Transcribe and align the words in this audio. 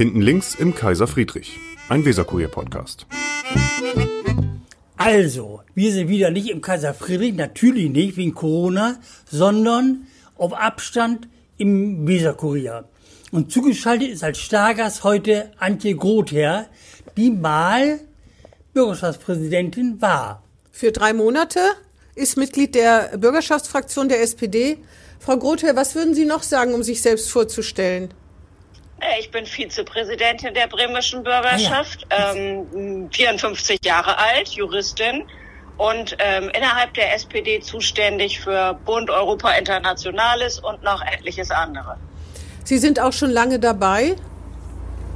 Hinten 0.00 0.22
links 0.22 0.54
im 0.54 0.74
Kaiser 0.74 1.06
Friedrich, 1.06 1.58
ein 1.90 2.06
Weserkurier-Podcast. 2.06 3.04
Also, 4.96 5.60
wir 5.74 5.92
sind 5.92 6.08
wieder 6.08 6.30
nicht 6.30 6.48
im 6.48 6.62
Kaiser 6.62 6.94
Friedrich, 6.94 7.34
natürlich 7.34 7.90
nicht 7.90 8.16
wegen 8.16 8.32
Corona, 8.32 8.98
sondern 9.30 10.06
auf 10.38 10.54
Abstand 10.54 11.28
im 11.58 12.08
Weserkurier. 12.08 12.88
Und 13.30 13.52
zugeschaltet 13.52 14.08
ist 14.08 14.24
als 14.24 14.38
Stargast 14.38 15.04
heute 15.04 15.50
Antje 15.58 15.94
Grother, 15.94 16.68
die 17.18 17.30
mal 17.30 18.00
Bürgerschaftspräsidentin 18.72 20.00
war. 20.00 20.42
Für 20.72 20.92
drei 20.92 21.12
Monate 21.12 21.60
ist 22.14 22.38
Mitglied 22.38 22.74
der 22.74 23.18
Bürgerschaftsfraktion 23.18 24.08
der 24.08 24.22
SPD. 24.22 24.78
Frau 25.18 25.36
Grother, 25.36 25.76
was 25.76 25.94
würden 25.94 26.14
Sie 26.14 26.24
noch 26.24 26.42
sagen, 26.42 26.72
um 26.72 26.82
sich 26.82 27.02
selbst 27.02 27.30
vorzustellen? 27.30 28.14
Äh, 29.00 29.20
ich 29.20 29.30
bin 29.30 29.46
Vizepräsidentin 29.46 30.54
der 30.54 30.66
bremischen 30.66 31.22
Bürgerschaft, 31.22 32.06
ah, 32.10 32.34
ja. 32.34 32.34
ähm, 32.34 33.08
54 33.10 33.80
Jahre 33.84 34.18
alt, 34.18 34.48
Juristin 34.48 35.24
und 35.76 36.16
ähm, 36.18 36.50
innerhalb 36.50 36.92
der 36.94 37.14
SPD 37.14 37.60
zuständig 37.60 38.40
für 38.40 38.78
Bund, 38.84 39.08
Europa, 39.08 39.50
Internationales 39.52 40.58
und 40.58 40.82
noch 40.82 41.02
etliches 41.02 41.50
andere. 41.50 41.96
Sie 42.64 42.78
sind 42.78 43.00
auch 43.00 43.12
schon 43.12 43.30
lange 43.30 43.58
dabei? 43.58 44.16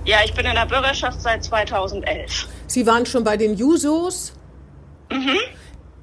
Ja, 0.06 0.18
ich 0.24 0.34
bin 0.34 0.46
in 0.46 0.54
der 0.54 0.66
Bürgerschaft 0.66 1.20
seit 1.20 1.44
2011. 1.44 2.48
Sie 2.66 2.86
waren 2.86 3.06
schon 3.06 3.24
bei 3.24 3.36
den 3.36 3.54
Jusos? 3.54 4.32
Mhm. 5.10 5.38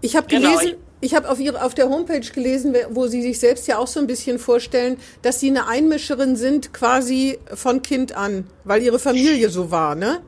Ich 0.01 0.15
habe 0.15 0.27
genau, 0.27 0.55
gelesen. 0.55 0.77
Ich 1.03 1.15
habe 1.15 1.29
auf, 1.29 1.39
auf 1.61 1.73
der 1.73 1.89
Homepage 1.89 2.19
gelesen, 2.19 2.75
wo 2.89 3.07
Sie 3.07 3.23
sich 3.23 3.39
selbst 3.39 3.67
ja 3.67 3.79
auch 3.79 3.87
so 3.87 3.99
ein 3.99 4.05
bisschen 4.05 4.37
vorstellen, 4.37 4.97
dass 5.23 5.39
Sie 5.39 5.49
eine 5.49 5.67
Einmischerin 5.67 6.35
sind 6.35 6.73
quasi 6.73 7.39
von 7.53 7.81
Kind 7.81 8.15
an, 8.15 8.47
weil 8.63 8.83
Ihre 8.83 8.99
Familie 8.99 9.49
so 9.49 9.71
war, 9.71 9.95
ne? 9.95 10.21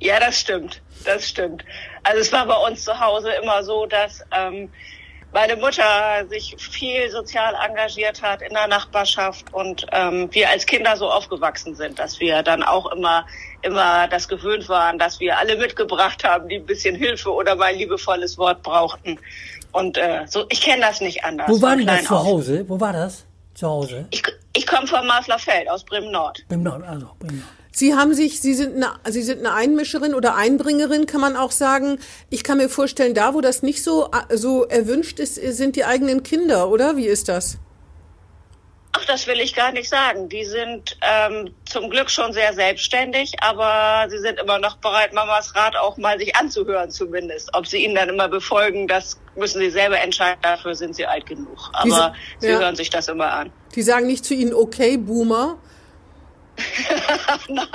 Ja, 0.00 0.18
das 0.18 0.40
stimmt. 0.40 0.80
Das 1.04 1.28
stimmt. 1.28 1.64
Also 2.02 2.20
es 2.20 2.32
war 2.32 2.46
bei 2.46 2.56
uns 2.66 2.84
zu 2.84 2.98
Hause 2.98 3.30
immer 3.42 3.62
so, 3.62 3.86
dass 3.86 4.24
ähm, 4.34 4.70
meine 5.36 5.56
Mutter 5.56 6.26
sich 6.30 6.56
viel 6.58 7.10
sozial 7.10 7.54
engagiert 7.62 8.22
hat 8.22 8.40
in 8.40 8.54
der 8.54 8.68
Nachbarschaft 8.68 9.52
und 9.52 9.84
ähm, 9.92 10.30
wir 10.32 10.48
als 10.48 10.64
Kinder 10.64 10.96
so 10.96 11.10
aufgewachsen 11.10 11.74
sind, 11.74 11.98
dass 11.98 12.20
wir 12.20 12.42
dann 12.42 12.62
auch 12.62 12.90
immer 12.90 13.26
immer 13.60 14.08
das 14.08 14.28
gewöhnt 14.28 14.66
waren, 14.70 14.98
dass 14.98 15.20
wir 15.20 15.36
alle 15.38 15.58
mitgebracht 15.58 16.24
haben, 16.24 16.48
die 16.48 16.56
ein 16.56 16.64
bisschen 16.64 16.96
Hilfe 16.96 17.30
oder 17.30 17.54
mal 17.54 17.66
ein 17.66 17.76
liebevolles 17.76 18.38
Wort 18.38 18.62
brauchten. 18.62 19.18
Und 19.72 19.98
äh, 19.98 20.24
so, 20.26 20.46
ich 20.48 20.62
kenne 20.62 20.80
das 20.80 21.02
nicht 21.02 21.22
anders. 21.22 21.50
Wo 21.50 21.60
war 21.60 21.76
denn 21.76 21.86
das 21.86 22.04
zu 22.04 22.18
Hause? 22.18 22.64
Wo 22.66 22.80
war 22.80 22.94
das 22.94 23.26
zu 23.52 23.68
Hause? 23.68 24.06
Ich, 24.12 24.22
ich 24.54 24.66
komme 24.66 24.86
von 24.86 25.06
Maslerfeld 25.06 25.68
aus 25.68 25.84
Bremen 25.84 26.12
Nord. 26.12 26.46
Bremen 26.48 26.62
Nord, 26.62 26.82
also 26.82 27.10
Bremen 27.18 27.40
Nord. 27.40 27.50
Sie 27.76 27.94
haben 27.94 28.14
sich, 28.14 28.40
Sie 28.40 28.54
sind 28.54 28.74
eine, 28.74 28.94
Sie 29.12 29.20
sind 29.20 29.40
eine 29.40 29.52
Einmischerin 29.52 30.14
oder 30.14 30.34
Einbringerin, 30.34 31.04
kann 31.04 31.20
man 31.20 31.36
auch 31.36 31.50
sagen. 31.50 31.98
Ich 32.30 32.42
kann 32.42 32.56
mir 32.56 32.70
vorstellen, 32.70 33.12
da, 33.12 33.34
wo 33.34 33.42
das 33.42 33.62
nicht 33.62 33.84
so, 33.84 34.08
so 34.32 34.64
erwünscht 34.64 35.20
ist, 35.20 35.34
sind 35.34 35.76
die 35.76 35.84
eigenen 35.84 36.22
Kinder, 36.22 36.70
oder? 36.70 36.96
Wie 36.96 37.04
ist 37.04 37.28
das? 37.28 37.58
Ach, 38.92 39.04
das 39.04 39.26
will 39.26 39.40
ich 39.40 39.54
gar 39.54 39.72
nicht 39.72 39.90
sagen. 39.90 40.30
Die 40.30 40.46
sind 40.46 40.96
ähm, 41.02 41.54
zum 41.66 41.90
Glück 41.90 42.08
schon 42.08 42.32
sehr 42.32 42.54
selbstständig, 42.54 43.34
aber 43.42 44.08
sie 44.08 44.20
sind 44.20 44.40
immer 44.40 44.58
noch 44.58 44.78
bereit, 44.78 45.12
Mamas 45.12 45.54
Rat 45.54 45.76
auch 45.76 45.98
mal 45.98 46.18
sich 46.18 46.34
anzuhören 46.34 46.90
zumindest. 46.90 47.50
Ob 47.52 47.66
sie 47.66 47.84
ihn 47.84 47.94
dann 47.94 48.08
immer 48.08 48.30
befolgen, 48.30 48.88
das 48.88 49.20
müssen 49.34 49.60
sie 49.60 49.68
selber 49.68 50.00
entscheiden. 50.00 50.38
Dafür 50.40 50.74
sind 50.74 50.96
sie 50.96 51.04
alt 51.04 51.26
genug. 51.26 51.68
Aber 51.74 52.14
sie 52.38 52.48
ja. 52.48 52.58
hören 52.58 52.74
sich 52.74 52.88
das 52.88 53.08
immer 53.08 53.30
an. 53.30 53.52
Die 53.74 53.82
sagen 53.82 54.06
nicht 54.06 54.24
zu 54.24 54.32
ihnen, 54.32 54.54
okay, 54.54 54.96
Boomer. 54.96 55.58
Nein, 57.48 57.66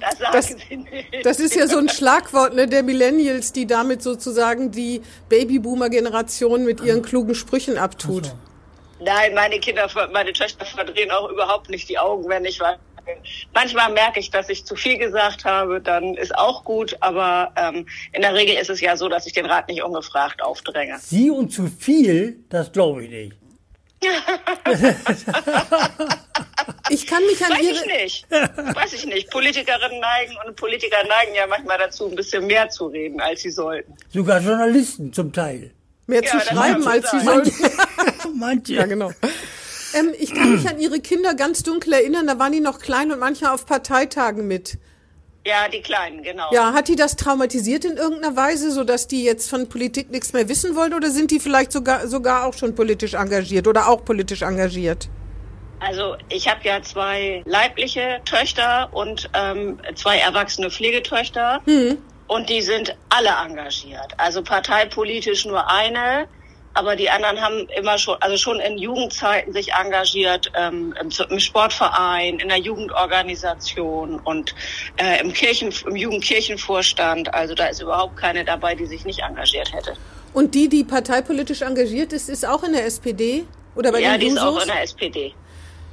das 0.00 0.18
sagen 0.18 0.32
das, 0.32 0.46
sie 0.46 0.76
nicht. 0.76 1.26
Das 1.26 1.40
ist 1.40 1.54
ja 1.54 1.66
so 1.66 1.78
ein 1.78 1.88
Schlagwort 1.88 2.54
ne, 2.54 2.66
der 2.66 2.82
Millennials, 2.82 3.52
die 3.52 3.66
damit 3.66 4.02
sozusagen 4.02 4.70
die 4.70 5.02
Babyboomer-Generation 5.28 6.64
mit 6.64 6.80
ihren 6.80 7.02
klugen 7.02 7.34
Sprüchen 7.34 7.78
abtut. 7.78 8.26
So. 8.26 8.32
Nein, 9.00 9.34
meine 9.34 9.58
Kinder, 9.58 9.88
meine 10.12 10.32
Töchter 10.32 10.64
verdrehen 10.64 11.10
auch 11.10 11.28
überhaupt 11.28 11.70
nicht 11.70 11.88
die 11.88 11.98
Augen, 11.98 12.28
wenn 12.28 12.44
ich 12.44 12.60
was. 12.60 12.76
Manchmal 13.52 13.92
merke 13.92 14.20
ich, 14.20 14.30
dass 14.30 14.48
ich 14.48 14.64
zu 14.64 14.76
viel 14.76 14.96
gesagt 14.96 15.44
habe, 15.44 15.80
dann 15.80 16.14
ist 16.14 16.36
auch 16.36 16.62
gut, 16.62 16.96
aber 17.00 17.52
ähm, 17.56 17.86
in 18.12 18.22
der 18.22 18.32
Regel 18.32 18.56
ist 18.56 18.70
es 18.70 18.80
ja 18.80 18.96
so, 18.96 19.08
dass 19.08 19.26
ich 19.26 19.32
den 19.32 19.46
Rat 19.46 19.66
nicht 19.68 19.82
ungefragt 19.82 20.40
aufdränge. 20.40 20.98
Sie 21.00 21.28
und 21.28 21.50
zu 21.50 21.66
viel, 21.66 22.44
das 22.48 22.70
glaube 22.70 23.04
ich 23.04 23.10
nicht. 23.10 23.41
Ich 26.90 27.06
kann 27.06 27.24
mich 27.26 27.44
an 27.44 27.52
Weiß 27.52 27.62
Ihre... 27.62 27.74
ich 27.74 27.86
nicht. 27.86 28.26
Weiß 28.30 28.92
ich 28.92 29.06
nicht. 29.06 29.30
Politikerinnen 29.30 30.00
neigen 30.00 30.36
und 30.46 30.56
Politiker 30.56 30.98
neigen 31.06 31.34
ja 31.34 31.46
manchmal 31.46 31.78
dazu, 31.78 32.08
ein 32.08 32.14
bisschen 32.14 32.46
mehr 32.46 32.68
zu 32.68 32.86
reden, 32.86 33.20
als 33.20 33.42
sie 33.42 33.50
sollten. 33.50 33.94
Sogar 34.10 34.40
Journalisten 34.40 35.12
zum 35.12 35.32
Teil. 35.32 35.72
Mehr 36.06 36.22
ja, 36.22 36.30
zu 36.30 36.40
schreiben, 36.40 36.86
als 36.86 37.10
sie 37.10 37.20
sollten. 37.20 37.52
Manche. 38.34 38.74
Ja, 38.74 38.86
genau. 38.86 39.12
Ähm, 39.94 40.12
ich 40.18 40.34
kann 40.34 40.54
mich 40.54 40.68
an 40.68 40.78
Ihre 40.80 41.00
Kinder 41.00 41.34
ganz 41.34 41.62
dunkel 41.62 41.92
erinnern, 41.92 42.26
da 42.26 42.38
waren 42.38 42.52
die 42.52 42.60
noch 42.60 42.78
klein 42.80 43.12
und 43.12 43.18
manchmal 43.18 43.52
auf 43.52 43.66
Parteitagen 43.66 44.46
mit. 44.46 44.78
Ja, 45.44 45.68
die 45.68 45.80
Kleinen, 45.80 46.22
genau. 46.22 46.48
Ja, 46.52 46.72
hat 46.72 46.86
die 46.86 46.94
das 46.94 47.16
traumatisiert 47.16 47.84
in 47.84 47.96
irgendeiner 47.96 48.36
Weise, 48.36 48.70
sodass 48.70 49.08
die 49.08 49.24
jetzt 49.24 49.50
von 49.50 49.68
Politik 49.68 50.10
nichts 50.10 50.32
mehr 50.32 50.48
wissen 50.48 50.76
wollen 50.76 50.94
oder 50.94 51.10
sind 51.10 51.32
die 51.32 51.40
vielleicht 51.40 51.72
sogar, 51.72 52.06
sogar 52.06 52.46
auch 52.46 52.54
schon 52.54 52.74
politisch 52.76 53.14
engagiert 53.14 53.66
oder 53.66 53.88
auch 53.88 54.04
politisch 54.04 54.42
engagiert? 54.42 55.08
Also 55.80 56.16
ich 56.28 56.48
habe 56.48 56.60
ja 56.62 56.80
zwei 56.82 57.42
leibliche 57.44 58.20
Töchter 58.24 58.88
und 58.92 59.28
ähm, 59.34 59.80
zwei 59.96 60.18
erwachsene 60.18 60.70
Pflegetöchter. 60.70 61.60
Hm. 61.64 61.98
Und 62.28 62.48
die 62.48 62.62
sind 62.62 62.96
alle 63.08 63.30
engagiert. 63.44 64.14
Also 64.16 64.42
parteipolitisch 64.42 65.44
nur 65.44 65.68
eine, 65.68 66.28
aber 66.74 66.96
die 66.96 67.10
anderen 67.10 67.40
haben 67.40 67.68
immer 67.76 67.98
schon, 67.98 68.16
also 68.20 68.36
schon 68.36 68.60
in 68.60 68.78
Jugendzeiten 68.78 69.52
sich 69.52 69.72
engagiert, 69.72 70.50
ähm, 70.54 70.94
im, 71.00 71.10
im, 71.28 71.40
Sportverein, 71.40 72.38
in 72.38 72.48
der 72.48 72.58
Jugendorganisation 72.58 74.20
und 74.20 74.54
äh, 74.96 75.20
im 75.20 75.32
Kirchen, 75.32 75.72
im 75.86 75.96
Jugendkirchenvorstand. 75.96 77.32
Also 77.34 77.54
da 77.54 77.66
ist 77.66 77.80
überhaupt 77.80 78.16
keine 78.16 78.44
dabei, 78.44 78.74
die 78.74 78.86
sich 78.86 79.04
nicht 79.04 79.20
engagiert 79.20 79.72
hätte. 79.72 79.94
Und 80.32 80.54
die, 80.54 80.68
die 80.68 80.84
parteipolitisch 80.84 81.62
engagiert 81.62 82.12
ist, 82.12 82.28
ist 82.28 82.46
auch 82.46 82.62
in 82.62 82.72
der 82.72 82.86
SPD? 82.86 83.44
Oder 83.74 83.92
bei 83.92 84.00
ja, 84.00 84.12
den 84.12 84.20
die 84.20 84.26
ist 84.28 84.38
auch 84.38 84.60
in 84.60 84.68
der 84.68 84.82
SPD. 84.82 85.34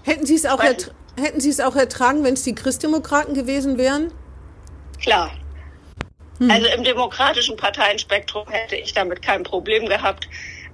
Hätten 0.04 0.26
Sie 0.26 0.36
es 0.36 0.46
auch, 0.46 0.64
hätten 0.64 1.42
Sie 1.42 1.50
es 1.50 1.60
auch 1.60 1.76
ertragen, 1.76 2.24
wenn 2.24 2.36
es 2.36 2.44
die 2.44 2.56
Christdemokraten 2.56 3.34
gewesen 3.34 3.78
wären? 3.78 4.14
Klar, 5.02 5.32
hm. 6.40 6.50
Also 6.50 6.68
im 6.68 6.84
demokratischen 6.84 7.58
Parteienspektrum 7.58 8.48
hätte 8.50 8.76
ich 8.76 8.94
damit 8.94 9.22
kein 9.22 9.44
Problem 9.44 9.88
gehabt. 9.88 10.28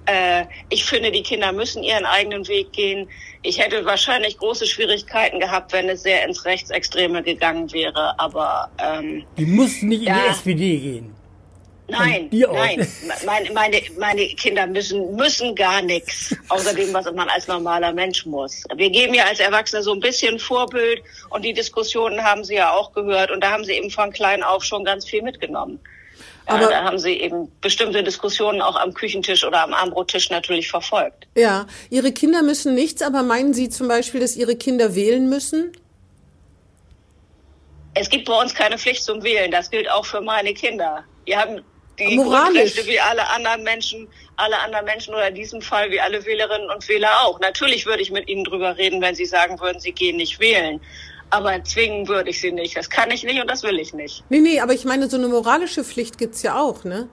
Äh, 0.06 0.44
ich 0.70 0.84
finde, 0.84 1.10
die 1.10 1.22
Kinder 1.22 1.52
müssen 1.52 1.82
ihren 1.82 2.06
eigenen 2.06 2.46
Weg 2.48 2.72
gehen. 2.72 3.08
Ich 3.42 3.58
hätte 3.58 3.84
wahrscheinlich 3.84 4.38
große 4.38 4.66
Schwierigkeiten 4.66 5.40
gehabt, 5.40 5.72
wenn 5.72 5.88
es 5.88 6.02
sehr 6.02 6.24
ins 6.26 6.44
Rechtsextreme 6.44 7.22
gegangen 7.22 7.72
wäre. 7.72 8.18
Aber 8.18 8.70
ähm, 8.78 9.24
die 9.36 9.46
mussten 9.46 9.88
nicht 9.88 10.02
ja, 10.02 10.16
in 10.16 10.22
die 10.22 10.28
SPD 10.28 10.78
gehen. 10.78 11.16
Nein, 11.88 12.28
nein. 12.32 12.88
Meine, 13.24 13.52
meine, 13.52 13.80
meine 13.98 14.26
Kinder 14.26 14.66
müssen, 14.66 15.14
müssen 15.14 15.54
gar 15.54 15.82
nichts, 15.82 16.34
außer 16.48 16.74
dem, 16.74 16.92
was 16.92 17.04
man 17.12 17.28
als 17.28 17.46
normaler 17.46 17.92
Mensch 17.92 18.26
muss. 18.26 18.64
Wir 18.74 18.90
geben 18.90 19.14
ja 19.14 19.24
als 19.24 19.38
Erwachsene 19.38 19.82
so 19.82 19.92
ein 19.92 20.00
bisschen 20.00 20.38
Vorbild 20.40 21.02
und 21.30 21.44
die 21.44 21.52
Diskussionen 21.52 22.22
haben 22.24 22.42
Sie 22.42 22.56
ja 22.56 22.72
auch 22.72 22.92
gehört 22.92 23.30
und 23.30 23.40
da 23.40 23.52
haben 23.52 23.64
Sie 23.64 23.72
eben 23.72 23.90
von 23.90 24.10
klein 24.10 24.42
auf 24.42 24.64
schon 24.64 24.84
ganz 24.84 25.06
viel 25.06 25.22
mitgenommen. 25.22 25.78
Aber 26.46 26.68
da 26.68 26.84
haben 26.84 26.98
Sie 26.98 27.12
eben 27.20 27.50
bestimmte 27.60 28.04
Diskussionen 28.04 28.62
auch 28.62 28.76
am 28.76 28.94
Küchentisch 28.94 29.44
oder 29.44 29.62
am 29.62 29.74
Armbrottisch 29.74 30.30
natürlich 30.30 30.68
verfolgt. 30.68 31.26
Ja, 31.34 31.66
Ihre 31.90 32.12
Kinder 32.12 32.42
müssen 32.42 32.74
nichts, 32.74 33.02
aber 33.02 33.22
meinen 33.22 33.52
Sie 33.52 33.68
zum 33.68 33.88
Beispiel, 33.88 34.20
dass 34.20 34.36
Ihre 34.36 34.56
Kinder 34.56 34.94
wählen 34.94 35.28
müssen? 35.28 35.72
Es 37.94 38.08
gibt 38.08 38.26
bei 38.26 38.40
uns 38.40 38.54
keine 38.54 38.78
Pflicht 38.78 39.02
zum 39.02 39.22
Wählen. 39.24 39.50
Das 39.50 39.70
gilt 39.70 39.90
auch 39.90 40.04
für 40.04 40.20
meine 40.20 40.54
Kinder. 40.54 41.02
Wir 41.24 41.38
haben 41.38 41.62
die 41.98 42.16
Moralisch. 42.16 42.74
Grundrechte 42.74 42.86
wie 42.86 43.00
alle 43.00 43.28
anderen 43.30 43.62
Menschen, 43.62 44.08
alle 44.36 44.58
anderen 44.58 44.84
Menschen 44.84 45.14
oder 45.14 45.28
in 45.28 45.34
diesem 45.34 45.62
Fall 45.62 45.90
wie 45.90 46.00
alle 46.00 46.24
Wählerinnen 46.24 46.70
und 46.70 46.88
Wähler 46.88 47.22
auch. 47.24 47.40
Natürlich 47.40 47.86
würde 47.86 48.02
ich 48.02 48.10
mit 48.10 48.28
Ihnen 48.28 48.44
drüber 48.44 48.76
reden, 48.76 49.00
wenn 49.00 49.14
Sie 49.14 49.24
sagen 49.24 49.58
würden, 49.60 49.80
Sie 49.80 49.92
gehen 49.92 50.16
nicht 50.16 50.38
wählen. 50.38 50.80
Aber 51.30 51.62
zwingen 51.64 52.06
würde 52.08 52.30
ich 52.30 52.40
Sie 52.40 52.52
nicht. 52.52 52.76
Das 52.76 52.88
kann 52.88 53.10
ich 53.10 53.24
nicht 53.24 53.40
und 53.40 53.50
das 53.50 53.62
will 53.62 53.78
ich 53.78 53.92
nicht. 53.92 54.24
Nee, 54.28 54.40
nee, 54.40 54.60
aber 54.60 54.72
ich 54.72 54.84
meine, 54.84 55.08
so 55.08 55.16
eine 55.16 55.28
moralische 55.28 55.84
Pflicht 55.84 56.18
gibt's 56.18 56.42
ja 56.42 56.58
auch, 56.60 56.84
ne? 56.84 57.08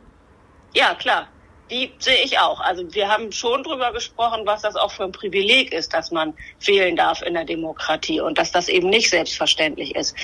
Ja, 0.73 0.95
klar. 0.95 1.27
Die 1.71 1.91
sehe 1.97 2.23
ich 2.23 2.37
auch. 2.39 2.59
Also 2.59 2.83
wir 2.93 3.07
haben 3.07 3.31
schon 3.31 3.63
drüber 3.63 3.91
gesprochen, 3.93 4.41
was 4.45 4.61
das 4.61 4.75
auch 4.75 4.91
für 4.91 5.05
ein 5.05 5.11
Privileg 5.11 5.73
ist, 5.73 5.93
dass 5.93 6.11
man 6.11 6.33
wählen 6.63 6.95
darf 6.95 7.21
in 7.21 7.33
der 7.33 7.45
Demokratie 7.45 8.21
und 8.21 8.37
dass 8.37 8.51
das 8.51 8.67
eben 8.67 8.89
nicht 8.89 9.09
selbstverständlich 9.09 9.95
ist. 9.95 10.15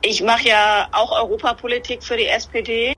Ich 0.00 0.22
mache 0.22 0.48
ja 0.48 0.88
auch 0.92 1.10
Europapolitik 1.12 2.02
für 2.02 2.16
die 2.16 2.26
SPD 2.26 2.94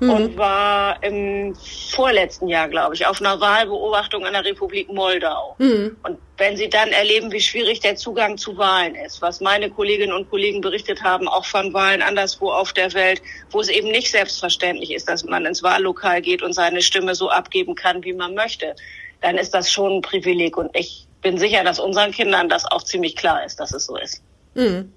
mhm. 0.00 0.10
und 0.10 0.36
war 0.36 1.02
im 1.02 1.54
vorletzten 1.54 2.48
Jahr, 2.48 2.68
glaube 2.68 2.94
ich, 2.94 3.06
auf 3.06 3.20
einer 3.20 3.40
Wahlbeobachtung 3.40 4.26
in 4.26 4.32
der 4.32 4.44
Republik 4.44 4.92
Moldau. 4.92 5.56
Mhm. 5.58 5.96
Und 6.02 6.18
wenn 6.36 6.56
Sie 6.56 6.68
dann 6.68 6.90
erleben, 6.90 7.32
wie 7.32 7.40
schwierig 7.40 7.80
der 7.80 7.96
Zugang 7.96 8.38
zu 8.38 8.56
Wahlen 8.56 8.94
ist, 8.94 9.20
was 9.22 9.40
meine 9.40 9.70
Kolleginnen 9.70 10.12
und 10.12 10.30
Kollegen 10.30 10.60
berichtet 10.60 11.02
haben, 11.02 11.28
auch 11.28 11.44
von 11.44 11.74
Wahlen 11.74 12.02
anderswo 12.02 12.50
auf 12.50 12.72
der 12.72 12.92
Welt, 12.94 13.20
wo 13.50 13.60
es 13.60 13.68
eben 13.68 13.90
nicht 13.90 14.10
selbstverständlich 14.10 14.92
ist, 14.92 15.08
dass 15.08 15.24
man 15.24 15.46
ins 15.46 15.62
Wahllokal 15.62 16.22
geht 16.22 16.42
und 16.42 16.52
seine 16.52 16.82
Stimme 16.82 17.14
so 17.14 17.28
abgeben 17.28 17.74
kann, 17.74 18.04
wie 18.04 18.12
man 18.12 18.34
möchte, 18.34 18.76
dann 19.20 19.36
ist 19.36 19.52
das 19.52 19.70
schon 19.70 19.96
ein 19.96 20.02
Privileg. 20.02 20.56
Und 20.56 20.70
ich 20.76 21.06
bin 21.22 21.38
sicher, 21.38 21.64
dass 21.64 21.80
unseren 21.80 22.12
Kindern 22.12 22.48
das 22.48 22.64
auch 22.64 22.82
ziemlich 22.82 23.16
klar 23.16 23.44
ist, 23.44 23.58
dass 23.58 23.72
es 23.72 23.86
so 23.86 23.96
ist. 23.96 24.22
Mhm. 24.54 24.92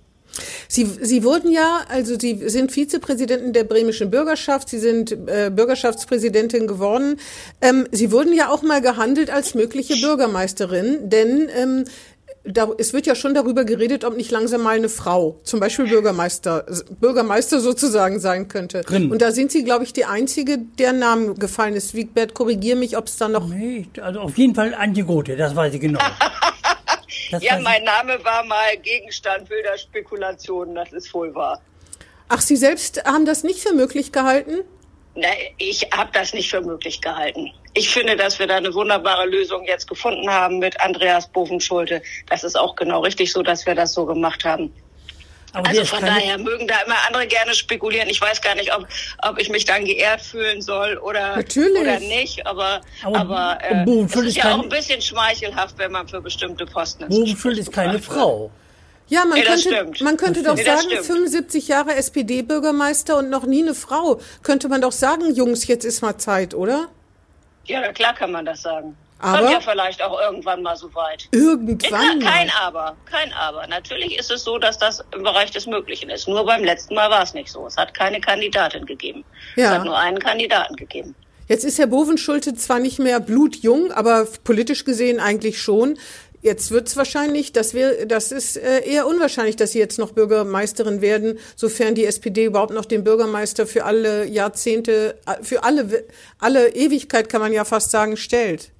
Sie, 0.68 0.89
Sie 1.01 1.24
wurden 1.24 1.51
ja, 1.51 1.81
also 1.89 2.18
Sie 2.19 2.42
sind 2.50 2.72
Vizepräsidentin 2.72 3.54
der 3.54 3.63
bremischen 3.63 4.10
Bürgerschaft, 4.12 4.69
Sie 4.69 4.80
sind 4.80 5.12
äh, 5.12 5.51
Bürgerschaftspräsidentin 5.54 6.68
geworden. 6.68 7.18
Ähm, 7.62 7.88
Sie 7.92 8.12
wurden 8.12 8.33
ja 8.33 8.50
auch 8.50 8.62
mal 8.62 8.81
gehandelt 8.81 9.30
als 9.30 9.56
mögliche 9.56 9.95
Bürgermeisterin, 9.98 11.10
denn 11.10 11.50
ähm, 11.56 11.86
da, 12.44 12.69
es 12.78 12.94
wird 12.94 13.06
ja 13.06 13.16
schon 13.16 13.33
darüber 13.33 13.66
geredet, 13.66 14.04
ob 14.04 14.18
nicht 14.18 14.31
langsam 14.31 14.62
mal 14.62 14.75
eine 14.75 14.89
Frau, 14.89 15.39
zum 15.44 15.60
Beispiel 15.60 15.88
Bürgermeister, 15.88 16.66
Bürgermeister 17.00 17.60
sozusagen 17.60 18.19
sein 18.19 18.48
könnte. 18.48 18.81
Drin. 18.81 19.12
Und 19.12 19.22
da 19.22 19.31
sind 19.31 19.51
Sie, 19.51 19.63
glaube 19.63 19.83
ich, 19.83 19.94
die 19.94 20.06
einzige, 20.06 20.57
der 20.57 20.94
Namen 20.94 21.36
gefallen 21.36 21.75
ist. 21.75 21.94
Wiegbert, 21.94 22.33
korrigier 22.33 22.75
mich, 22.75 22.98
ob 22.98 23.07
es 23.07 23.18
da 23.18 23.28
noch. 23.28 23.48
Nee, 23.48 23.88
also 24.01 24.22
auf 24.22 24.38
jeden 24.38 24.56
Fall 24.56 24.74
Antje 24.74 25.06
Grote, 25.06 25.36
das 25.36 25.56
weiß 25.56 25.74
ich 25.74 25.81
genau. 25.81 26.00
Das 27.31 27.44
ja, 27.44 27.57
mein 27.60 27.83
Name 27.83 28.24
war 28.24 28.44
mal 28.44 28.78
Gegenstand 28.78 29.50
wilder 29.50 29.78
Spekulationen, 29.78 30.75
das 30.75 30.92
ist 30.92 31.13
wohl 31.13 31.33
wahr. 31.33 31.62
Ach, 32.28 32.42
Sie 32.42 32.56
selbst 32.56 33.04
haben 33.06 33.25
das 33.25 33.44
nicht 33.44 33.60
für 33.60 33.74
möglich 33.74 34.12
gehalten? 34.12 34.63
Nein, 35.16 35.38
ich 35.57 35.88
habe 35.94 36.10
das 36.13 36.33
nicht 36.33 36.50
für 36.50 36.62
möglich 36.62 37.01
gehalten. 37.01 37.51
Ich 37.74 37.89
finde, 37.89 38.16
dass 38.16 38.39
wir 38.39 38.48
da 38.48 38.57
eine 38.57 38.74
wunderbare 38.74 39.25
Lösung 39.28 39.66
jetzt 39.66 39.88
gefunden 39.88 40.30
haben 40.30 40.60
mit 40.60 40.80
Andreas 40.81 41.28
Bovenschulte. 41.28 42.01
Das 42.30 42.44
ist 42.44 42.57
auch 42.57 42.75
genau 42.75 43.01
richtig 43.01 43.31
so, 43.31 43.44
dass 43.44 43.66
wir 43.66 43.75
das 43.75 43.94
so 43.94 44.06
gemacht 44.06 44.45
haben. 44.45 44.74
Aber 45.53 45.68
also 45.68 45.83
von 45.86 46.01
daher 46.01 46.38
mögen 46.38 46.68
da 46.68 46.75
immer 46.86 46.95
andere 47.07 47.27
gerne 47.27 47.53
spekulieren. 47.53 48.07
Ich 48.09 48.21
weiß 48.21 48.42
gar 48.42 48.56
nicht, 48.56 48.74
ob, 48.74 48.88
ob 49.24 49.39
ich 49.39 49.50
mich 49.50 49.65
dann 49.65 49.86
geehrt 49.86 50.21
fühlen 50.21 50.62
soll 50.62 50.98
oder, 50.98 51.38
oder 51.38 52.00
nicht. 52.00 52.45
Aber, 52.48 52.81
aber, 53.03 53.19
aber 53.19 53.57
äh, 53.62 54.03
es 54.06 54.15
ist 54.15 54.38
ja 54.38 54.56
auch 54.56 54.63
ein 54.63 54.69
bisschen 54.69 55.01
schmeichelhaft, 55.01 55.77
wenn 55.77 55.92
man 55.92 56.07
für 56.07 56.21
bestimmte 56.21 56.65
Posten 56.65 57.03
ist. 57.03 57.09
Bovenschuld 57.09 57.57
ist 57.57 57.71
keine 57.71 58.00
Frau. 58.00 58.51
Ja, 59.07 59.25
man 59.25 59.39
nee, 59.39 59.44
könnte, 59.44 60.03
man 60.06 60.15
könnte 60.15 60.42
doch 60.42 60.56
nee, 60.56 60.63
sagen, 60.63 60.88
75 60.89 61.68
Jahre 61.68 61.95
SPD-Bürgermeister 61.95 63.18
und 63.18 63.30
noch 63.30 63.45
nie 63.45 63.62
eine 63.62 63.75
Frau. 63.75 64.21
Könnte 64.42 64.69
man 64.69 64.80
doch 64.80 64.94
sagen, 64.94 65.36
Jungs, 65.36 65.68
jetzt 65.68 65.83
ist 65.83 66.01
mal 66.01 66.18
Zeit, 66.18 66.54
oder? 66.54 66.88
Ja, 67.65 67.92
klar 67.92 68.15
kann 68.15 68.31
man 68.31 68.45
das 68.45 68.62
sagen. 68.62 68.95
Aber 69.21 69.38
Kommt 69.38 69.51
ja 69.51 69.59
vielleicht 69.62 70.01
auch 70.01 70.19
irgendwann 70.19 70.63
mal 70.63 70.75
so 70.75 70.94
weit. 70.95 71.27
Irgendwann. 71.31 72.21
Ja, 72.21 72.29
kein 72.29 72.51
Aber, 72.59 72.95
kein 73.06 73.31
Aber. 73.33 73.68
Natürlich 73.68 74.18
ist 74.18 74.31
es 74.31 74.44
so, 74.44 74.57
dass 74.57 74.79
das 74.79 75.03
im 75.13 75.23
Bereich 75.23 75.51
des 75.51 75.68
Möglichen 75.68 76.09
ist. 76.09 76.27
Nur 76.27 76.45
beim 76.45 76.63
letzten 76.63 76.95
Mal 76.95 77.09
war 77.09 77.21
es 77.21 77.33
nicht 77.33 77.50
so. 77.50 77.68
Es 77.68 77.77
hat 77.77 77.94
keine 77.94 78.19
Kandidatin 78.19 78.85
gegeben. 78.85 79.23
Ja. 79.56 79.65
Es 79.65 79.69
hat 79.71 79.85
nur 79.85 79.97
einen 79.97 80.19
Kandidaten 80.19 80.75
gegeben. 80.75 81.15
Jetzt 81.47 81.65
ist 81.65 81.77
Herr 81.77 81.88
Bovenschulte 81.88 82.56
zwar 82.56 82.79
nicht 82.79 82.97
mehr 82.97 83.19
blutjung, 83.19 83.91
aber 83.91 84.25
politisch 84.44 84.85
gesehen 84.85 85.19
eigentlich 85.19 85.62
schon. 85.62 85.97
Jetzt 86.41 86.71
wird 86.71 86.88
es 86.88 86.97
wahrscheinlich, 86.97 87.53
dass 87.53 87.75
wir, 87.75 88.07
das 88.07 88.31
ist 88.31 88.57
äh, 88.57 88.79
eher 88.83 89.06
unwahrscheinlich, 89.06 89.57
dass 89.57 89.73
Sie 89.73 89.79
jetzt 89.79 90.00
noch 90.00 90.13
Bürgermeisterin 90.13 91.01
werden, 91.01 91.38
sofern 91.56 91.94
die 91.94 92.06
SPD 92.06 92.45
überhaupt 92.45 92.73
noch 92.73 92.85
den 92.85 93.03
Bürgermeister 93.03 93.68
für 93.68 93.85
alle 93.85 94.25
Jahrzehnte, 94.25 95.19
äh, 95.27 95.44
für 95.44 95.63
alle, 95.63 96.06
alle 96.39 96.69
Ewigkeit 96.69 97.29
kann 97.29 97.41
man 97.41 97.53
ja 97.53 97.63
fast 97.63 97.91
sagen, 97.91 98.18
stellt. 98.18 98.71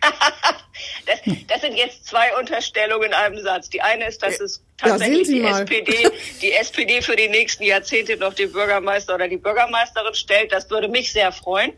das, 1.06 1.20
das, 1.48 1.60
sind 1.60 1.76
jetzt 1.76 2.06
zwei 2.06 2.36
Unterstellungen 2.38 3.08
in 3.08 3.14
einem 3.14 3.38
Satz. 3.40 3.68
Die 3.68 3.82
eine 3.82 4.06
ist, 4.06 4.22
dass 4.22 4.40
es 4.40 4.62
tatsächlich 4.76 5.28
die 5.28 5.42
SPD, 5.42 6.10
die 6.40 6.52
SPD 6.60 7.02
für 7.02 7.16
die 7.16 7.28
nächsten 7.28 7.64
Jahrzehnte 7.64 8.16
noch 8.16 8.34
den 8.34 8.52
Bürgermeister 8.52 9.14
oder 9.14 9.28
die 9.28 9.36
Bürgermeisterin 9.36 10.14
stellt. 10.14 10.52
Das 10.52 10.70
würde 10.70 10.88
mich 10.88 11.12
sehr 11.12 11.32
freuen 11.32 11.72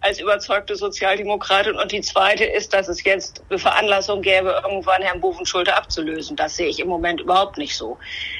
als 0.00 0.18
überzeugte 0.18 0.74
Sozialdemokratin. 0.74 1.76
Und 1.76 1.92
die 1.92 2.00
zweite 2.00 2.44
ist, 2.44 2.74
dass 2.74 2.88
es 2.88 3.04
jetzt 3.04 3.42
eine 3.48 3.58
Veranlassung 3.58 4.20
gäbe, 4.20 4.60
irgendwann 4.64 5.00
Herrn 5.00 5.20
Bovenschulte 5.20 5.76
abzulösen. 5.76 6.34
Das 6.34 6.56
sehe 6.56 6.66
ich 6.66 6.80
im 6.80 6.88
Moment 6.88 7.20
überhaupt 7.20 7.56
nicht 7.56 7.76
so. 7.76 7.98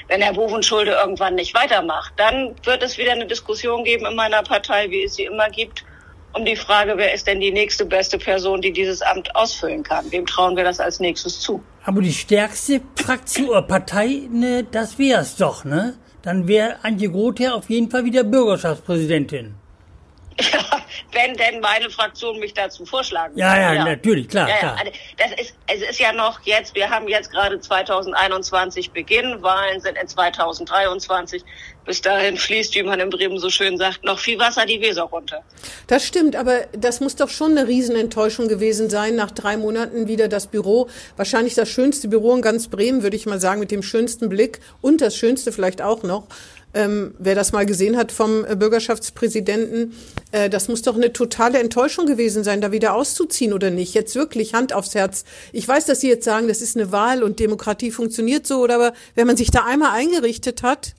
Wenn 0.09 0.21
Herr 0.23 0.35
Bovenschulte 0.35 0.91
irgendwann 0.91 1.37
nicht 1.37 1.55
weitermacht, 1.55 2.15
dann 2.17 2.57
wird 2.65 2.83
es 2.83 2.99
wieder 2.99 3.13
eine 3.13 3.27
Diskussion 3.27 3.85
geben 3.85 4.07
in 4.07 4.17
meiner 4.17 4.43
Partei, 4.43 4.91
wie 4.91 5.05
es 5.05 5.15
sie 5.15 5.25
immer 5.25 5.49
gibt 5.51 5.85
um 6.35 6.45
die 6.45 6.57
Frage, 6.57 6.95
wer 6.97 7.15
ist 7.15 7.27
denn 7.27 7.41
die 7.41 7.53
nächste 7.53 7.85
beste 7.85 8.19
Person, 8.19 8.61
die 8.61 8.73
dieses 8.73 9.03
Amt 9.03 9.35
ausfüllen 9.35 9.83
kann? 9.83 10.11
Wem 10.11 10.27
trauen 10.27 10.57
wir 10.57 10.65
das 10.65 10.81
als 10.81 11.01
nächstes 11.01 11.41
zu? 11.41 11.63
Aber 11.85 12.01
die 12.01 12.13
stärkste 12.13 12.81
Fraktion 12.97 13.49
oder 13.49 13.63
Partei, 13.63 14.23
ne, 14.31 14.65
das 14.65 14.99
wäre 14.99 15.21
es 15.23 15.37
doch, 15.37 15.65
ne? 15.65 15.95
Dann 16.23 16.47
wäre 16.47 16.77
Antje 16.83 17.11
Grother 17.11 17.55
auf 17.55 17.69
jeden 17.69 17.91
Fall 17.91 18.05
wieder 18.05 18.23
Bürgerschaftspräsidentin. 18.23 19.57
Ja, 20.41 20.83
wenn 21.13 21.35
denn 21.35 21.61
meine 21.61 21.91
Fraktion 21.91 22.39
mich 22.39 22.55
dazu 22.55 22.85
vorschlagen 22.85 23.37
Ja, 23.37 23.57
ja, 23.57 23.75
ja, 23.75 23.85
natürlich, 23.85 24.29
klar. 24.29 24.49
Ja, 24.49 24.57
klar. 24.57 24.77
Also 24.79 24.93
das 25.19 25.41
ist, 25.41 25.55
es 25.67 25.91
ist 25.91 26.01
ja 26.01 26.13
noch 26.13 26.41
jetzt, 26.45 26.75
wir 26.75 26.91
haben 26.91 27.09
jetzt 27.09 27.31
gerade 27.31 27.61
2021 27.61 28.91
Beginn, 28.91 29.43
Wahlen 29.43 29.81
sind 29.81 29.97
in 29.99 30.09
2023. 30.09 31.45
Bis 31.85 32.01
dahin 32.01 32.37
fließt, 32.37 32.77
wie 32.77 32.85
man 32.85 33.01
in 33.01 33.11
Bremen 33.11 33.39
so 33.39 33.51
schön 33.51 33.77
sagt, 33.77 34.05
noch 34.05 34.21
viel 34.21 34.39
Wasser 34.39 34.65
die 34.67 34.81
Weser 34.81 35.03
runter. 35.03 35.43
Das 35.89 36.07
stimmt, 36.07 36.37
aber 36.37 36.67
das 36.73 37.01
muss 37.01 37.17
doch 37.17 37.29
schon 37.29 37.59
eine 37.59 37.67
Riesenenttäuschung 37.67 38.47
gewesen 38.47 38.89
sein, 38.89 39.17
nach 39.17 39.33
drei 39.33 39.57
Monaten 39.57 40.07
wieder 40.07 40.29
das 40.29 40.47
Büro, 40.47 40.89
wahrscheinlich 41.17 41.55
das 41.55 41.69
schönste 41.69 42.07
Büro 42.07 42.37
in 42.37 42.43
ganz 42.43 42.69
Bremen, 42.69 43.03
würde 43.03 43.17
ich 43.17 43.27
mal 43.27 43.41
sagen, 43.41 43.59
mit 43.59 43.73
dem 43.73 43.83
schönsten 43.83 44.29
Blick 44.29 44.61
und 44.81 45.01
das 45.01 45.17
schönste 45.17 45.51
vielleicht 45.51 45.83
auch 45.83 46.05
noch 46.05 46.29
ähm, 46.75 47.15
wer 47.19 47.35
das 47.35 47.53
mal 47.53 47.67
gesehen 47.67 47.97
hat 47.97 48.13
vom 48.13 48.45
äh, 48.45 48.57
Bürgerschaftspräsidenten, 48.57 49.97
äh, 50.33 50.49
das 50.49 50.69
muss 50.69 50.83
doch 50.83 50.97
eine 50.97 51.13
totale 51.13 51.59
Enttäuschung 51.59 52.07
gewesen 52.07 52.45
sein, 52.45 52.61
da 52.61 52.73
wieder 52.73 52.95
auszuziehen 52.95 53.53
oder 53.53 53.71
nicht. 53.71 53.95
Jetzt 53.95 54.15
wirklich 54.15 54.55
Hand 54.55 54.73
aufs 54.73 54.95
Herz. 54.95 55.25
Ich 55.53 55.67
weiß, 55.67 55.87
dass 55.87 56.01
Sie 56.01 56.09
jetzt 56.09 56.25
sagen, 56.25 56.49
das 56.49 56.63
ist 56.63 56.77
eine 56.77 56.93
Wahl 56.93 57.23
und 57.23 57.41
Demokratie 57.41 57.91
funktioniert 57.91 58.47
so, 58.47 58.61
oder 58.61 58.75
aber 58.77 58.93
wenn 59.15 59.27
man 59.27 59.37
sich 59.37 59.51
da 59.51 59.65
einmal 59.65 59.91
eingerichtet 59.91 60.63
hat, 60.63 60.95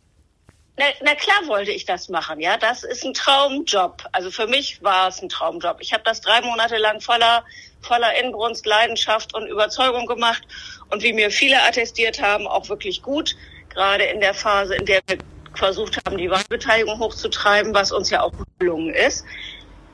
na, 0.75 0.86
na 1.02 1.14
klar 1.14 1.48
wollte 1.48 1.72
ich 1.72 1.86
das 1.86 2.10
machen, 2.10 2.40
ja. 2.40 2.58
Das 2.58 2.84
ist 2.84 3.06
ein 3.06 3.14
Traumjob. 3.14 4.04
Also 4.12 4.31
für 4.31 4.48
mich 4.48 4.81
war 4.81 5.08
es 5.08 5.22
ein 5.22 5.30
Traumjob. 5.30 5.78
Ich 5.81 5.94
habe 5.94 6.04
das 6.04 6.20
drei 6.22 6.42
Monate 6.42 6.78
lang 6.78 7.00
voller, 7.00 7.46
voller 7.81 8.12
Inbrunst, 8.20 8.66
Leidenschaft 8.66 9.36
und 9.36 9.48
Überzeugung 9.48 10.08
gemacht 10.08 10.42
und 10.90 11.04
wie 11.04 11.14
mir 11.14 11.30
viele 11.30 11.62
attestiert 11.62 12.20
haben, 12.20 12.48
auch 12.48 12.70
wirklich 12.70 13.04
gut. 13.04 13.36
Gerade 13.70 14.06
in 14.06 14.20
der 14.20 14.34
Phase, 14.34 14.75
in 14.75 14.86
der 14.86 15.01
wir 15.08 15.20
versucht 15.57 15.98
haben, 16.05 16.17
die 16.17 16.29
Wahlbeteiligung 16.29 17.00
hochzutreiben, 17.00 17.74
was 17.74 17.91
uns 17.91 18.10
ja 18.10 18.22
auch 18.22 18.31
gelungen 18.60 18.93
ist. 18.93 19.25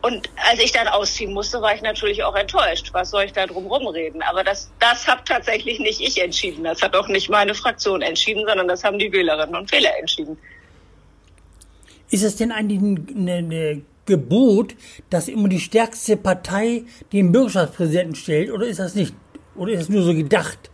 Und 0.01 0.29
als 0.49 0.59
ich 0.61 0.71
dann 0.71 0.87
ausziehen 0.87 1.33
musste, 1.33 1.61
war 1.61 1.75
ich 1.75 1.81
natürlich 1.81 2.23
auch 2.23 2.35
enttäuscht. 2.35 2.89
Was 2.93 3.09
soll 3.09 3.23
ich 3.23 3.33
da 3.33 3.45
drum 3.45 3.67
rumreden? 3.67 4.21
Aber 4.21 4.43
das, 4.43 4.71
das 4.79 5.07
habe 5.07 5.21
tatsächlich 5.25 5.79
nicht 5.79 5.99
ich 5.99 6.21
entschieden. 6.21 6.63
Das 6.63 6.81
hat 6.81 6.95
auch 6.95 7.09
nicht 7.09 7.29
meine 7.29 7.53
Fraktion 7.53 8.01
entschieden, 8.01 8.45
sondern 8.47 8.67
das 8.69 8.83
haben 8.83 8.97
die 8.97 9.11
Wählerinnen 9.11 9.55
und 9.55 9.71
Wähler 9.71 9.91
entschieden. 9.99 10.37
Ist 12.11 12.23
es 12.23 12.37
denn 12.37 12.51
eigentlich 12.51 12.79
ein 12.79 13.85
Gebot, 14.05 14.75
dass 15.09 15.27
immer 15.27 15.49
die 15.49 15.59
stärkste 15.59 16.15
Partei 16.15 16.83
den 17.11 17.31
Bürgerschaftspräsidenten 17.33 18.15
stellt? 18.15 18.51
Oder 18.51 18.67
ist 18.67 18.79
das 18.79 18.95
nicht? 18.95 19.13
Oder 19.55 19.73
ist 19.73 19.81
es 19.81 19.89
nur 19.89 20.03
so 20.03 20.13
gedacht? 20.13 20.69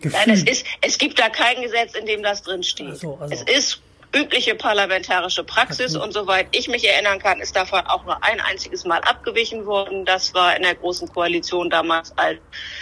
Gefühl. 0.00 0.18
Nein, 0.26 0.34
es 0.34 0.42
ist, 0.42 0.66
es 0.82 0.98
gibt 0.98 1.18
da 1.18 1.28
kein 1.28 1.62
Gesetz, 1.62 1.94
in 1.94 2.04
dem 2.04 2.22
das 2.22 2.42
drin 2.42 2.62
steht. 2.62 2.96
So, 2.96 3.16
also. 3.20 3.32
Es 3.32 3.42
ist 3.42 3.82
übliche 4.14 4.54
parlamentarische 4.54 5.44
Praxis 5.44 5.96
und 5.96 6.12
soweit 6.12 6.46
ich 6.52 6.68
mich 6.68 6.88
erinnern 6.88 7.18
kann, 7.18 7.40
ist 7.40 7.56
davon 7.56 7.80
auch 7.86 8.04
nur 8.04 8.22
ein 8.22 8.40
einziges 8.40 8.84
Mal 8.84 9.00
abgewichen 9.00 9.66
worden. 9.66 10.04
Das 10.04 10.34
war 10.34 10.56
in 10.56 10.62
der 10.62 10.74
großen 10.74 11.08
Koalition 11.08 11.70
damals, 11.70 12.16
als 12.16 12.38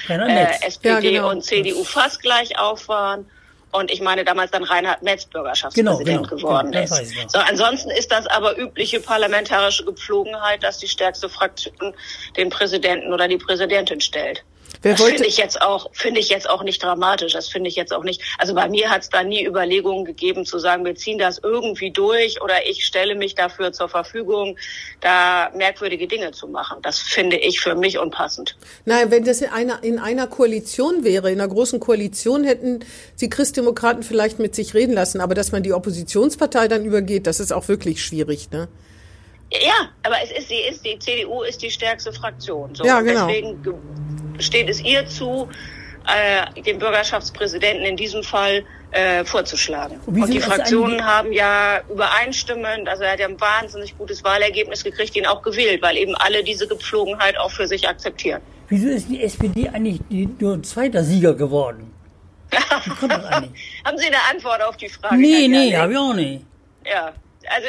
äh, 0.09 0.67
SPD 0.67 0.89
ja, 0.89 1.01
genau. 1.01 1.31
und 1.31 1.43
CDU 1.43 1.85
fast 1.85 2.21
gleich 2.23 2.59
auf 2.59 2.89
waren. 2.89 3.27
Und 3.73 3.91
ich 3.91 4.03
meine 4.03 4.23
damals 4.23 4.51
dann 4.51 4.65
Reinhard 4.65 5.03
Metz 5.03 5.25
Bürgerschaftspräsident 5.25 6.07
genau, 6.07 6.23
genau, 6.23 6.37
geworden 6.37 6.73
genau, 6.73 6.85
ist. 6.85 7.31
So, 7.31 7.39
ansonsten 7.39 7.91
ist 7.91 8.12
das 8.12 8.27
aber 8.27 8.59
übliche 8.59 9.01
parlamentarische 9.01 9.87
Gepflogenheit, 9.87 10.62
dass 10.62 10.79
die 10.79 10.89
stärkste 10.89 11.31
Fraktion 11.31 11.95
den 12.37 12.51
Präsidenten 12.51 13.15
oder 13.15 13.29
die 13.29 13.39
Präsidentin 13.39 14.03
stellt. 14.03 14.45
Wer 14.83 14.95
das 14.95 15.03
finde 15.03 15.27
ich 15.27 15.37
jetzt 15.37 15.62
auch, 15.62 15.91
finde 15.93 16.21
ich 16.21 16.29
jetzt 16.29 16.51
auch 16.51 16.65
nicht 16.65 16.83
dramatisch. 16.83 17.33
Das 17.33 17.49
finde 17.49 17.69
ich 17.69 17.77
jetzt 17.77 17.93
auch 17.93 18.03
nicht. 18.03 18.21
Also 18.39 18.55
bei 18.55 18.69
mir 18.69 18.91
hat 18.91 19.03
es 19.03 19.11
da 19.11 19.23
nie 19.23 19.47
Überlegungen 19.47 20.05
gegeben 20.05 20.45
zu 20.45 20.59
sagen, 20.59 20.85
wir 20.85 20.97
ziehen 20.97 21.19
das 21.19 21.39
irgendwie 21.39 21.91
durch 21.91 22.43
oder 22.43 22.67
ich 22.67 22.85
stelle 22.85 23.15
mich 23.15 23.35
dafür 23.35 23.73
zur 23.73 23.89
Verfügung, 23.89 24.57
da 25.01 25.51
merkwürdige 25.57 26.09
Dinge 26.09 26.33
zu 26.33 26.49
machen. 26.49 26.79
Das 26.83 26.99
finde 26.99 27.37
ich 27.37 27.61
für 27.61 27.77
mich 27.77 27.99
unpassend. 27.99 28.57
Nein, 28.85 29.11
wenn 29.11 29.25
das 29.25 29.41
in 29.41 29.51
einer, 29.51 29.83
in 29.85 29.99
einer 29.99 30.27
Koalition 30.27 31.05
wäre, 31.05 31.31
in 31.31 31.41
einer 31.41 31.53
großen 31.53 31.79
Koalition 31.79 32.45
hätten 32.45 32.81
die 33.21 33.31
Christdemokraten 33.31 34.03
vielleicht 34.03 34.41
mit 34.41 34.55
sich 34.55 34.75
reden 34.75 34.95
lassen. 34.95 35.21
Aber 35.21 35.35
dass 35.35 35.53
man 35.53 35.62
die 35.62 35.73
Oppositionspartei 35.73 36.67
dann 36.67 36.85
übergeht, 36.85 37.27
das 37.27 37.39
ist 37.39 37.53
auch 37.53 37.69
wirklich 37.69 38.05
schwierig, 38.05 38.51
ne? 38.51 38.69
Ja, 39.61 39.90
aber 40.02 40.16
es 40.23 40.30
ist, 40.30 40.49
sie 40.49 40.61
ist, 40.61 40.85
die 40.85 40.99
CDU 40.99 41.42
ist 41.42 41.62
die 41.62 41.71
stärkste 41.71 42.12
Fraktion. 42.12 42.75
So. 42.75 42.85
Ja, 42.85 43.00
genau. 43.00 43.26
Deswegen 43.26 43.59
steht 44.38 44.68
es 44.71 44.80
ihr 44.80 45.06
zu, 45.06 45.49
äh, 46.06 46.62
den 46.62 46.78
Bürgerschaftspräsidenten 46.78 47.85
in 47.85 47.97
diesem 47.97 48.23
Fall 48.23 48.64
äh, 48.90 49.25
vorzuschlagen. 49.25 50.00
Und 50.06 50.21
Und 50.21 50.32
die 50.32 50.40
Fraktionen 50.40 51.04
haben 51.04 51.32
ja 51.32 51.80
übereinstimmend, 51.90 52.88
also 52.88 53.04
er 53.04 53.12
hat 53.12 53.21
ja 53.21 53.28
ein 53.28 53.40
wahnsinnig 53.40 53.97
gutes 53.97 54.25
Wahlergebnis 54.25 54.85
gekriegt, 54.85 55.16
ihn 55.16 55.26
auch 55.26 55.42
gewählt, 55.42 55.82
weil 55.82 55.97
eben 55.97 56.14
alle 56.16 56.42
diese 56.42 56.66
Gepflogenheit 56.66 57.38
auch 57.38 57.50
für 57.50 57.66
sich 57.66 57.88
akzeptieren. 57.88 58.42
Wieso 58.68 58.88
ist 58.88 59.09
die 59.09 59.23
SPD 59.23 59.68
eigentlich 59.68 60.00
die, 60.11 60.28
nur 60.38 60.62
zweiter 60.62 61.04
Sieger 61.04 61.35
geworden? 61.35 61.92
Haben 62.52 63.99
Sie 63.99 64.06
eine 64.06 64.23
Antwort 64.30 64.62
auf 64.62 64.76
die 64.76 64.88
Frage? 64.88 65.16
Nee, 65.16 65.49
nee, 65.49 65.75
habe 65.75 65.92
ich 65.92 65.99
auch 65.99 66.14
nicht. 66.14 66.44
Ja, 66.85 67.12
also 67.49 67.68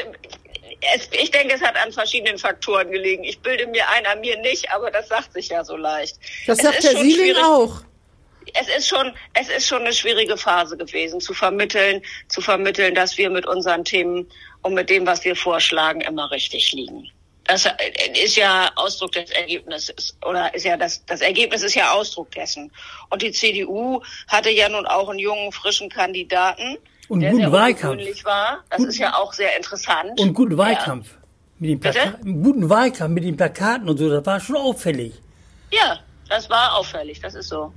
es, 0.96 1.10
ich 1.12 1.32
denke, 1.32 1.56
es 1.56 1.62
hat 1.62 1.76
an 1.76 1.92
verschiedenen 1.92 2.38
Faktoren 2.38 2.92
gelegen. 2.92 3.24
Ich 3.24 3.40
bilde 3.40 3.68
mir 3.68 3.88
ein, 3.90 4.06
an 4.06 4.20
mir 4.22 4.38
nicht, 4.40 4.70
aber 4.72 4.92
das 4.92 5.08
sagt 5.08 5.34
sich 5.34 5.50
ja 5.50 5.64
so 5.64 5.78
leicht. 5.78 6.18
Das 6.48 6.60
Es 6.60 6.64
sagt 6.66 6.84
schon 6.84 7.02
Sieling 7.02 7.36
schwierig- 7.36 7.44
auch. 7.44 7.82
Es 8.54 8.68
ist 8.68 8.88
schon, 8.90 9.14
es 9.34 9.50
ist 9.50 9.68
schon 9.68 9.82
eine 9.82 9.94
schwierige 9.94 10.38
Phase 10.38 10.76
gewesen, 10.78 11.22
zu 11.22 11.34
vermitteln, 11.34 12.02
zu 12.28 12.42
vermitteln, 12.42 12.94
dass 12.94 13.18
wir 13.18 13.30
mit 13.30 13.46
unseren 13.48 13.86
Themen 13.86 14.30
und 14.62 14.74
mit 14.74 14.90
dem, 14.90 15.08
was 15.08 15.24
wir 15.24 15.36
vorschlagen, 15.36 16.02
immer 16.02 16.30
richtig 16.30 16.72
liegen. 16.74 17.10
Das 17.46 17.66
äh, 17.66 17.72
ist 18.22 18.36
ja 18.36 18.72
Ausdruck 18.76 19.14
des 19.14 19.30
Ergebnisses 19.32 20.16
oder 20.26 20.54
ist 20.54 20.66
ja 20.66 20.78
das, 20.78 21.06
das 21.06 21.22
Ergebnis 21.22 21.62
ist 21.64 21.76
ja 21.76 21.92
Ausdruck 21.94 22.32
dessen. 22.32 22.72
Und 23.10 23.22
die 23.22 23.32
CDU 23.32 24.02
hatte 24.28 24.50
ja 24.50 24.70
nun 24.70 24.86
auch 24.86 25.10
einen 25.10 25.20
jungen, 25.20 25.52
frischen 25.52 25.90
Kandidaten, 25.90 26.78
Und 27.10 27.20
der 27.20 27.32
guten 27.32 27.44
sehr 27.44 27.52
Wahlkampf. 27.52 28.26
war. 28.26 28.64
Das 28.70 28.82
ist 28.84 28.98
ja 28.98 29.16
auch 29.16 29.34
sehr 29.34 29.56
interessant. 29.58 30.20
Und 30.20 30.34
guten 30.34 30.54
Ja. 30.54 30.58
Wahlkampf. 30.60 31.08
Mit 31.60 31.70
den 31.72 31.80
Bitte? 31.80 32.00
Plaka 32.00 32.18
einen 32.18 32.44
guten 32.44 32.70
Wahlkampf 32.70 33.14
mit 33.14 33.24
den 33.24 33.38
Plakaten 33.38 33.88
und 33.90 33.98
so, 33.98 34.10
das 34.10 34.26
war 34.26 34.40
schon 34.40 34.56
auffällig. 34.56 35.14
Ja, 35.72 36.00
das 36.30 36.50
war 36.50 36.76
auffällig, 36.78 37.20
das 37.22 37.36
ist 37.36 37.50
so. 37.50 37.72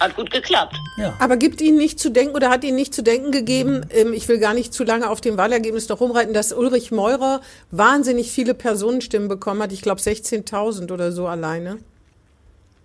Hat 0.00 0.14
gut 0.16 0.30
geklappt. 0.30 0.76
Ja. 0.98 1.16
Aber 1.18 1.36
gibt 1.36 1.60
Ihnen 1.60 1.78
nicht 1.78 1.98
zu 1.98 2.10
denken 2.10 2.34
oder 2.36 2.50
hat 2.50 2.62
Ihnen 2.62 2.76
nicht 2.76 2.92
zu 2.94 3.02
denken 3.02 3.32
gegeben, 3.32 3.86
ähm, 3.90 4.12
ich 4.12 4.28
will 4.28 4.38
gar 4.38 4.52
nicht 4.54 4.72
zu 4.74 4.84
lange 4.84 5.08
auf 5.08 5.20
dem 5.20 5.36
Wahlergebnis 5.38 5.88
noch 5.88 6.00
rumreiten, 6.00 6.34
dass 6.34 6.52
Ulrich 6.52 6.90
Meurer 6.90 7.40
wahnsinnig 7.70 8.30
viele 8.30 8.54
Personenstimmen 8.54 9.28
bekommen 9.28 9.62
hat. 9.62 9.72
Ich 9.72 9.80
glaube 9.82 10.00
16.000 10.00 10.92
oder 10.92 11.10
so 11.10 11.26
alleine. 11.26 11.78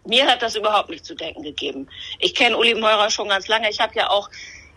Mir 0.06 0.26
hat 0.28 0.42
das 0.42 0.56
überhaupt 0.56 0.90
nicht 0.90 1.06
zu 1.06 1.16
denken 1.16 1.44
gegeben. 1.44 1.88
Ich 2.20 2.34
kenne 2.36 2.58
Uli 2.58 2.74
Meurer 2.76 3.10
schon 3.10 3.30
ganz 3.30 3.48
lange. 3.48 3.70
Ich 3.70 3.80
habe 3.80 3.94
ja 3.96 4.10
auch, 4.10 4.30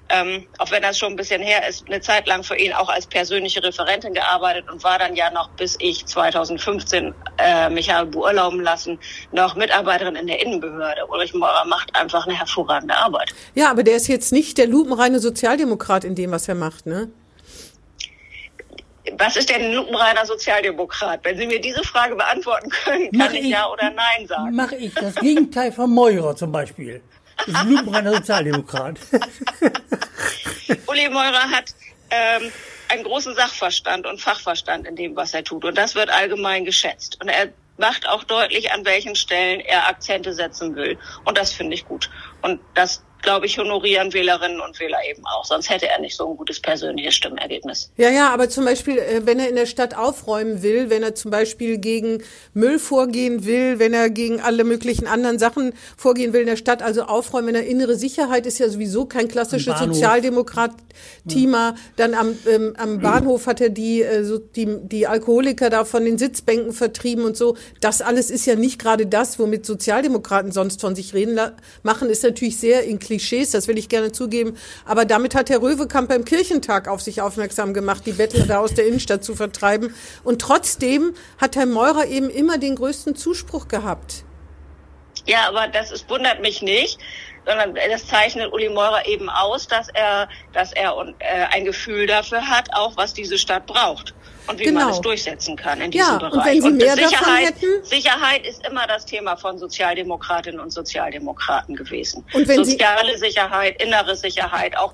ähm, 0.09 0.47
auch 0.59 0.71
wenn 0.71 0.83
das 0.83 0.99
schon 0.99 1.13
ein 1.13 1.17
bisschen 1.17 1.43
her 1.43 1.69
ist, 1.69 1.87
eine 1.89 2.01
Zeit 2.01 2.27
lang 2.29 2.43
für 2.45 2.57
ihn 2.57 2.73
auch 2.73 2.89
als 2.89 3.07
persönliche 3.07 3.63
Referentin 3.63 4.15
gearbeitet 4.15 4.71
und 4.71 4.85
war 4.85 4.99
dann 4.99 5.17
ja 5.17 5.31
noch, 5.33 5.49
bis 5.51 5.77
ich 5.81 6.07
2015 6.07 7.13
äh, 7.39 7.69
mich 7.71 7.91
habe 7.93 8.11
beurlauben 8.11 8.61
lassen, 8.61 8.99
noch 9.33 9.57
Mitarbeiterin 9.57 10.15
in 10.17 10.27
der 10.29 10.41
Innenbehörde. 10.41 11.07
Ulrich 11.09 11.35
Meurer 11.35 11.65
macht 11.67 11.95
einfach 11.97 12.27
eine 12.27 12.39
hervorragende 12.39 12.97
Arbeit. 12.97 13.35
Ja, 13.55 13.71
aber 13.71 13.83
der 13.83 13.97
ist 13.97 14.07
jetzt 14.07 14.33
nicht 14.33 14.59
der 14.59 14.69
lupenreine 14.69 15.19
Sozialdemokrat 15.19 16.05
in 16.05 16.15
dem, 16.15 16.31
was 16.31 16.47
er 16.49 16.55
macht, 16.55 16.87
ne? 16.87 17.09
Was 19.19 19.37
ist 19.37 19.49
denn 19.49 19.63
ein 19.63 19.73
lupenreiner 19.73 20.27
Sozialdemokrat? 20.27 21.21
Wenn 21.25 21.39
Sie 21.39 21.47
mir 21.47 21.61
diese 21.61 21.83
Frage 21.85 22.17
beantworten 22.17 22.69
können, 22.71 23.11
kann 23.13 23.35
ich 23.35 23.43
ich- 23.45 23.51
ja 23.51 23.69
oder 23.71 23.91
nein 23.91 24.27
sagen. 24.27 24.55
Mache 24.55 24.77
ich 24.77 24.93
das 24.95 25.15
Gegenteil 25.17 25.71
von 25.73 25.91
Meurer 25.91 26.35
zum 26.35 26.51
Beispiel. 26.53 27.01
Das 27.37 27.49
ist 27.49 27.57
ein 27.57 27.71
lupenreiner 27.71 28.15
Sozialdemokrat. 28.15 28.99
Uli 30.87 31.09
Meurer 31.09 31.51
hat 31.51 31.75
ähm, 32.11 32.51
einen 32.89 33.05
großen 33.05 33.35
Sachverstand 33.35 34.07
und 34.07 34.21
Fachverstand 34.21 34.87
in 34.87 34.97
dem, 34.97 35.17
was 35.17 35.35
er 35.35 35.45
tut. 35.45 35.65
Und 35.65 35.77
das 35.77 35.95
wird 35.95 36.11
allgemein 36.11 36.65
geschätzt. 36.65 37.21
Und 37.21 37.29
er 37.29 37.49
macht 37.79 38.09
auch 38.09 38.25
deutlich, 38.25 38.73
an 38.73 38.85
welchen 38.85 39.15
Stellen 39.17 39.61
er 39.61 39.87
Akzente 39.87 40.33
setzen 40.33 40.75
will. 40.77 40.99
Und 41.25 41.39
das 41.39 41.53
finde 41.53 41.75
ich 41.75 41.87
gut. 41.87 42.11
Und 42.43 42.61
das, 42.75 43.03
glaube 43.27 43.47
ich, 43.47 43.59
honorieren 43.59 44.13
Wählerinnen 44.13 44.61
und 44.61 44.79
Wähler 44.79 44.99
eben 45.11 45.25
auch. 45.27 45.45
Sonst 45.45 45.69
hätte 45.69 45.89
er 45.89 46.01
nicht 46.01 46.17
so 46.17 46.31
ein 46.31 46.37
gutes 46.37 46.61
persönliches 46.61 47.15
Stimmergebnis. 47.17 47.91
Ja, 47.97 48.09
ja, 48.09 48.33
aber 48.33 48.49
zum 48.49 48.65
Beispiel, 48.65 48.99
äh, 48.99 49.23
wenn 49.25 49.41
er 49.41 49.49
in 49.49 49.57
der 49.57 49.67
Stadt 49.67 49.97
aufräumen 49.97 50.63
will, 50.63 50.91
wenn 50.91 51.03
er 51.03 51.17
zum 51.17 51.33
Beispiel 51.33 51.79
gegen 51.79 52.23
Müll 52.55 52.79
vorgehen 52.79 53.45
will, 53.45 53.81
wenn 53.81 53.95
er 53.95 54.11
gegen 54.11 54.41
alle 54.41 54.63
möglichen 54.63 55.09
anderen 55.09 55.41
Sachen 55.41 55.73
vorgehen 55.97 56.33
will 56.33 56.43
in 56.43 56.47
der 56.47 56.57
Stadt, 56.57 56.83
also 56.83 57.03
aufräumen, 57.03 57.49
wenn 57.49 57.55
er 57.57 57.67
innere 57.67 57.97
Sicherheit 57.97 58.47
ist 58.47 58.59
ja 58.59 58.69
sowieso 58.69 59.07
kein 59.07 59.27
klassisches. 59.27 59.77
Sozialdemokrat-Thema. 59.77 61.75
Dann 61.97 62.15
am, 62.15 62.39
ähm, 62.49 62.75
am 62.79 63.01
Bahnhof 63.01 63.47
hat 63.49 63.61
er 63.61 63.71
die, 63.71 64.03
äh, 64.03 64.23
so 64.23 64.39
die, 64.39 64.69
die 64.83 65.09
Alkoholiker 65.09 65.69
da 65.69 65.85
von 65.85 66.05
den 66.05 66.17
Sitzbänken 66.17 66.73
vertrieben 66.73 67.25
und 67.25 67.37
so. 67.37 67.57
Das 67.81 68.03
alles 68.03 68.31
ist 68.31 68.47
ja 68.47 68.55
nicht 68.55 68.79
gerade 68.79 69.07
das, 69.07 69.41
womit 69.41 69.67
Sozialdemokraten 69.67 70.53
sonst 70.53 70.81
von 70.81 70.95
sich 70.95 71.13
reden 71.13 71.39
machen, 71.83 72.09
ist 72.09 72.23
natürlich 72.23 72.59
sehr 72.59 72.85
in 72.85 73.01
Klischees, 73.19 73.51
das 73.51 73.69
will 73.69 73.79
ich 73.79 73.89
gerne 73.89 74.13
zugeben. 74.13 74.57
Aber 74.85 75.05
damit 75.05 75.35
hat 75.35 75.51
Herr 75.51 75.63
Röwekamp 75.63 76.09
beim 76.09 76.25
Kirchentag 76.25 76.89
auf 76.89 77.01
sich 77.01 77.21
aufmerksam 77.21 77.75
gemacht, 77.75 78.03
die 78.07 78.13
Bettler 78.13 78.47
da 78.47 78.59
aus 78.61 78.75
der 78.75 78.87
Innenstadt 78.87 79.25
zu 79.25 79.35
vertreiben. 79.35 79.95
Und 80.25 80.41
trotzdem 80.41 81.15
hat 81.39 81.57
Herr 81.57 81.67
Meurer 81.67 82.07
eben 82.07 82.31
immer 82.31 82.59
den 82.59 82.77
größten 82.77 83.17
Zuspruch 83.17 83.69
gehabt. 83.69 84.25
Ja, 85.27 85.49
aber 85.49 85.67
das 85.69 85.91
ist, 85.91 86.09
wundert 86.09 86.41
mich 86.41 86.63
nicht, 86.63 86.99
sondern 87.47 87.75
das 87.91 88.07
zeichnet 88.07 88.53
Uli 88.53 88.69
Meurer 88.69 89.07
eben 89.07 89.31
aus, 89.31 89.67
dass 89.69 89.89
er, 89.95 90.29
dass 90.53 90.73
er 90.73 90.95
äh, 91.21 91.47
ein 91.53 91.65
Gefühl 91.65 92.07
dafür 92.07 92.47
hat, 92.47 92.69
auch 92.75 92.97
was 92.97 93.15
diese 93.15 93.39
Stadt 93.39 93.67
braucht 93.67 94.15
und 94.49 94.59
wie 94.59 94.65
Genau. 94.65 94.81
man 94.81 94.91
es 94.91 95.01
durchsetzen 95.01 95.57
kann 95.57 95.81
in 95.81 95.91
diesem 95.93 96.07
Ja, 96.09 96.19
Bereich. 96.19 96.33
und 96.35 96.45
wenn 96.45 96.63
Sie 96.63 96.71
mehr 96.85 96.97
davon 96.97 97.09
Sicherheit, 97.11 97.45
hätten? 97.47 97.85
Sicherheit 97.85 98.47
ist 98.47 98.67
immer 98.67 98.87
das 98.87 99.07
Thema 99.07 99.37
von 99.37 99.59
Sozialdemokratinnen 99.59 100.61
und 100.61 100.71
Sozialdemokraten 100.73 101.77
gewesen. 101.77 102.25
Und 102.35 102.49
wenn 102.49 102.65
Sie- 102.65 102.73
Soziale 102.73 103.17
Sicherheit, 103.17 103.81
innere 103.83 104.17
Sicherheit, 104.17 104.77
auch 104.77 104.93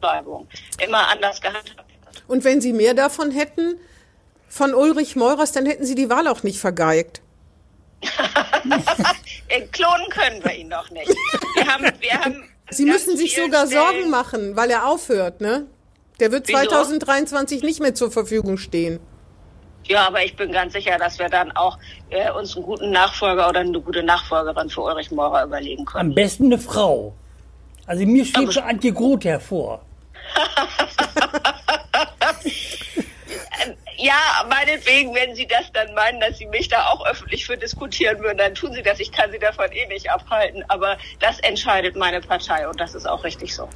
Zuweisung, 0.00 0.48
immer 0.84 1.08
anders 1.08 1.40
gehandhabt. 1.40 1.84
Und 2.26 2.44
wenn 2.44 2.60
Sie 2.60 2.72
mehr 2.72 2.94
davon 2.94 3.30
hätten, 3.30 3.76
von 4.48 4.74
Ulrich 4.74 5.14
Meurers, 5.16 5.52
dann 5.52 5.66
hätten 5.66 5.84
Sie 5.84 5.94
die 5.94 6.10
Wahl 6.10 6.26
auch 6.26 6.42
nicht 6.42 6.58
vergeigt. 6.58 7.20
Äh, 9.48 9.62
Klonen 9.72 10.08
können 10.10 10.44
wir 10.44 10.54
ihn 10.54 10.68
noch 10.68 10.88
nicht. 10.90 11.08
Wir 11.56 11.66
haben, 11.66 11.84
wir 11.98 12.12
haben 12.12 12.44
Sie 12.70 12.84
müssen 12.84 13.16
sich 13.16 13.34
sogar 13.34 13.66
Stellen- 13.66 13.82
Sorgen 13.82 14.10
machen, 14.10 14.54
weil 14.54 14.70
er 14.70 14.86
aufhört, 14.86 15.40
ne? 15.40 15.66
Der 16.20 16.30
wird 16.30 16.46
Wieso? 16.46 16.58
2023 16.58 17.62
nicht 17.62 17.80
mehr 17.80 17.94
zur 17.94 18.12
Verfügung 18.12 18.58
stehen. 18.58 19.00
Ja, 19.86 20.06
aber 20.06 20.24
ich 20.24 20.36
bin 20.36 20.52
ganz 20.52 20.74
sicher, 20.74 20.98
dass 20.98 21.18
wir 21.18 21.28
dann 21.28 21.50
auch 21.52 21.78
äh, 22.10 22.30
uns 22.30 22.54
einen 22.54 22.64
guten 22.64 22.90
Nachfolger 22.92 23.48
oder 23.48 23.60
eine 23.60 23.80
gute 23.80 24.04
Nachfolgerin 24.04 24.68
für 24.70 24.82
Ulrich 24.82 25.10
Maurer 25.10 25.44
überlegen 25.44 25.84
können. 25.84 26.10
Am 26.10 26.14
besten 26.14 26.44
eine 26.44 26.58
Frau. 26.58 27.14
Also 27.86 28.06
mir 28.06 28.24
steht 28.24 28.52
schon 28.54 28.62
Antje 28.62 28.92
Groth 28.92 29.24
hervor. 29.24 29.82
Ja, 34.02 34.46
meinetwegen, 34.48 35.14
wenn 35.14 35.34
Sie 35.34 35.46
das 35.46 35.70
dann 35.74 35.92
meinen, 35.92 36.20
dass 36.20 36.38
Sie 36.38 36.46
mich 36.46 36.68
da 36.68 36.86
auch 36.86 37.04
öffentlich 37.04 37.44
für 37.44 37.58
diskutieren 37.58 38.18
würden, 38.20 38.38
dann 38.38 38.54
tun 38.54 38.72
Sie 38.72 38.82
das. 38.82 38.98
Ich 38.98 39.12
kann 39.12 39.30
Sie 39.30 39.38
davon 39.38 39.70
eh 39.72 39.86
nicht 39.88 40.10
abhalten. 40.10 40.64
Aber 40.68 40.96
das 41.18 41.38
entscheidet 41.40 41.96
meine 41.96 42.22
Partei 42.22 42.66
und 42.66 42.80
das 42.80 42.94
ist 42.94 43.06
auch 43.06 43.24
richtig 43.24 43.54
so. 43.54 43.68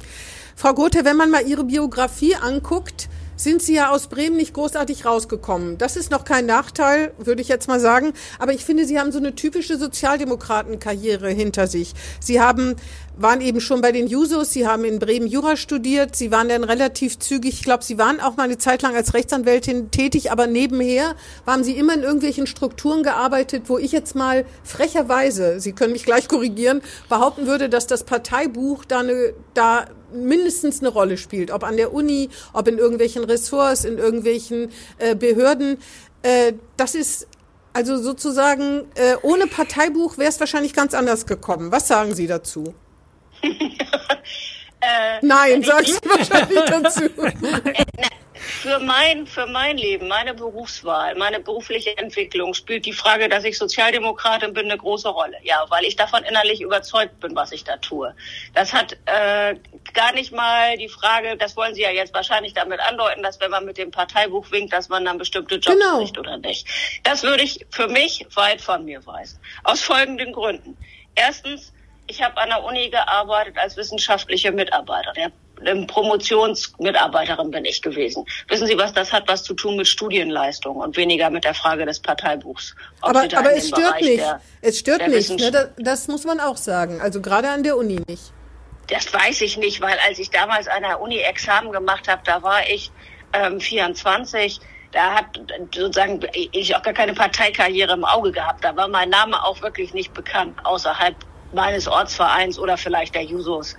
Frau 0.55 0.73
Gothe, 0.73 1.05
wenn 1.05 1.15
man 1.15 1.29
mal 1.29 1.45
Ihre 1.45 1.63
Biografie 1.63 2.35
anguckt, 2.35 3.07
sind 3.35 3.61
Sie 3.61 3.75
ja 3.75 3.91
aus 3.91 4.07
Bremen 4.07 4.37
nicht 4.37 4.53
großartig 4.53 5.05
rausgekommen. 5.05 5.77
Das 5.77 5.95
ist 5.95 6.09
noch 6.09 6.23
kein 6.23 6.45
Nachteil, 6.45 7.13
würde 7.17 7.41
ich 7.41 7.47
jetzt 7.47 7.67
mal 7.67 7.79
sagen. 7.79 8.13
Aber 8.39 8.53
ich 8.53 8.65
finde, 8.65 8.85
Sie 8.85 8.99
haben 8.99 9.11
so 9.11 9.19
eine 9.19 9.35
typische 9.35 9.77
Sozialdemokratenkarriere 9.77 11.29
hinter 11.29 11.67
sich. 11.67 11.93
Sie 12.19 12.39
haben, 12.41 12.77
waren 13.17 13.41
eben 13.41 13.61
schon 13.61 13.81
bei 13.81 13.91
den 13.91 14.07
Jusos, 14.07 14.51
Sie 14.51 14.67
haben 14.67 14.83
in 14.83 14.99
Bremen 14.99 15.27
Jura 15.27 15.55
studiert, 15.55 16.15
Sie 16.15 16.31
waren 16.31 16.49
dann 16.49 16.63
relativ 16.63 17.19
zügig, 17.19 17.53
ich 17.53 17.63
glaube, 17.63 17.83
Sie 17.83 17.97
waren 17.97 18.19
auch 18.19 18.35
mal 18.37 18.43
eine 18.43 18.57
Zeit 18.57 18.81
lang 18.81 18.95
als 18.95 19.13
Rechtsanwältin 19.13 19.91
tätig, 19.91 20.31
aber 20.31 20.47
nebenher 20.47 21.15
haben 21.45 21.63
Sie 21.63 21.77
immer 21.77 21.93
in 21.93 22.03
irgendwelchen 22.03 22.47
Strukturen 22.47 23.03
gearbeitet, 23.03 23.63
wo 23.67 23.77
ich 23.77 23.91
jetzt 23.91 24.15
mal 24.15 24.45
frecherweise, 24.63 25.59
Sie 25.59 25.73
können 25.73 25.93
mich 25.93 26.05
gleich 26.05 26.27
korrigieren, 26.27 26.81
behaupten 27.09 27.47
würde, 27.47 27.69
dass 27.69 27.87
das 27.87 28.03
Parteibuch 28.03 28.85
da, 28.85 28.99
eine, 28.99 29.33
da 29.53 29.85
mindestens 30.13 30.79
eine 30.81 30.89
Rolle 30.89 31.17
spielt, 31.17 31.51
ob 31.51 31.63
an 31.63 31.77
der 31.77 31.93
Uni, 31.93 32.29
ob 32.53 32.67
in 32.67 32.77
irgendwelchen 32.77 33.23
Ressorts, 33.23 33.85
in 33.85 33.97
irgendwelchen 33.97 34.69
äh, 34.97 35.15
Behörden. 35.15 35.77
Äh, 36.21 36.53
das 36.77 36.95
ist 36.95 37.27
also 37.73 37.97
sozusagen, 37.97 38.85
äh, 38.95 39.15
ohne 39.21 39.47
Parteibuch 39.47 40.17
wäre 40.17 40.29
es 40.29 40.39
wahrscheinlich 40.39 40.73
ganz 40.73 40.93
anders 40.93 41.25
gekommen. 41.25 41.73
Was 41.73 41.89
sagen 41.89 42.15
Sie 42.15 42.25
dazu? 42.25 42.73
Äh, 44.81 45.19
Nein, 45.21 45.63
sagen 45.63 45.85
Sie 45.85 46.09
wahrscheinlich 46.09 46.63
dazu. 46.65 47.09
Für 48.45 48.79
mein, 48.79 49.25
für 49.25 49.47
mein 49.47 49.77
Leben, 49.77 50.07
meine 50.07 50.33
Berufswahl, 50.33 51.15
meine 51.15 51.39
berufliche 51.39 51.97
Entwicklung 51.97 52.53
spielt 52.53 52.85
die 52.85 52.93
Frage, 52.93 53.27
dass 53.27 53.43
ich 53.43 53.57
Sozialdemokratin 53.57 54.53
bin, 54.53 54.65
eine 54.65 54.77
große 54.77 55.09
Rolle. 55.09 55.37
Ja, 55.43 55.65
weil 55.69 55.83
ich 55.83 55.95
davon 55.95 56.23
innerlich 56.23 56.61
überzeugt 56.61 57.19
bin, 57.19 57.35
was 57.35 57.51
ich 57.51 57.63
da 57.63 57.77
tue. 57.77 58.15
Das 58.53 58.73
hat 58.73 58.97
äh, 59.05 59.55
gar 59.93 60.13
nicht 60.13 60.31
mal 60.31 60.77
die 60.77 60.89
Frage, 60.89 61.37
das 61.37 61.57
wollen 61.57 61.73
Sie 61.73 61.81
ja 61.81 61.91
jetzt 61.91 62.13
wahrscheinlich 62.13 62.53
damit 62.53 62.79
andeuten, 62.81 63.23
dass 63.23 63.39
wenn 63.39 63.51
man 63.51 63.65
mit 63.65 63.77
dem 63.77 63.89
Parteibuch 63.89 64.51
winkt, 64.51 64.73
dass 64.73 64.89
man 64.89 65.05
dann 65.05 65.17
bestimmte 65.17 65.55
Jobs 65.55 65.77
genau. 65.79 65.99
kriegt 65.99 66.17
oder 66.17 66.37
nicht. 66.37 66.67
Das 67.03 67.23
würde 67.23 67.43
ich 67.43 67.65
für 67.71 67.87
mich 67.87 68.27
weit 68.35 68.61
von 68.61 68.85
mir 68.85 69.05
weisen. 69.07 69.39
Aus 69.63 69.81
folgenden 69.81 70.33
Gründen. 70.33 70.77
Erstens, 71.15 71.71
ich 72.07 72.21
habe 72.21 72.37
an 72.37 72.49
der 72.49 72.63
Uni 72.63 72.89
gearbeitet 72.89 73.57
als 73.57 73.77
wissenschaftliche 73.77 74.51
Mitarbeiterin. 74.51 75.31
Promotionsmitarbeiterin 75.87 77.49
bin 77.49 77.63
ich 77.63 77.81
gewesen. 77.81 78.25
Wissen 78.49 78.67
Sie, 78.67 78.77
was 78.77 78.93
das 78.93 79.13
hat, 79.13 79.27
was 79.27 79.43
zu 79.43 79.53
tun 79.53 79.77
mit 79.77 79.87
Studienleistung 79.87 80.75
und 80.75 80.97
weniger 80.97 81.29
mit 81.29 81.45
der 81.45 81.53
Frage 81.53 81.85
des 81.85 81.99
Parteibuchs? 81.99 82.75
aber 83.01 83.21
aber 83.21 83.55
es 83.55 83.69
stört 83.69 84.01
nicht. 84.01 84.19
Der, 84.19 84.41
es 84.61 84.79
stört 84.79 85.07
nicht. 85.07 85.29
Ne? 85.29 85.51
Das, 85.51 85.69
das 85.77 86.07
muss 86.07 86.25
man 86.25 86.41
auch 86.41 86.57
sagen. 86.57 86.99
Also 87.01 87.21
gerade 87.21 87.49
an 87.49 87.63
der 87.63 87.77
Uni 87.77 88.01
nicht. 88.07 88.33
Das 88.87 89.11
weiß 89.11 89.41
ich 89.41 89.57
nicht, 89.57 89.81
weil 89.81 89.97
als 90.07 90.19
ich 90.19 90.29
damals 90.29 90.67
an 90.67 90.83
der 90.83 90.99
Uni 90.99 91.19
Examen 91.19 91.71
gemacht 91.71 92.07
habe, 92.07 92.21
da 92.25 92.43
war 92.43 92.69
ich 92.69 92.91
ähm, 93.33 93.59
24 93.59 94.59
da 94.91 95.13
hat 95.13 95.25
sozusagen 95.75 96.21
ich 96.33 96.73
auch 96.73 96.81
gar 96.81 96.93
keine 96.93 97.13
Parteikarriere 97.13 97.93
im 97.93 98.05
Auge 98.05 98.31
gehabt. 98.31 98.63
Da 98.63 98.75
war 98.77 98.87
mein 98.87 99.09
Name 99.09 99.43
auch 99.43 99.61
wirklich 99.61 99.93
nicht 99.93 100.13
bekannt 100.13 100.57
außerhalb 100.63 101.15
meines 101.55 101.87
Ortsvereins 101.87 102.59
oder 102.59 102.77
vielleicht 102.77 103.15
der 103.15 103.23
Jusos. 103.23 103.75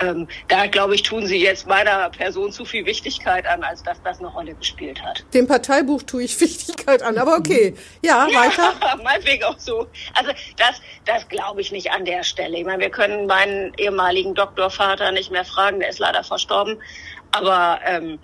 Ähm, 0.00 0.28
da 0.48 0.66
glaube 0.66 0.94
ich, 0.94 1.02
tun 1.02 1.26
Sie 1.26 1.40
jetzt 1.40 1.66
meiner 1.66 2.10
Person 2.10 2.52
zu 2.52 2.64
viel 2.64 2.86
Wichtigkeit 2.86 3.46
an, 3.46 3.62
als 3.62 3.82
dass 3.82 4.00
das 4.02 4.18
eine 4.18 4.28
Rolle 4.28 4.54
gespielt 4.54 5.02
hat. 5.02 5.24
Dem 5.34 5.46
Parteibuch 5.46 6.02
tue 6.02 6.24
ich 6.24 6.40
Wichtigkeit 6.40 7.02
an, 7.02 7.18
aber 7.18 7.36
okay. 7.36 7.74
Ja, 8.02 8.26
weiter. 8.26 8.74
Ja, 8.80 8.96
meinetwegen 9.02 9.44
auch 9.44 9.58
so. 9.58 9.86
Also 10.14 10.32
das, 10.56 10.80
das 11.04 11.28
glaube 11.28 11.60
ich 11.60 11.70
nicht 11.70 11.90
an 11.90 12.04
der 12.04 12.24
Stelle. 12.24 12.58
Ich 12.58 12.64
meine, 12.64 12.80
wir 12.80 12.90
können 12.90 13.26
meinen 13.26 13.72
ehemaligen 13.76 14.34
Doktorvater 14.34 15.12
nicht 15.12 15.30
mehr 15.30 15.44
fragen, 15.44 15.80
der 15.80 15.90
ist 15.90 15.98
leider 15.98 16.24
verstorben. 16.24 16.78
Aber 17.30 17.80
ähm, 17.84 18.18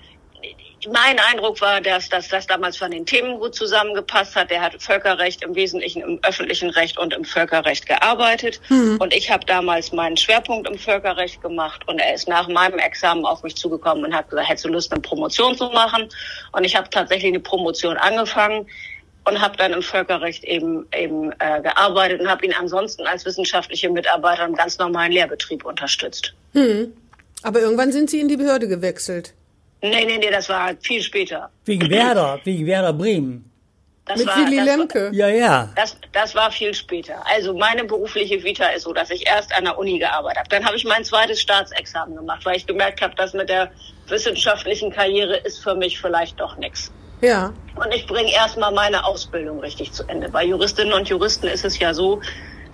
mein 0.92 1.18
Eindruck 1.30 1.60
war, 1.60 1.80
dass, 1.80 2.08
dass 2.08 2.28
das 2.28 2.46
damals 2.46 2.76
von 2.76 2.90
den 2.90 3.06
Themen 3.06 3.38
gut 3.38 3.54
zusammengepasst 3.54 4.36
hat. 4.36 4.50
Der 4.50 4.60
hat 4.60 4.82
Völkerrecht 4.82 5.42
im 5.42 5.54
Wesentlichen 5.54 6.02
im 6.02 6.18
öffentlichen 6.22 6.70
Recht 6.70 6.98
und 6.98 7.14
im 7.14 7.24
Völkerrecht 7.24 7.86
gearbeitet. 7.86 8.60
Mhm. 8.68 8.98
Und 9.00 9.14
ich 9.14 9.30
habe 9.30 9.44
damals 9.46 9.92
meinen 9.92 10.16
Schwerpunkt 10.16 10.68
im 10.68 10.78
Völkerrecht 10.78 11.42
gemacht. 11.42 11.82
Und 11.86 11.98
er 11.98 12.14
ist 12.14 12.28
nach 12.28 12.48
meinem 12.48 12.78
Examen 12.78 13.24
auf 13.24 13.42
mich 13.42 13.56
zugekommen 13.56 14.04
und 14.04 14.14
hat 14.14 14.30
gesagt, 14.30 14.48
hättest 14.48 14.64
du 14.64 14.68
Lust, 14.70 14.92
eine 14.92 15.00
Promotion 15.00 15.56
zu 15.56 15.66
machen? 15.70 16.08
Und 16.52 16.64
ich 16.64 16.76
habe 16.76 16.88
tatsächlich 16.90 17.32
eine 17.32 17.40
Promotion 17.40 17.96
angefangen 17.96 18.66
und 19.26 19.40
habe 19.40 19.56
dann 19.56 19.72
im 19.72 19.82
Völkerrecht 19.82 20.44
eben 20.44 20.86
eben 20.94 21.32
äh, 21.38 21.62
gearbeitet 21.62 22.20
und 22.20 22.28
habe 22.28 22.44
ihn 22.44 22.52
ansonsten 22.52 23.06
als 23.06 23.24
wissenschaftliche 23.24 23.90
Mitarbeiter 23.90 24.44
im 24.44 24.54
ganz 24.54 24.78
normalen 24.78 25.12
Lehrbetrieb 25.12 25.64
unterstützt. 25.64 26.34
Mhm. 26.52 26.92
Aber 27.42 27.60
irgendwann 27.60 27.92
sind 27.92 28.10
Sie 28.10 28.20
in 28.20 28.28
die 28.28 28.36
Behörde 28.36 28.68
gewechselt. 28.68 29.34
Nee, 29.90 30.06
nee, 30.06 30.18
nee, 30.18 30.30
das 30.30 30.48
war 30.48 30.74
viel 30.80 31.02
später. 31.02 31.50
Wegen 31.66 31.90
Werder, 31.90 32.40
wegen 32.44 32.66
Werder 32.66 32.92
Bremen. 32.92 33.50
Das 34.06 34.18
Mit 34.18 34.26
war, 34.26 34.36
Willy 34.36 34.60
Lemke. 34.60 35.10
Ja, 35.12 35.28
ja. 35.28 35.70
Das, 35.76 35.96
das 36.12 36.34
war 36.34 36.50
viel 36.50 36.74
später. 36.74 37.22
Also 37.26 37.54
meine 37.54 37.84
berufliche 37.84 38.42
Vita 38.42 38.66
ist 38.66 38.82
so, 38.82 38.92
dass 38.92 39.10
ich 39.10 39.26
erst 39.26 39.54
an 39.54 39.64
der 39.64 39.78
Uni 39.78 39.98
gearbeitet 39.98 40.38
habe. 40.38 40.48
Dann 40.50 40.64
habe 40.64 40.76
ich 40.76 40.84
mein 40.84 41.04
zweites 41.04 41.40
Staatsexamen 41.40 42.16
gemacht, 42.16 42.44
weil 42.44 42.56
ich 42.56 42.66
gemerkt 42.66 43.00
habe, 43.00 43.14
dass 43.14 43.32
mit 43.32 43.48
der 43.48 43.70
wissenschaftlichen 44.08 44.90
Karriere 44.90 45.36
ist 45.38 45.62
für 45.62 45.74
mich 45.74 45.98
vielleicht 45.98 46.38
doch 46.38 46.56
nichts. 46.58 46.92
Ja. 47.22 47.54
Und 47.76 47.94
ich 47.94 48.06
bringe 48.06 48.30
erstmal 48.32 48.72
meine 48.72 49.04
Ausbildung 49.04 49.60
richtig 49.60 49.92
zu 49.92 50.04
Ende. 50.04 50.28
Bei 50.28 50.44
Juristinnen 50.44 50.92
und 50.92 51.08
Juristen 51.08 51.46
ist 51.46 51.64
es 51.64 51.78
ja 51.78 51.94
so, 51.94 52.20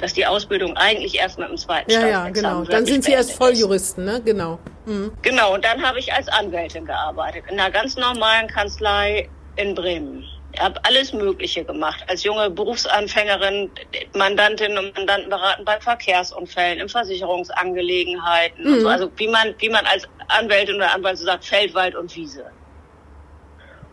dass 0.01 0.15
die 0.15 0.27
Ausbildung 0.27 0.77
eigentlich 0.77 1.19
erst 1.19 1.39
mit 1.39 1.49
dem 1.49 1.57
zweiten 1.57 1.91
Ja, 1.91 2.07
ja, 2.07 2.29
genau. 2.31 2.65
Dann 2.65 2.87
sind 2.87 3.05
Sie 3.05 3.13
erst 3.13 3.33
Volljuristen, 3.33 4.05
ne? 4.05 4.21
Genau. 4.25 4.59
Mhm. 4.87 5.13
Genau, 5.23 5.55
und 5.55 5.65
dann 5.65 5.83
habe 5.83 5.99
ich 5.99 6.13
als 6.13 6.29
Anwältin 6.29 6.87
gearbeitet, 6.87 7.45
in 7.51 7.61
einer 7.61 7.71
ganz 7.71 7.97
normalen 7.97 8.49
Kanzlei 8.49 9.29
in 9.57 9.75
Bremen. 9.75 10.25
Ich 10.53 10.61
habe 10.61 10.81
alles 10.85 11.13
Mögliche 11.13 11.65
gemacht. 11.65 12.03
Als 12.09 12.25
junge 12.25 12.51
Berufsanfängerin 12.51 13.71
Mandantin 14.15 14.77
und 14.79 14.97
Mandanten 14.97 15.31
beraten 15.31 15.65
bei 15.65 15.79
Verkehrsunfällen, 15.81 16.81
in 16.81 16.89
Versicherungsangelegenheiten. 16.89 18.65
Mhm. 18.65 18.81
So. 18.81 18.89
Also 18.89 19.11
wie 19.17 19.29
man, 19.29 19.55
wie 19.59 19.69
man 19.69 19.87
als 19.87 20.09
Anwältin 20.29 20.77
oder 20.77 20.93
Anwalt 20.93 21.19
so 21.19 21.25
sagt, 21.25 21.45
Feld, 21.45 21.75
Wald 21.75 21.95
und 21.95 22.15
Wiese. 22.17 22.47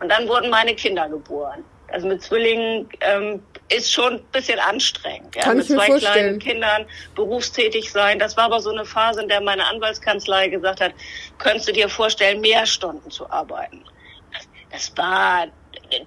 Und 0.00 0.10
dann 0.10 0.26
wurden 0.26 0.50
meine 0.50 0.74
Kinder 0.74 1.08
geboren. 1.08 1.64
Also 1.88 2.06
mit 2.06 2.22
Zwillingen 2.22 2.88
ähm, 3.00 3.42
ist 3.70 3.92
schon 3.92 4.14
ein 4.14 4.24
bisschen 4.32 4.58
anstrengend. 4.58 5.36
Ja, 5.36 5.42
Kann 5.42 5.58
mit 5.58 5.66
zwei 5.66 5.86
vorstellen. 5.86 6.00
kleinen 6.00 6.38
Kindern 6.38 6.86
berufstätig 7.14 7.90
sein. 7.90 8.18
Das 8.18 8.36
war 8.36 8.44
aber 8.44 8.60
so 8.60 8.70
eine 8.70 8.84
Phase, 8.84 9.22
in 9.22 9.28
der 9.28 9.40
meine 9.40 9.66
Anwaltskanzlei 9.66 10.48
gesagt 10.48 10.80
hat, 10.80 10.92
könntest 11.38 11.68
du 11.68 11.72
dir 11.72 11.88
vorstellen, 11.88 12.40
mehr 12.40 12.66
Stunden 12.66 13.10
zu 13.10 13.28
arbeiten. 13.30 13.84
Das, 14.32 14.48
das 14.70 14.96
war 14.96 15.46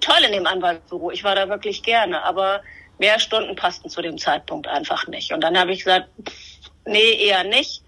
toll 0.00 0.24
in 0.26 0.32
dem 0.32 0.46
Anwaltsbüro. 0.46 1.10
Ich 1.10 1.24
war 1.24 1.34
da 1.34 1.48
wirklich 1.48 1.82
gerne, 1.82 2.22
aber 2.22 2.62
mehr 2.98 3.18
Stunden 3.20 3.54
passten 3.56 3.88
zu 3.88 4.02
dem 4.02 4.18
Zeitpunkt 4.18 4.66
einfach 4.66 5.06
nicht. 5.06 5.32
Und 5.32 5.40
dann 5.42 5.58
habe 5.58 5.72
ich 5.72 5.80
gesagt, 5.80 6.08
nee, 6.84 7.26
eher 7.26 7.44
nicht 7.44 7.82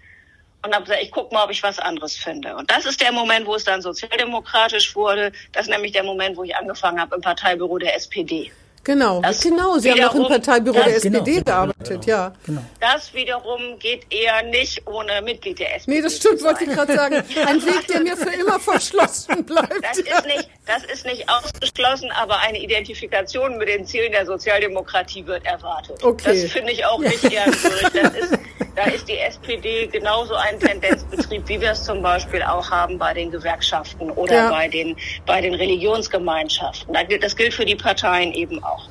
und 0.65 0.73
habe 0.73 0.85
gesagt, 0.85 1.03
ich 1.03 1.11
guck 1.11 1.31
mal, 1.31 1.43
ob 1.43 1.51
ich 1.51 1.61
was 1.63 1.79
anderes 1.79 2.15
finde. 2.15 2.55
Und 2.55 2.71
das 2.71 2.85
ist 2.85 2.99
der 3.01 3.11
Moment, 3.11 3.45
wo 3.45 3.55
es 3.55 3.63
dann 3.63 3.81
sozialdemokratisch 3.81 4.95
wurde. 4.95 5.31
Das 5.51 5.63
ist 5.63 5.69
nämlich 5.71 5.91
der 5.91 6.03
Moment, 6.03 6.37
wo 6.37 6.43
ich 6.43 6.55
angefangen 6.55 6.99
habe 6.99 7.15
im 7.15 7.21
Parteibüro 7.21 7.77
der 7.77 7.95
SPD. 7.95 8.51
Genau, 8.85 9.19
das 9.19 9.41
genau. 9.41 9.79
Sie 9.79 9.91
haben 9.91 10.03
auch 10.03 10.13
im 10.13 10.27
Parteibüro 10.27 10.75
der 10.75 10.95
SPD 10.95 11.33
genau, 11.33 11.43
gearbeitet, 11.43 12.05
ja. 12.05 12.33
Genau. 12.45 12.61
Das 12.79 13.11
wiederum 13.15 13.79
geht 13.79 14.05
eher 14.13 14.43
nicht 14.43 14.85
ohne 14.85 15.23
Mitglied 15.23 15.57
der 15.57 15.75
SPD. 15.75 15.97
Nee, 15.97 16.01
das 16.03 16.17
stimmt, 16.17 16.43
wollte 16.43 16.65
ich 16.65 16.69
gerade 16.69 16.93
sagen. 16.95 17.15
Ein 17.47 17.65
Weg, 17.65 17.87
der 17.87 18.01
mir 18.01 18.15
für 18.15 18.29
immer 18.29 18.59
verschlossen 18.59 19.43
bleibt. 19.43 19.73
Das 19.81 19.97
ist 19.97 20.25
nicht, 20.27 20.49
das 20.67 20.83
ist 20.85 21.03
nicht 21.03 21.27
ausgeschlossen, 21.27 22.11
aber 22.11 22.39
eine 22.41 22.61
Identifikation 22.61 23.57
mit 23.57 23.69
den 23.69 23.87
Zielen 23.87 24.11
der 24.11 24.27
Sozialdemokratie 24.27 25.25
wird 25.25 25.43
erwartet. 25.45 26.03
Okay. 26.03 26.43
Das 26.43 26.51
finde 26.51 26.71
ich 26.71 26.85
auch 26.85 26.99
nicht 26.99 27.23
ehrenwürdig. 27.23 27.89
Das 27.91 28.13
ist, 28.13 28.39
da 28.75 28.83
ist 28.83 29.07
die 29.07 29.17
SPD 29.17 29.87
genauso 29.87 30.35
ein 30.35 30.59
Tendenzbetrieb, 30.59 31.47
wie 31.47 31.61
wir 31.61 31.71
es 31.71 31.83
zum 31.83 32.01
Beispiel 32.01 32.43
auch 32.43 32.69
haben 32.69 32.97
bei 32.97 33.13
den 33.13 33.31
Gewerkschaften 33.31 34.11
oder 34.11 34.35
ja. 34.35 34.49
bei 34.49 34.67
den, 34.67 34.95
bei 35.25 35.41
den 35.41 35.53
Religionsgemeinschaften. 35.53 36.95
Das 37.21 37.35
gilt 37.35 37.53
für 37.53 37.65
die 37.65 37.75
Parteien 37.75 38.33
eben 38.33 38.63
auch. 38.63 38.87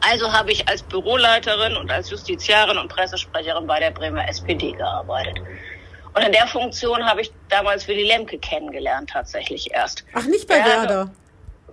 Also 0.00 0.32
habe 0.32 0.52
ich 0.52 0.68
als 0.68 0.82
Büroleiterin 0.82 1.76
und 1.76 1.90
als 1.90 2.10
Justiziarin 2.10 2.78
und 2.78 2.88
Pressesprecherin 2.88 3.66
bei 3.66 3.80
der 3.80 3.90
Bremer 3.90 4.28
SPD 4.28 4.72
gearbeitet. 4.72 5.40
Und 6.14 6.22
in 6.22 6.32
der 6.32 6.46
Funktion 6.46 7.04
habe 7.04 7.22
ich 7.22 7.32
damals 7.48 7.88
Willy 7.88 8.04
Lemke 8.04 8.38
kennengelernt, 8.38 9.10
tatsächlich 9.10 9.72
erst. 9.72 10.04
Ach, 10.12 10.24
nicht 10.24 10.46
bei 10.46 10.64
Werder? 10.64 11.10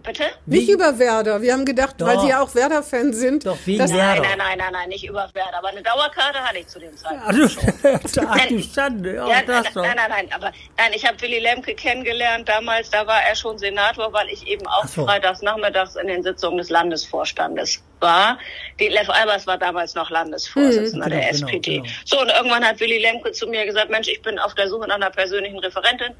Bitte? 0.04 0.24
Nicht 0.46 0.68
Wie? 0.68 0.72
über 0.72 0.98
Werder. 0.98 1.42
Wir 1.42 1.54
haben 1.54 1.66
gedacht, 1.66 1.96
Doch. 2.00 2.08
weil 2.08 2.20
Sie 2.20 2.30
ja 2.30 2.42
auch 2.42 2.54
Werder-Fan 2.56 3.14
sind. 3.14 3.46
Doch, 3.46 3.58
wegen 3.66 3.78
nein, 3.78 3.94
Werder. 3.94 4.22
Nein, 4.22 4.38
nein, 4.38 4.58
nein, 4.58 4.74
nein, 4.74 4.90
nicht 4.90 5.08
über 5.08 5.30
Werder. 5.34 5.58
Aber 5.58 5.68
eine 5.70 5.82
Dauerkarte 5.82 6.40
hatte 6.40 6.60
ich 6.60 6.68
zu 6.68 6.80
dem 6.80 6.96
Zeitpunkt 6.96 7.52
schon. 7.52 8.28
Ach, 8.28 8.46
die 8.48 8.64
Schande. 8.64 9.16
Ja, 9.16 9.28
ja, 9.28 9.42
das 9.42 9.76
nein, 9.76 9.84
nein, 9.84 9.96
nein, 9.96 10.10
nein, 10.10 10.28
aber 10.34 10.52
nein, 10.78 10.92
ich 10.94 11.06
habe 11.06 11.22
Willy 11.22 11.40
Lemke 11.40 11.76
kennengelernt 11.76 12.50
damals. 12.50 12.90
Da 12.90 13.06
war 13.06 13.22
er 13.22 13.36
schon 13.36 13.58
Senator, 13.58 14.12
weil 14.12 14.28
ich 14.30 14.48
eben 14.48 14.66
auch 14.68 14.88
so. 14.88 15.06
freitags 15.06 15.42
nachmittags 15.42 15.96
in 15.96 16.08
den 16.08 16.24
Sitzungen 16.24 16.58
des 16.58 16.70
Landesvorstandes 16.70 17.84
war. 18.00 18.40
Die 18.80 18.88
Lev 18.88 19.10
Albers 19.10 19.46
war 19.46 19.58
damals 19.58 19.94
noch 19.94 20.10
Landesvorsitzender 20.10 21.06
mhm, 21.06 21.12
genau, 21.12 21.22
der 21.22 21.30
SPD. 21.30 21.60
Genau, 21.60 21.84
genau. 21.84 21.96
So, 22.06 22.22
und 22.22 22.30
irgendwann 22.30 22.66
hat 22.66 22.80
Willy 22.80 22.98
Lemke 22.98 23.32
zu 23.32 23.48
mir 23.48 23.66
gesagt, 23.66 23.92
Mensch, 23.92 24.08
ich 24.08 24.22
bin 24.22 24.40
auf 24.40 24.56
der 24.56 24.68
Suche 24.68 24.88
nach 24.88 24.96
einer 24.96 25.12
persönlichen 25.12 25.60
Referentin. 25.60 26.14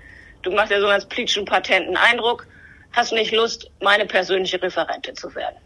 Du 0.44 0.52
machst 0.52 0.72
ja 0.72 0.80
so 0.80 0.86
einen 0.86 0.94
ganz 0.94 1.06
plitschen, 1.06 1.46
patenten 1.46 1.98
Eindruck 1.98 2.46
hast 2.92 3.12
du 3.12 3.16
nicht 3.16 3.32
Lust, 3.32 3.70
meine 3.82 4.06
persönliche 4.06 4.62
Referentin 4.62 5.16
zu 5.16 5.34
werden? 5.36 5.58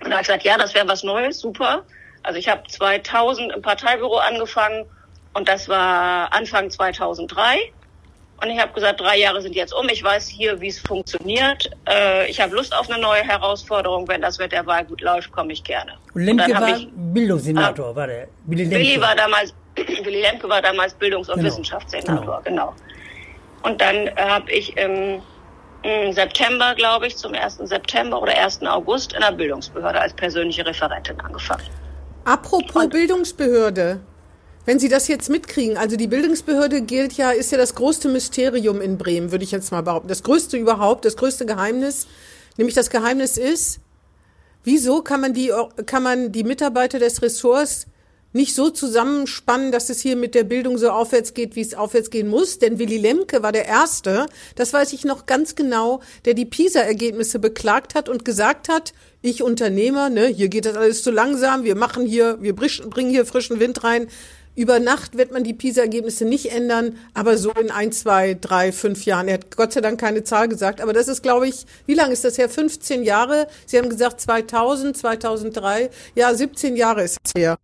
Und 0.00 0.10
da 0.10 0.12
habe 0.12 0.22
ich 0.22 0.28
gesagt, 0.28 0.44
ja, 0.44 0.56
das 0.56 0.74
wäre 0.74 0.86
was 0.88 1.02
Neues, 1.02 1.40
super. 1.40 1.84
Also 2.22 2.38
ich 2.38 2.48
habe 2.48 2.62
2000 2.68 3.52
im 3.52 3.62
Parteibüro 3.62 4.18
angefangen 4.18 4.86
und 5.34 5.48
das 5.48 5.68
war 5.68 6.32
Anfang 6.32 6.70
2003. 6.70 7.72
Und 8.40 8.50
ich 8.50 8.60
habe 8.60 8.72
gesagt, 8.72 9.00
drei 9.00 9.18
Jahre 9.18 9.42
sind 9.42 9.56
jetzt 9.56 9.74
um. 9.74 9.88
Ich 9.88 10.02
weiß 10.02 10.28
hier, 10.28 10.60
wie 10.60 10.68
es 10.68 10.78
funktioniert. 10.78 11.70
Äh, 11.88 12.30
ich 12.30 12.40
habe 12.40 12.54
Lust 12.54 12.72
auf 12.72 12.88
eine 12.88 13.00
neue 13.00 13.22
Herausforderung. 13.22 14.06
Wenn 14.06 14.22
das 14.22 14.38
mit 14.38 14.52
der 14.52 14.64
Wahl 14.64 14.84
gut 14.84 15.00
läuft, 15.00 15.32
komme 15.32 15.52
ich 15.52 15.64
gerne. 15.64 15.94
Und 16.14 16.22
Lemke 16.22 16.54
war 16.54 16.76
ich, 16.76 16.88
Bildungssenator, 16.94 17.88
ah, 17.88 17.96
war 17.96 18.06
der? 18.06 18.28
Willy 18.46 18.62
Lemke. 18.64 18.76
Willy 18.76 19.00
war 19.00 19.16
damals, 19.16 19.52
Willy 19.76 20.20
Lemke 20.20 20.48
war 20.48 20.62
damals 20.62 20.94
Bildungs- 20.94 21.28
und 21.28 21.36
genau. 21.36 21.48
Wissenschaftssenator, 21.48 22.42
genau. 22.44 22.72
genau. 22.72 22.74
Und 23.62 23.80
dann 23.80 24.06
äh, 24.06 24.12
habe 24.16 24.52
ich 24.52 24.76
im 24.76 25.20
September, 25.84 26.74
glaube 26.74 27.06
ich, 27.06 27.16
zum 27.16 27.34
1. 27.34 27.58
September 27.64 28.20
oder 28.20 28.36
1. 28.36 28.62
August 28.62 29.12
in 29.12 29.20
der 29.20 29.32
Bildungsbehörde 29.32 30.00
als 30.00 30.12
persönliche 30.12 30.66
Referentin 30.66 31.20
angefangen. 31.20 31.62
Apropos 32.24 32.84
Und 32.84 32.92
Bildungsbehörde. 32.92 34.00
Wenn 34.66 34.78
Sie 34.78 34.90
das 34.90 35.08
jetzt 35.08 35.30
mitkriegen, 35.30 35.78
also 35.78 35.96
die 35.96 36.08
Bildungsbehörde 36.08 36.82
gilt 36.82 37.14
ja, 37.14 37.30
ist 37.30 37.52
ja 37.52 37.56
das 37.56 37.74
größte 37.74 38.08
Mysterium 38.08 38.82
in 38.82 38.98
Bremen, 38.98 39.32
würde 39.32 39.44
ich 39.44 39.50
jetzt 39.50 39.72
mal 39.72 39.82
behaupten. 39.82 40.08
Das 40.08 40.22
größte 40.22 40.58
überhaupt, 40.58 41.06
das 41.06 41.16
größte 41.16 41.46
Geheimnis. 41.46 42.06
Nämlich 42.58 42.74
das 42.74 42.90
Geheimnis 42.90 43.38
ist, 43.38 43.80
wieso 44.64 45.00
kann 45.00 45.22
man 45.22 45.32
die, 45.32 45.52
kann 45.86 46.02
man 46.02 46.32
die 46.32 46.44
Mitarbeiter 46.44 46.98
des 46.98 47.22
Ressorts 47.22 47.86
nicht 48.32 48.54
so 48.54 48.70
zusammenspannen, 48.70 49.72
dass 49.72 49.90
es 49.90 50.00
hier 50.00 50.16
mit 50.16 50.34
der 50.34 50.44
Bildung 50.44 50.76
so 50.78 50.90
aufwärts 50.90 51.34
geht, 51.34 51.56
wie 51.56 51.62
es 51.62 51.74
aufwärts 51.74 52.10
gehen 52.10 52.28
muss. 52.28 52.58
Denn 52.58 52.78
Willy 52.78 52.98
Lemke 52.98 53.42
war 53.42 53.52
der 53.52 53.66
Erste, 53.66 54.26
das 54.54 54.72
weiß 54.72 54.92
ich 54.92 55.04
noch 55.04 55.26
ganz 55.26 55.54
genau, 55.54 56.00
der 56.24 56.34
die 56.34 56.44
PISA-Ergebnisse 56.44 57.38
beklagt 57.38 57.94
hat 57.94 58.08
und 58.08 58.24
gesagt 58.24 58.68
hat, 58.68 58.92
ich 59.22 59.42
Unternehmer, 59.42 60.10
ne, 60.10 60.26
hier 60.26 60.48
geht 60.48 60.66
das 60.66 60.76
alles 60.76 61.02
zu 61.02 61.10
langsam, 61.10 61.64
wir 61.64 61.74
machen 61.74 62.06
hier, 62.06 62.38
wir 62.40 62.54
bringen 62.54 63.10
hier 63.10 63.26
frischen 63.26 63.60
Wind 63.60 63.82
rein. 63.82 64.08
Über 64.54 64.80
Nacht 64.80 65.16
wird 65.16 65.30
man 65.30 65.44
die 65.44 65.54
PISA-Ergebnisse 65.54 66.24
nicht 66.24 66.50
ändern, 66.50 66.98
aber 67.14 67.38
so 67.38 67.52
in 67.52 67.70
ein, 67.70 67.92
zwei, 67.92 68.34
drei, 68.34 68.72
fünf 68.72 69.04
Jahren. 69.04 69.28
Er 69.28 69.34
hat 69.34 69.56
Gott 69.56 69.72
sei 69.72 69.80
Dank 69.80 70.00
keine 70.00 70.24
Zahl 70.24 70.48
gesagt, 70.48 70.80
aber 70.80 70.92
das 70.92 71.06
ist, 71.06 71.22
glaube 71.22 71.46
ich, 71.46 71.64
wie 71.86 71.94
lange 71.94 72.12
ist 72.12 72.24
das 72.24 72.38
her? 72.38 72.48
15 72.48 73.04
Jahre? 73.04 73.46
Sie 73.66 73.78
haben 73.78 73.88
gesagt 73.88 74.20
2000, 74.20 74.96
2003. 74.96 75.90
Ja, 76.16 76.34
17 76.34 76.74
Jahre 76.74 77.04
ist 77.04 77.18
es 77.24 77.40
her. 77.40 77.56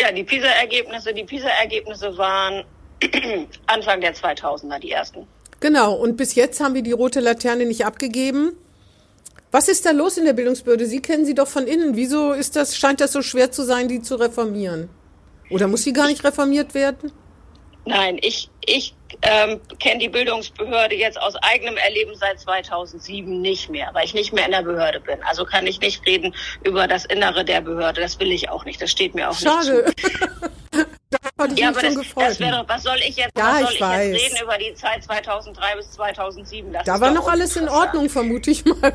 Ja, 0.00 0.12
die 0.12 0.24
PISA-Ergebnisse, 0.24 1.14
die 1.14 1.24
PISA-Ergebnisse 1.24 2.16
waren 2.18 2.64
Anfang 3.66 4.00
der 4.00 4.14
2000er, 4.14 4.78
die 4.78 4.90
ersten. 4.90 5.26
Genau, 5.60 5.94
und 5.94 6.16
bis 6.16 6.34
jetzt 6.34 6.60
haben 6.60 6.74
wir 6.74 6.82
die 6.82 6.92
rote 6.92 7.20
Laterne 7.20 7.64
nicht 7.64 7.86
abgegeben. 7.86 8.52
Was 9.50 9.68
ist 9.68 9.86
da 9.86 9.92
los 9.92 10.18
in 10.18 10.24
der 10.24 10.34
Bildungsbehörde? 10.34 10.86
Sie 10.86 11.00
kennen 11.00 11.24
sie 11.24 11.34
doch 11.34 11.48
von 11.48 11.66
innen. 11.66 11.96
Wieso 11.96 12.32
ist 12.32 12.56
das, 12.56 12.76
scheint 12.76 13.00
das 13.00 13.12
so 13.12 13.22
schwer 13.22 13.52
zu 13.52 13.62
sein, 13.62 13.88
die 13.88 14.02
zu 14.02 14.16
reformieren? 14.16 14.90
Oder 15.50 15.68
muss 15.68 15.84
sie 15.84 15.92
gar 15.92 16.08
nicht 16.08 16.24
reformiert 16.24 16.74
werden? 16.74 17.12
Nein, 17.86 18.18
ich, 18.20 18.50
ich 18.66 18.94
ähm, 19.22 19.60
kenne 19.78 20.00
die 20.00 20.08
Bildungsbehörde 20.08 20.96
jetzt 20.96 21.20
aus 21.20 21.36
eigenem 21.36 21.76
Erleben 21.76 22.14
seit 22.16 22.40
2007 22.40 23.40
nicht 23.40 23.70
mehr, 23.70 23.90
weil 23.92 24.04
ich 24.04 24.12
nicht 24.12 24.32
mehr 24.32 24.44
in 24.44 24.50
der 24.50 24.62
Behörde 24.62 25.00
bin. 25.00 25.22
Also 25.22 25.44
kann 25.44 25.66
ich 25.66 25.80
nicht 25.80 26.04
reden 26.04 26.34
über 26.64 26.88
das 26.88 27.04
Innere 27.04 27.44
der 27.44 27.60
Behörde. 27.60 28.00
Das 28.00 28.18
will 28.18 28.32
ich 28.32 28.48
auch 28.48 28.64
nicht. 28.64 28.82
Das 28.82 28.90
steht 28.90 29.14
mir 29.14 29.30
auch 29.30 29.38
Schade. 29.38 29.84
nicht 29.84 30.00
zu. 30.00 30.16
da 31.10 31.46
ja, 31.54 31.68
aber 31.68 31.80
das, 31.80 31.94
das 32.16 32.40
wäre, 32.40 32.64
was 32.66 32.82
soll 32.82 32.98
ich 33.06 33.16
jetzt, 33.16 33.38
ja, 33.38 33.44
was 33.44 33.60
soll 33.60 33.68
ich, 33.68 33.74
ich 33.76 33.80
weiß. 33.80 34.06
jetzt 34.08 34.24
reden 34.24 34.42
über 34.42 34.58
die 34.58 34.74
Zeit 34.74 35.04
2003 35.04 35.76
bis 35.76 35.92
2007? 35.92 36.72
Das 36.72 36.84
da 36.84 37.00
war 37.00 37.12
noch 37.12 37.28
alles 37.28 37.56
in 37.56 37.68
Ordnung, 37.68 38.10
vermute 38.10 38.50
ich 38.50 38.64
mal. 38.64 38.92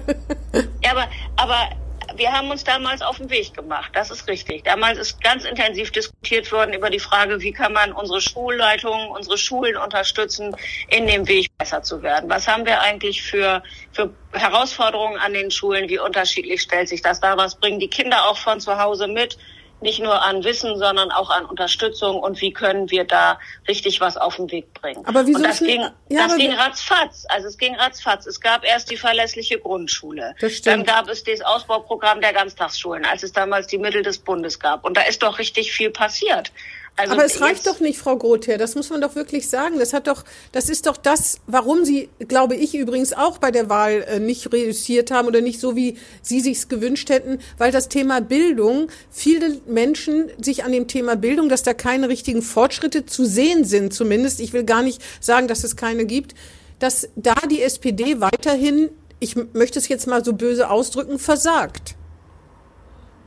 Ja, 0.84 0.92
aber, 0.92 1.08
aber 1.38 1.70
wir 2.16 2.32
haben 2.32 2.50
uns 2.50 2.64
damals 2.64 3.02
auf 3.02 3.18
den 3.18 3.30
Weg 3.30 3.54
gemacht. 3.54 3.92
Das 3.94 4.12
ist 4.12 4.28
richtig. 4.28 4.64
Damals 4.64 4.98
ist 4.98 5.22
ganz 5.22 5.46
intensiv 5.46 5.92
diskutiert 5.92 6.52
worden 6.52 6.74
über 6.74 6.90
die 6.90 7.00
Frage, 7.00 7.40
wie 7.42 7.52
kann 7.52 7.74
man 7.74 7.92
unsere 7.92 8.22
Schulleitungen, 8.22 9.10
unsere 9.10 9.38
Schulen 9.38 9.78
unterstützen, 9.78 10.56
in 10.90 11.08
dem 11.08 11.28
Weg 11.28 11.50
besser 11.58 11.84
zu 11.84 12.02
werden. 12.02 12.30
Was 12.30 12.48
haben 12.48 12.66
wir 12.66 12.82
eigentlich 12.82 13.22
für, 13.22 13.64
für 13.92 14.14
Herausforderungen 14.34 15.18
an 15.18 15.34
den 15.34 15.52
Schulen? 15.52 15.90
Wie 15.90 16.00
unterschiedlich 16.00 16.62
stellt 16.62 16.90
sich 16.90 17.02
das 17.02 17.20
dar? 17.20 17.38
Was 17.38 17.56
bringen 17.56 17.80
die 17.80 17.90
Kinder 17.90 18.30
auch 18.30 18.38
von 18.38 18.60
zu 18.60 18.78
Hause 18.78 19.08
mit? 19.08 19.38
Nicht 19.82 20.00
nur 20.00 20.22
an 20.22 20.44
Wissen, 20.44 20.78
sondern 20.78 21.12
auch 21.12 21.30
an 21.30 21.46
Unterstützung 21.46 22.20
und 22.20 22.40
wie 22.42 22.54
können 22.54 22.90
wir 22.92 23.04
da 23.04 23.40
richtig 23.68 24.02
was 24.02 24.18
auf 24.18 24.36
den 24.36 24.52
Weg 24.52 24.74
bringen. 24.74 25.06
Aber 25.06 25.26
wieso 25.26 25.40
und 25.40 25.44
das 25.44 25.60
ging, 25.60 25.82
ja, 26.10 26.28
das 26.28 26.36
ging 26.38 26.54
ratzfatz. 26.54 27.26
Also 27.30 27.48
es 27.48 27.58
ging 27.58 27.76
ratzfatz. 27.76 28.26
Es 28.26 28.40
gab 28.40 28.64
erst 28.64 28.92
die 28.92 28.98
verlässliche 28.98 29.60
Grundschule. 29.60 30.36
Dann 30.66 30.84
gab 30.84 31.10
es 31.10 31.24
das 31.24 31.42
Ausbauprogramm 31.42 32.22
der 32.22 32.34
Ganztagsschulen, 32.34 33.06
als 33.06 33.24
es 33.24 33.32
damals 33.32 33.68
die 33.68 33.78
Mittel 33.78 34.04
des 34.04 34.20
Bundes 34.20 34.60
gab. 34.60 34.84
Und 34.86 34.98
da 34.98 35.02
ist 35.02 35.24
doch 35.24 35.40
richtig 35.40 35.72
viel 35.72 35.90
passiert. 35.90 36.52
Also 36.98 37.14
Aber 37.14 37.26
es 37.26 37.42
reicht 37.42 37.66
doch 37.66 37.80
nicht, 37.80 37.98
Frau 37.98 38.18
Grother. 38.18 38.58
Das 38.58 38.76
muss 38.76 38.90
man 38.90 39.02
doch 39.02 39.16
wirklich 39.16 39.50
sagen. 39.50 39.80
Das 39.80 39.94
hat 39.94 40.08
doch, 40.08 40.24
das 40.52 40.70
ist 40.70 40.86
doch 40.86 40.98
das, 40.98 41.40
warum 41.48 41.86
Sie, 41.86 42.10
glaube 42.28 42.56
ich, 42.56 42.76
übrigens 42.76 43.14
auch 43.14 43.38
bei 43.38 43.50
der 43.50 43.70
Wahl 43.70 44.06
äh, 44.08 44.20
nicht 44.20 44.52
reüssiert 44.52 45.10
haben 45.10 45.28
oder 45.28 45.42
nicht 45.42 45.60
so, 45.60 45.76
wie 45.76 45.98
Sie 46.22 46.42
sich's 46.42 46.68
gewünscht 46.68 47.10
hätten, 47.10 47.40
weil 47.58 47.72
das 47.72 47.90
Thema 47.90 48.22
Bildung, 48.22 48.90
viele 49.10 49.60
Menschen 49.66 50.30
sich 50.40 50.64
an 50.64 50.72
dem 50.72 50.88
Thema 50.88 51.16
Bildung, 51.16 51.50
dass 51.50 51.64
da 51.64 51.74
keine 51.74 52.10
richtigen 52.10 52.42
Fortschritte 52.42 53.06
zu 53.06 53.26
sehen 53.26 53.64
sind, 53.64 53.94
zumindest. 53.94 54.40
Ich 54.40 54.54
will 54.54 54.64
gar 54.64 54.84
nicht 54.84 55.02
sagen, 55.22 55.48
dass 55.48 55.64
es 55.64 55.76
keine 55.76 56.06
gibt, 56.06 56.36
dass 56.80 57.10
da 57.16 57.36
die 57.50 57.62
SPD 57.62 58.20
weiterhin, 58.20 58.90
ich 59.20 59.36
möchte 59.54 59.80
es 59.80 59.88
jetzt 59.88 60.08
mal 60.08 60.24
so 60.26 60.34
böse 60.34 60.70
ausdrücken, 60.70 61.20
versagt. 61.20 61.96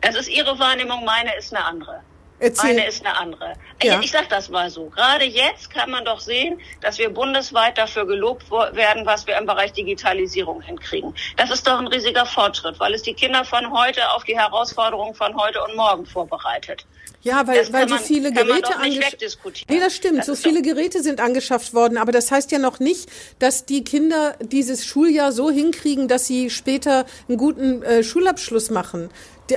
Das 0.03 0.17
ist 0.17 0.29
Ihre 0.29 0.59
Wahrnehmung, 0.59 1.05
meine 1.05 1.37
ist 1.39 1.53
eine 1.53 1.65
andere. 1.65 2.03
Erzähl. 2.45 2.71
Eine 2.71 2.87
ist 2.87 3.05
eine 3.05 3.17
andere. 3.17 3.55
Ja. 3.83 3.99
Ich, 3.99 4.07
ich 4.07 4.11
sage 4.13 4.27
das 4.29 4.49
mal 4.49 4.71
so. 4.71 4.87
Gerade 4.91 5.25
jetzt 5.25 5.71
kann 5.71 5.91
man 5.91 6.05
doch 6.05 6.21
sehen, 6.21 6.61
dass 6.81 6.99
wir 6.99 7.11
bundesweit 7.11 7.79
dafür 7.79 8.07
gelobt 8.07 8.51
werden, 8.51 9.07
was 9.07 9.27
wir 9.27 9.37
im 9.39 9.47
Bereich 9.47 9.73
Digitalisierung 9.73 10.61
hinkriegen. 10.63 11.15
Das 11.37 11.51
ist 11.51 11.67
doch 11.67 11.79
ein 11.79 11.87
riesiger 11.87 12.27
Fortschritt, 12.27 12.79
weil 12.81 12.95
es 12.95 13.03
die 13.03 13.15
Kinder 13.15 13.45
von 13.45 13.73
heute 13.73 14.11
auf 14.13 14.25
die 14.25 14.39
Herausforderungen 14.39 15.15
von 15.15 15.35
heute 15.37 15.63
und 15.65 15.75
morgen 15.77 16.07
vorbereitet. 16.07 16.85
Ja, 17.23 17.47
weil, 17.47 17.57
Das 17.59 17.73
weil 17.73 17.89
so 17.89 17.95
man- 17.95 18.05
viele 18.05 18.33
Geräte 18.33 18.61
doch 18.73 18.83
nicht 18.83 18.99
angesch- 19.03 19.13
wegdiskutieren. 19.13 19.75
Nee, 19.75 19.81
das 19.83 19.97
stimmt. 19.97 20.19
Das 20.19 20.27
so 20.27 20.35
viele 20.35 20.61
Geräte 20.61 21.03
sind 21.03 21.21
angeschafft 21.21 21.73
worden, 21.73 21.97
aber 21.97 22.13
das 22.13 22.31
heißt 22.31 22.53
ja 22.53 22.59
noch 22.59 22.81
nicht, 22.81 23.09
dass 23.39 23.65
die 23.65 23.83
Kinder 23.83 24.35
dieses 24.43 24.85
Schuljahr 24.85 25.33
so 25.33 25.51
hinkriegen, 25.51 26.07
dass 26.07 26.27
sie 26.27 26.51
später 26.51 27.07
einen 27.27 27.39
guten 27.39 27.83
äh, 27.83 28.05
Schulabschluss 28.05 28.69
machen. 28.69 29.09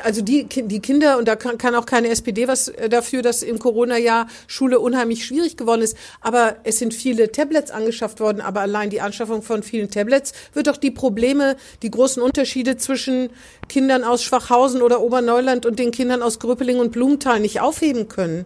Also 0.04 0.22
die, 0.22 0.46
die 0.46 0.82
Kinder, 0.82 1.18
und 1.18 1.28
da 1.28 1.36
kann, 1.36 1.58
kann 1.58 1.74
auch 1.76 1.86
keine 1.86 2.10
SPD 2.10 2.48
was 2.48 2.68
äh, 2.68 2.90
dafür, 2.90 3.22
dass 3.22 3.42
im 3.42 3.58
Corona-Jahr 3.58 4.28
Schule 4.48 4.80
unheimlich 4.80 5.26
schwierig 5.26 5.56
geworden 5.56 5.82
ist. 5.82 5.98
Aber 6.20 6.58
es 6.64 6.80
sind 6.80 6.94
viele 6.94 7.32
Tablets 7.32 7.72
angeschafft 7.72 8.20
worden, 8.20 8.42
aber 8.42 8.62
allein 8.62 8.90
die 8.90 9.00
Anschaffung 9.00 9.42
von 9.42 9.64
vielen 9.64 9.90
Tablets 9.90 10.34
wird 10.54 10.68
doch 10.68 10.78
die 10.78 10.92
Probleme, 10.92 11.56
die 11.82 11.92
großen 11.92 12.22
Unterschiede 12.22 12.78
zwischen 12.78 13.30
Kindern 13.70 14.04
aus 14.04 14.24
Schwachhausen 14.24 14.82
oder 14.82 15.02
Oberneuland 15.02 15.66
und 15.66 15.80
den 15.80 15.92
Kindern 15.92 16.22
aus 16.22 16.40
Gröpeling 16.40 16.80
und 16.80 16.92
Blumenthal 16.92 17.40
nicht 17.40 17.62
aufheben 17.62 18.10
können. 18.10 18.46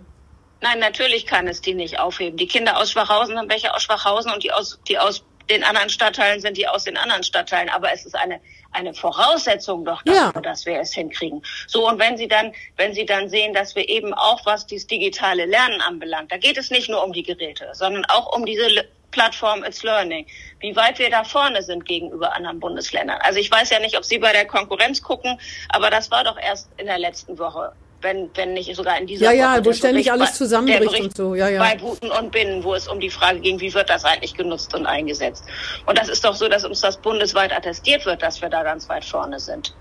Nein, 0.62 0.78
natürlich 0.78 1.26
kann 1.26 1.48
es 1.48 1.62
die 1.62 1.74
nicht 1.74 2.00
aufheben. 2.00 2.38
Die 2.38 2.48
Kinder 2.48 2.78
aus 2.78 2.92
Schwachhausen 2.92 3.36
sind 3.36 3.50
welche 3.50 3.74
aus 3.74 3.82
Schwachhausen 3.82 4.32
und 4.32 4.44
die 4.44 4.52
aus, 4.52 4.80
die 4.88 5.00
aus 5.00 5.24
den 5.50 5.64
anderen 5.64 5.90
Stadtteilen 5.90 6.40
sind 6.40 6.56
die 6.56 6.68
aus 6.68 6.84
den 6.84 6.98
anderen 6.98 7.24
Stadtteilen. 7.24 7.70
Aber 7.70 7.92
es 7.92 8.06
ist 8.06 8.16
eine, 8.16 8.40
eine 8.72 8.94
Voraussetzung 8.94 9.86
doch 9.86 10.02
dafür, 10.04 10.32
Ja. 10.36 10.42
dass 10.42 10.66
wir 10.66 10.80
es 10.80 10.94
hinkriegen. 10.94 11.44
So, 11.68 11.88
und 11.88 12.00
wenn 12.00 12.18
Sie 12.18 12.28
dann, 12.28 12.54
wenn 12.78 12.94
Sie 12.94 13.06
dann 13.06 13.30
sehen, 13.30 13.54
dass 13.54 13.76
wir 13.76 13.88
eben 13.90 14.14
auch, 14.14 14.46
was 14.46 14.66
dieses 14.66 14.88
digitale 14.88 15.46
Lernen 15.46 15.82
anbelangt, 15.82 16.32
da 16.32 16.38
geht 16.38 16.58
es 16.58 16.70
nicht 16.72 16.90
nur 16.90 17.04
um 17.04 17.14
die 17.14 17.24
Geräte, 17.24 17.70
sondern 17.74 18.06
auch 18.06 18.36
um 18.36 18.46
diese 18.46 18.68
Le- 18.68 18.88
Plattform 19.12 19.62
It's 19.66 19.84
Learning, 19.84 20.26
wie 20.62 20.74
weit 20.78 20.98
wir 20.98 21.10
da 21.10 21.26
vorne 21.26 21.62
sind 21.64 21.86
gegenüber 21.86 22.34
anderen 22.34 22.62
Bundesländern. 22.62 23.18
Also 23.22 23.40
ich 23.40 23.52
weiß 23.52 23.70
ja 23.70 23.80
nicht, 23.82 23.98
ob 23.98 24.06
Sie 24.06 24.18
bei 24.20 24.32
der 24.32 24.46
Konkurrenz 24.46 25.02
gucken, 25.02 25.38
aber 25.68 25.90
das 25.90 26.10
war 26.12 26.24
doch 26.24 26.38
erst 26.40 26.70
in 26.78 26.86
der 26.86 26.98
letzten 26.98 27.38
Woche 27.38 27.74
wenn, 28.02 28.30
wenn 28.36 28.54
nicht 28.54 28.76
sogar 28.76 28.98
in 29.00 29.08
dieser 29.08 29.26
Ja, 29.26 29.32
ja, 29.32 29.52
Woche 29.54 29.66
wo 29.66 29.74
ständig 29.74 30.12
alles 30.12 30.34
zusammenbricht 30.36 31.00
und 31.02 31.16
so, 31.16 31.36
ja, 31.36 31.50
ja. 31.50 31.60
Bei 31.60 31.76
Buten 31.76 32.10
und 32.12 32.32
Binnen, 32.32 32.64
wo 32.64 32.74
es 32.74 32.88
um 32.88 33.00
die 33.00 33.10
Frage 33.10 33.40
ging, 33.40 33.60
wie 33.60 33.74
wird 33.74 33.90
das 33.90 34.04
eigentlich 34.06 34.34
genutzt 34.36 34.74
und 34.74 34.86
eingesetzt. 34.86 35.44
Und 35.86 35.98
das 35.98 36.10
ist 36.10 36.24
doch 36.26 36.36
so, 36.36 36.48
dass 36.48 36.66
uns 36.66 36.82
das 36.82 36.98
bundesweit 36.98 37.52
attestiert 37.54 38.06
wird, 38.06 38.22
dass 38.22 38.42
wir 38.42 38.50
da 38.50 38.64
ganz 38.64 38.88
weit 38.90 39.06
vorne 39.06 39.40
sind. 39.40 39.74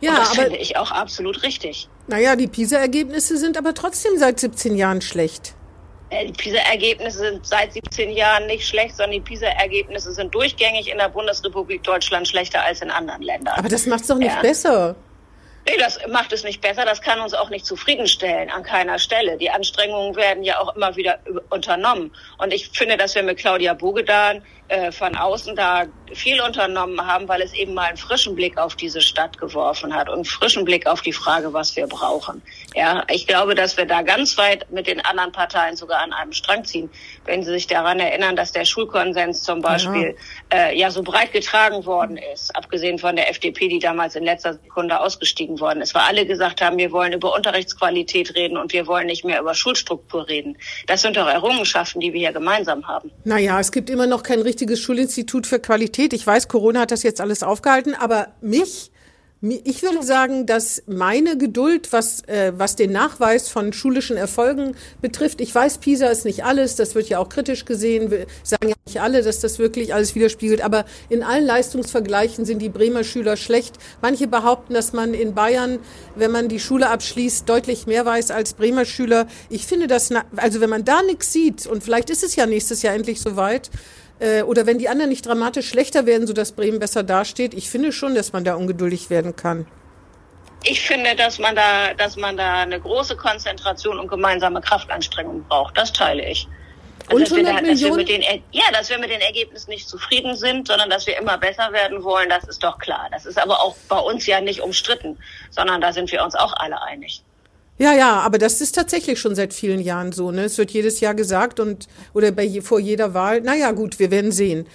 Ja, 0.00 0.12
und 0.12 0.18
das 0.18 0.30
aber 0.32 0.42
finde 0.44 0.56
ich 0.58 0.76
auch 0.78 0.90
absolut 0.90 1.42
richtig. 1.42 1.88
naja, 2.06 2.34
die 2.36 2.46
PISA-Ergebnisse 2.46 3.36
sind 3.36 3.58
aber 3.58 3.74
trotzdem 3.74 4.16
seit 4.16 4.40
17 4.40 4.74
Jahren 4.76 5.02
schlecht. 5.02 5.54
Äh, 6.08 6.26
Die 6.26 6.32
PISA-Ergebnisse 6.32 7.18
sind 7.18 7.46
seit 7.46 7.72
17 7.74 8.10
Jahren 8.10 8.46
nicht 8.46 8.66
schlecht, 8.66 8.96
sondern 8.96 9.12
die 9.12 9.20
PISA-Ergebnisse 9.20 10.12
sind 10.12 10.34
durchgängig 10.34 10.90
in 10.90 10.96
der 10.98 11.08
Bundesrepublik 11.10 11.82
Deutschland 11.82 12.26
schlechter 12.26 12.62
als 12.62 12.80
in 12.80 12.90
anderen 12.90 13.22
Ländern. 13.22 13.54
Aber 13.58 13.68
das 13.68 13.84
macht's 13.86 14.06
doch 14.08 14.16
nicht 14.16 14.34
Ja. 14.34 14.40
besser. 14.40 14.96
Nee, 15.70 15.76
das 15.78 16.00
macht 16.08 16.32
es 16.32 16.42
nicht 16.42 16.60
besser. 16.60 16.84
Das 16.84 17.00
kann 17.00 17.20
uns 17.20 17.32
auch 17.32 17.48
nicht 17.48 17.64
zufriedenstellen 17.64 18.50
an 18.50 18.64
keiner 18.64 18.98
Stelle. 18.98 19.36
Die 19.36 19.50
Anstrengungen 19.50 20.16
werden 20.16 20.42
ja 20.42 20.58
auch 20.58 20.74
immer 20.74 20.96
wieder 20.96 21.20
unternommen. 21.48 22.12
Und 22.38 22.52
ich 22.52 22.70
finde, 22.70 22.96
dass 22.96 23.14
wir 23.14 23.22
mit 23.22 23.38
Claudia 23.38 23.74
Bogedan 23.74 24.42
äh, 24.70 24.92
von 24.92 25.16
außen 25.16 25.56
da 25.56 25.86
viel 26.12 26.40
unternommen 26.40 27.04
haben, 27.04 27.28
weil 27.28 27.42
es 27.42 27.52
eben 27.52 27.74
mal 27.74 27.88
einen 27.88 27.96
frischen 27.96 28.34
Blick 28.34 28.56
auf 28.56 28.76
diese 28.76 29.00
Stadt 29.00 29.38
geworfen 29.38 29.94
hat 29.94 30.08
und 30.08 30.14
einen 30.14 30.24
frischen 30.24 30.64
Blick 30.64 30.86
auf 30.86 31.02
die 31.02 31.12
Frage, 31.12 31.52
was 31.52 31.74
wir 31.74 31.88
brauchen. 31.88 32.40
Ja, 32.76 33.04
ich 33.10 33.26
glaube, 33.26 33.56
dass 33.56 33.76
wir 33.76 33.86
da 33.86 34.02
ganz 34.02 34.38
weit 34.38 34.70
mit 34.70 34.86
den 34.86 35.00
anderen 35.04 35.32
Parteien 35.32 35.76
sogar 35.76 36.00
an 36.02 36.12
einem 36.12 36.32
Strang 36.32 36.64
ziehen. 36.64 36.88
Wenn 37.24 37.42
Sie 37.42 37.50
sich 37.50 37.66
daran 37.66 37.98
erinnern, 37.98 38.36
dass 38.36 38.52
der 38.52 38.64
Schulkonsens 38.64 39.42
zum 39.42 39.60
Beispiel 39.60 40.16
äh, 40.52 40.78
ja 40.78 40.90
so 40.90 41.02
breit 41.02 41.32
getragen 41.32 41.84
worden 41.84 42.18
ist, 42.32 42.54
abgesehen 42.54 42.98
von 42.98 43.16
der 43.16 43.28
FDP, 43.30 43.66
die 43.66 43.80
damals 43.80 44.14
in 44.14 44.22
letzter 44.22 44.54
Sekunde 44.54 45.00
ausgestiegen 45.00 45.58
worden 45.58 45.80
ist, 45.80 45.94
weil 45.94 46.02
alle 46.02 46.26
gesagt 46.26 46.62
haben, 46.62 46.78
wir 46.78 46.92
wollen 46.92 47.12
über 47.12 47.34
Unterrichtsqualität 47.34 48.36
reden 48.36 48.56
und 48.56 48.72
wir 48.72 48.86
wollen 48.86 49.06
nicht 49.06 49.24
mehr 49.24 49.40
über 49.40 49.54
Schulstruktur 49.54 50.28
reden. 50.28 50.56
Das 50.86 51.02
sind 51.02 51.16
doch 51.16 51.28
Errungenschaften, 51.28 52.00
die 52.00 52.12
wir 52.12 52.20
hier 52.20 52.32
gemeinsam 52.32 52.86
haben. 52.86 53.10
Naja, 53.24 53.58
es 53.58 53.72
gibt 53.72 53.90
immer 53.90 54.06
noch 54.06 54.22
kein 54.22 54.40
richtiges 54.40 54.59
Schulinstitut 54.80 55.46
für 55.46 55.58
Qualität. 55.58 56.12
Ich 56.12 56.26
weiß, 56.26 56.48
Corona 56.48 56.80
hat 56.80 56.90
das 56.90 57.02
jetzt 57.02 57.20
alles 57.20 57.42
aufgehalten, 57.42 57.94
aber 57.94 58.28
mich 58.40 58.90
Ich 59.42 59.82
würde 59.82 60.02
sagen, 60.02 60.44
dass 60.44 60.82
meine 60.86 61.38
Geduld, 61.38 61.94
was, 61.94 62.22
äh, 62.28 62.52
was 62.54 62.76
den 62.76 62.92
Nachweis 62.92 63.48
von 63.48 63.72
schulischen 63.72 64.18
Erfolgen 64.18 64.76
betrifft, 65.00 65.40
ich 65.40 65.54
weiß, 65.54 65.78
PISA 65.78 66.08
ist 66.08 66.26
nicht 66.26 66.44
alles, 66.44 66.76
das 66.76 66.94
wird 66.94 67.08
ja 67.08 67.18
auch 67.18 67.30
kritisch 67.30 67.64
gesehen, 67.64 68.10
wir 68.10 68.26
sagen 68.42 68.68
ja 68.68 68.74
nicht 68.86 69.00
alle, 69.00 69.22
dass 69.22 69.40
das 69.40 69.58
wirklich 69.58 69.94
alles 69.94 70.14
widerspiegelt, 70.14 70.60
aber 70.60 70.84
in 71.08 71.22
allen 71.22 71.46
Leistungsvergleichen 71.46 72.44
sind 72.44 72.60
die 72.60 72.68
Bremer 72.68 73.02
Schüler 73.02 73.38
schlecht. 73.38 73.76
Manche 74.02 74.26
behaupten, 74.26 74.74
dass 74.74 74.92
man 74.92 75.14
in 75.14 75.34
Bayern, 75.34 75.78
wenn 76.16 76.32
man 76.32 76.48
die 76.48 76.60
Schule 76.60 76.90
abschließt, 76.90 77.48
deutlich 77.48 77.86
mehr 77.86 78.04
weiß 78.04 78.32
als 78.32 78.52
Bremer 78.52 78.84
Schüler. 78.84 79.26
Ich 79.48 79.64
finde 79.64 79.86
das, 79.86 80.10
also 80.36 80.60
wenn 80.60 80.68
man 80.68 80.84
da 80.84 81.00
nichts 81.00 81.32
sieht, 81.32 81.66
und 81.66 81.82
vielleicht 81.82 82.10
ist 82.10 82.22
es 82.22 82.36
ja 82.36 82.44
nächstes 82.44 82.82
Jahr 82.82 82.94
endlich 82.94 83.22
soweit, 83.22 83.70
äh, 84.20 84.42
oder 84.42 84.66
wenn 84.66 84.78
die 84.78 84.88
anderen 84.88 85.10
nicht 85.10 85.26
dramatisch 85.26 85.68
schlechter 85.68 86.06
werden, 86.06 86.26
sodass 86.26 86.52
Bremen 86.52 86.78
besser 86.78 87.02
dasteht. 87.02 87.54
Ich 87.54 87.70
finde 87.70 87.92
schon, 87.92 88.14
dass 88.14 88.32
man 88.32 88.44
da 88.44 88.54
ungeduldig 88.54 89.10
werden 89.10 89.34
kann. 89.34 89.66
Ich 90.62 90.82
finde, 90.82 91.16
dass 91.16 91.38
man 91.38 91.56
da, 91.56 91.94
dass 91.94 92.16
man 92.16 92.36
da 92.36 92.60
eine 92.60 92.78
große 92.78 93.16
Konzentration 93.16 93.98
und 93.98 94.08
gemeinsame 94.08 94.60
Kraftanstrengung 94.60 95.42
braucht. 95.48 95.76
Das 95.76 95.92
teile 95.92 96.28
ich. 96.28 96.46
Also, 97.08 97.34
und 97.34 97.46
100 97.46 97.54
dass 97.54 97.62
wir, 97.62 97.70
Millionen? 97.72 97.98
Dass 97.98 98.08
wir 98.08 98.18
den, 98.18 98.42
ja, 98.52 98.64
dass 98.72 98.90
wir 98.90 98.98
mit 98.98 99.10
den 99.10 99.20
Ergebnissen 99.20 99.70
nicht 99.70 99.88
zufrieden 99.88 100.36
sind, 100.36 100.68
sondern 100.68 100.90
dass 100.90 101.06
wir 101.06 101.18
immer 101.18 101.38
besser 101.38 101.72
werden 101.72 102.04
wollen, 102.04 102.28
das 102.28 102.44
ist 102.44 102.62
doch 102.62 102.78
klar. 102.78 103.08
Das 103.10 103.24
ist 103.24 103.38
aber 103.38 103.60
auch 103.60 103.74
bei 103.88 103.98
uns 103.98 104.26
ja 104.26 104.40
nicht 104.40 104.60
umstritten, 104.60 105.18
sondern 105.50 105.80
da 105.80 105.92
sind 105.92 106.12
wir 106.12 106.22
uns 106.22 106.34
auch 106.34 106.52
alle 106.52 106.80
einig. 106.82 107.22
Ja, 107.80 107.94
ja, 107.94 108.20
aber 108.20 108.36
das 108.36 108.60
ist 108.60 108.74
tatsächlich 108.74 109.18
schon 109.18 109.34
seit 109.34 109.54
vielen 109.54 109.80
Jahren 109.80 110.12
so. 110.12 110.30
Ne? 110.30 110.44
Es 110.44 110.58
wird 110.58 110.70
jedes 110.70 111.00
Jahr 111.00 111.14
gesagt 111.14 111.60
und 111.60 111.88
oder 112.12 112.30
bei, 112.30 112.60
vor 112.60 112.78
jeder 112.78 113.14
Wahl. 113.14 113.40
Naja, 113.40 113.70
gut, 113.72 113.98
wir 113.98 114.10
werden 114.10 114.32
sehen. 114.32 114.68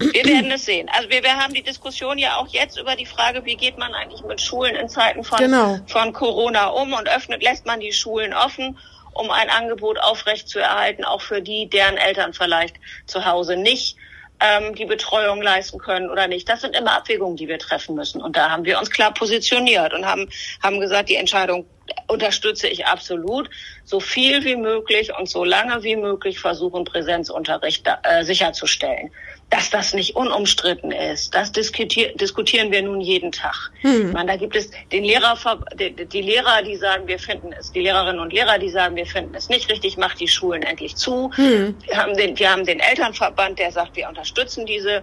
Wir 0.00 0.24
werden 0.24 0.50
es 0.50 0.64
sehen. 0.64 0.90
Also 0.92 1.08
wir, 1.08 1.22
wir 1.22 1.36
haben 1.36 1.54
die 1.54 1.62
Diskussion 1.62 2.18
ja 2.18 2.38
auch 2.38 2.48
jetzt 2.48 2.80
über 2.80 2.96
die 2.96 3.06
Frage, 3.06 3.44
wie 3.44 3.54
geht 3.54 3.78
man 3.78 3.94
eigentlich 3.94 4.24
mit 4.24 4.40
Schulen 4.40 4.74
in 4.74 4.88
Zeiten 4.88 5.22
von, 5.22 5.38
genau. 5.38 5.78
von 5.86 6.12
Corona 6.12 6.66
um 6.66 6.92
und 6.92 7.08
öffnet, 7.08 7.44
lässt 7.44 7.64
man 7.64 7.78
die 7.78 7.92
Schulen 7.92 8.34
offen, 8.34 8.76
um 9.12 9.30
ein 9.30 9.48
Angebot 9.48 10.00
aufrechtzuerhalten, 10.00 11.04
auch 11.04 11.20
für 11.20 11.42
die, 11.42 11.68
deren 11.68 11.96
Eltern 11.96 12.32
vielleicht 12.32 12.74
zu 13.06 13.24
Hause 13.24 13.56
nicht 13.56 13.96
ähm, 14.42 14.74
die 14.74 14.84
Betreuung 14.84 15.40
leisten 15.40 15.78
können 15.78 16.10
oder 16.10 16.26
nicht. 16.26 16.48
Das 16.48 16.60
sind 16.60 16.76
immer 16.76 16.96
Abwägungen, 16.96 17.36
die 17.36 17.48
wir 17.48 17.58
treffen 17.58 17.94
müssen. 17.94 18.20
Und 18.20 18.36
da 18.36 18.50
haben 18.50 18.64
wir 18.64 18.78
uns 18.78 18.90
klar 18.90 19.14
positioniert 19.14 19.92
und 19.94 20.04
haben, 20.04 20.28
haben 20.62 20.80
gesagt, 20.80 21.08
die 21.08 21.16
Entscheidung 21.16 21.66
unterstütze 22.08 22.68
ich 22.68 22.86
absolut. 22.86 23.50
So 23.84 24.00
viel 24.00 24.44
wie 24.44 24.56
möglich 24.56 25.12
und 25.16 25.28
so 25.28 25.44
lange 25.44 25.82
wie 25.82 25.96
möglich 25.96 26.38
versuchen, 26.38 26.84
Präsenzunterricht 26.84 27.86
äh, 28.02 28.24
sicherzustellen. 28.24 29.10
Dass 29.52 29.68
das 29.68 29.92
nicht 29.92 30.16
unumstritten 30.16 30.92
ist, 30.92 31.34
das 31.34 31.52
diskutier 31.52 32.16
diskutieren 32.16 32.72
wir 32.72 32.80
nun 32.80 33.02
jeden 33.02 33.32
Tag. 33.32 33.70
Hm. 33.82 34.10
Meine, 34.12 34.32
da 34.32 34.36
gibt 34.38 34.56
es 34.56 34.70
den 34.90 35.04
Lehrer, 35.04 35.36
die, 35.74 35.94
die, 36.06 36.22
Lehrer, 36.22 36.62
die 36.62 36.76
sagen, 36.76 37.06
wir 37.06 37.18
finden 37.18 37.52
es, 37.52 37.70
die 37.70 37.80
Lehrerinnen 37.80 38.18
und 38.18 38.32
Lehrer, 38.32 38.58
die 38.58 38.70
sagen, 38.70 38.96
wir 38.96 39.04
finden 39.04 39.34
es 39.34 39.50
nicht 39.50 39.70
richtig, 39.70 39.98
macht 39.98 40.20
die 40.20 40.28
Schulen 40.28 40.62
endlich 40.62 40.96
zu. 40.96 41.30
Hm. 41.34 41.76
Wir, 41.86 41.96
haben 41.98 42.16
den, 42.16 42.38
wir 42.38 42.50
haben 42.50 42.64
den 42.64 42.80
Elternverband, 42.80 43.58
der 43.58 43.70
sagt, 43.72 43.94
wir 43.94 44.08
unterstützen 44.08 44.64
diese 44.64 45.02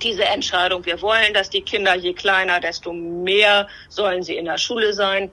diese 0.00 0.24
Entscheidung. 0.24 0.86
Wir 0.86 1.02
wollen, 1.02 1.34
dass 1.34 1.50
die 1.50 1.62
Kinder 1.62 1.96
je 1.96 2.14
kleiner, 2.14 2.60
desto 2.60 2.92
mehr 2.92 3.66
sollen 3.88 4.22
sie 4.22 4.36
in 4.36 4.44
der 4.44 4.56
Schule 4.56 4.92
sein 4.92 5.28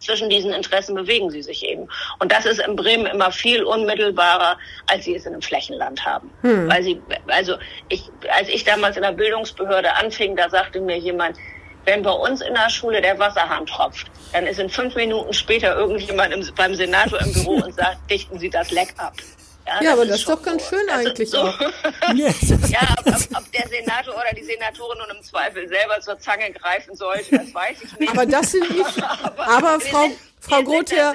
zwischen 0.00 0.30
diesen 0.30 0.52
Interessen 0.52 0.94
bewegen 0.94 1.30
sie 1.30 1.42
sich 1.42 1.64
eben. 1.64 1.88
Und 2.18 2.32
das 2.32 2.46
ist 2.46 2.60
in 2.60 2.76
Bremen 2.76 3.06
immer 3.06 3.32
viel 3.32 3.62
unmittelbarer, 3.64 4.56
als 4.86 5.04
sie 5.04 5.14
es 5.14 5.26
in 5.26 5.32
einem 5.32 5.42
Flächenland 5.42 6.04
haben. 6.04 6.30
Hm. 6.42 6.70
Weil 6.70 6.82
sie, 6.82 7.00
also 7.26 7.56
ich, 7.88 8.04
als 8.36 8.48
ich 8.48 8.64
damals 8.64 8.96
in 8.96 9.02
der 9.02 9.12
Bildungsbehörde 9.12 9.94
anfing, 9.94 10.36
da 10.36 10.48
sagte 10.48 10.80
mir 10.80 10.98
jemand, 10.98 11.36
wenn 11.84 12.02
bei 12.02 12.10
uns 12.10 12.42
in 12.42 12.54
der 12.54 12.68
Schule 12.68 13.00
der 13.00 13.18
Wasserhahn 13.18 13.64
tropft, 13.66 14.10
dann 14.32 14.46
ist 14.46 14.60
in 14.60 14.68
fünf 14.68 14.94
Minuten 14.94 15.32
später 15.32 15.74
irgendjemand 15.74 16.34
im, 16.34 16.46
beim 16.54 16.74
Senator 16.74 17.20
im 17.20 17.32
Büro 17.32 17.54
und 17.54 17.74
sagt, 17.76 18.10
dichten 18.10 18.38
Sie 18.38 18.50
das 18.50 18.70
Leck 18.70 18.94
ab. 18.98 19.14
Ja, 19.68 19.82
ja 19.82 19.92
aber 19.92 20.06
das 20.06 20.20
ist 20.20 20.28
doch 20.28 20.42
ganz 20.42 20.68
so. 20.68 20.76
schön 20.76 20.88
eigentlich 20.88 21.30
so. 21.30 21.38
auch. 21.38 21.60
ja, 22.14 22.28
ob, 22.98 23.06
ob, 23.06 23.38
ob, 23.38 23.52
der 23.52 23.68
Senator 23.68 24.14
oder 24.14 24.34
die 24.34 24.44
Senatorin 24.44 24.98
nun 24.98 25.16
im 25.16 25.22
Zweifel 25.22 25.68
selber 25.68 26.00
zur 26.00 26.18
Zange 26.18 26.50
greifen 26.52 26.94
sollte, 26.94 27.38
das 27.38 27.54
weiß 27.54 27.82
ich 27.82 27.98
nicht. 27.98 28.10
Aber 28.10 28.24
das 28.24 28.50
sind 28.52 28.70
nicht, 28.70 29.02
aber, 29.22 29.46
aber 29.46 29.80
Frau, 29.80 30.04
sind, 30.04 30.18
Frau 30.40 30.62
Grother, 30.62 31.14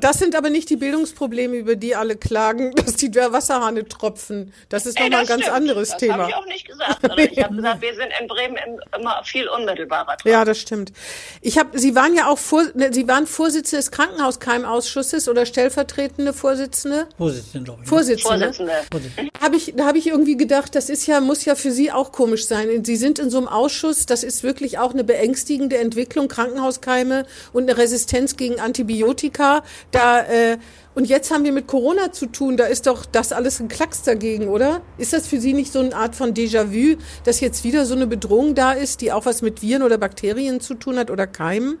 das 0.00 0.18
sind 0.18 0.36
aber 0.36 0.50
nicht 0.50 0.70
die 0.70 0.76
Bildungsprobleme, 0.76 1.56
über 1.56 1.74
die 1.74 1.96
alle 1.96 2.16
klagen, 2.16 2.74
dass 2.76 2.94
die 2.96 3.12
Wasserhahne 3.14 3.86
tropfen. 3.88 4.52
Das 4.68 4.86
ist 4.86 4.98
nochmal 4.98 5.20
ein 5.20 5.26
ganz 5.26 5.42
stimmt. 5.42 5.56
anderes 5.56 5.90
das 5.90 5.98
Thema. 5.98 6.16
Das 6.16 6.22
habe 6.22 6.30
ich 6.30 6.36
auch 6.36 6.46
nicht 6.46 6.66
gesagt. 6.66 6.98
Sondern 7.00 7.18
ich 7.18 7.42
habe 7.42 7.56
gesagt, 7.56 7.82
wir 7.82 7.94
sind 7.94 8.12
in 8.20 8.28
Bremen 8.28 8.56
immer 8.96 9.22
viel 9.24 9.48
unmittelbarer 9.48 10.16
dran. 10.16 10.32
Ja, 10.32 10.44
das 10.44 10.58
stimmt. 10.58 10.92
Ich 11.40 11.58
habe, 11.58 11.76
Sie 11.78 11.94
waren 11.96 12.14
ja 12.14 12.28
auch 12.28 12.38
vor, 12.38 12.62
ne, 12.74 12.92
Sie 12.92 13.08
waren 13.08 13.26
Vorsitzende 13.26 13.78
des 13.78 13.90
Krankenhauskeimausschusses 13.90 15.28
oder 15.28 15.44
stellvertretende 15.44 16.32
Vorsitzende? 16.32 17.08
Vorsitzende, 17.16 17.64
glaube 17.64 17.82
ich. 17.82 17.88
Vorsitzende. 17.88 18.54
Vorsitzende. 18.90 19.30
Habe 19.40 19.56
ich, 19.56 19.74
da 19.76 19.86
habe 19.86 19.98
ich 19.98 20.06
irgendwie 20.06 20.36
gedacht, 20.36 20.74
das 20.76 20.88
ist 20.88 21.06
ja, 21.06 21.20
muss 21.20 21.44
ja 21.44 21.56
für 21.56 21.72
Sie 21.72 21.90
auch 21.90 22.12
komisch 22.12 22.46
sein. 22.46 22.84
Sie 22.84 22.96
sind 22.96 23.18
in 23.18 23.28
so 23.30 23.38
einem 23.38 23.48
Ausschuss, 23.48 24.06
das 24.06 24.22
ist 24.22 24.44
wirklich 24.44 24.78
auch 24.78 24.92
eine 24.92 25.02
beängstigende 25.02 25.78
Entwicklung, 25.78 26.28
Krankenhauskeime 26.28 27.26
und 27.52 27.64
eine 27.64 27.76
Resistenz 27.76 28.36
gegen 28.36 28.60
Antibiotika. 28.60 29.63
Da 29.90 30.20
äh, 30.20 30.58
und 30.94 31.06
jetzt 31.06 31.32
haben 31.32 31.44
wir 31.44 31.52
mit 31.52 31.66
Corona 31.66 32.12
zu 32.12 32.26
tun, 32.26 32.56
da 32.56 32.66
ist 32.66 32.86
doch 32.86 33.04
das 33.04 33.32
alles 33.32 33.58
ein 33.60 33.68
Klacks 33.68 34.02
dagegen, 34.02 34.48
oder? 34.48 34.80
Ist 34.96 35.12
das 35.12 35.26
für 35.26 35.40
Sie 35.40 35.52
nicht 35.52 35.72
so 35.72 35.80
eine 35.80 35.94
Art 35.94 36.14
von 36.14 36.34
Déjà-vu, 36.34 36.98
dass 37.24 37.40
jetzt 37.40 37.64
wieder 37.64 37.84
so 37.84 37.94
eine 37.94 38.06
Bedrohung 38.06 38.54
da 38.54 38.72
ist, 38.72 39.00
die 39.00 39.10
auch 39.10 39.26
was 39.26 39.42
mit 39.42 39.60
Viren 39.60 39.82
oder 39.82 39.98
Bakterien 39.98 40.60
zu 40.60 40.74
tun 40.74 40.96
hat 40.96 41.10
oder 41.10 41.26
Keimen? 41.26 41.78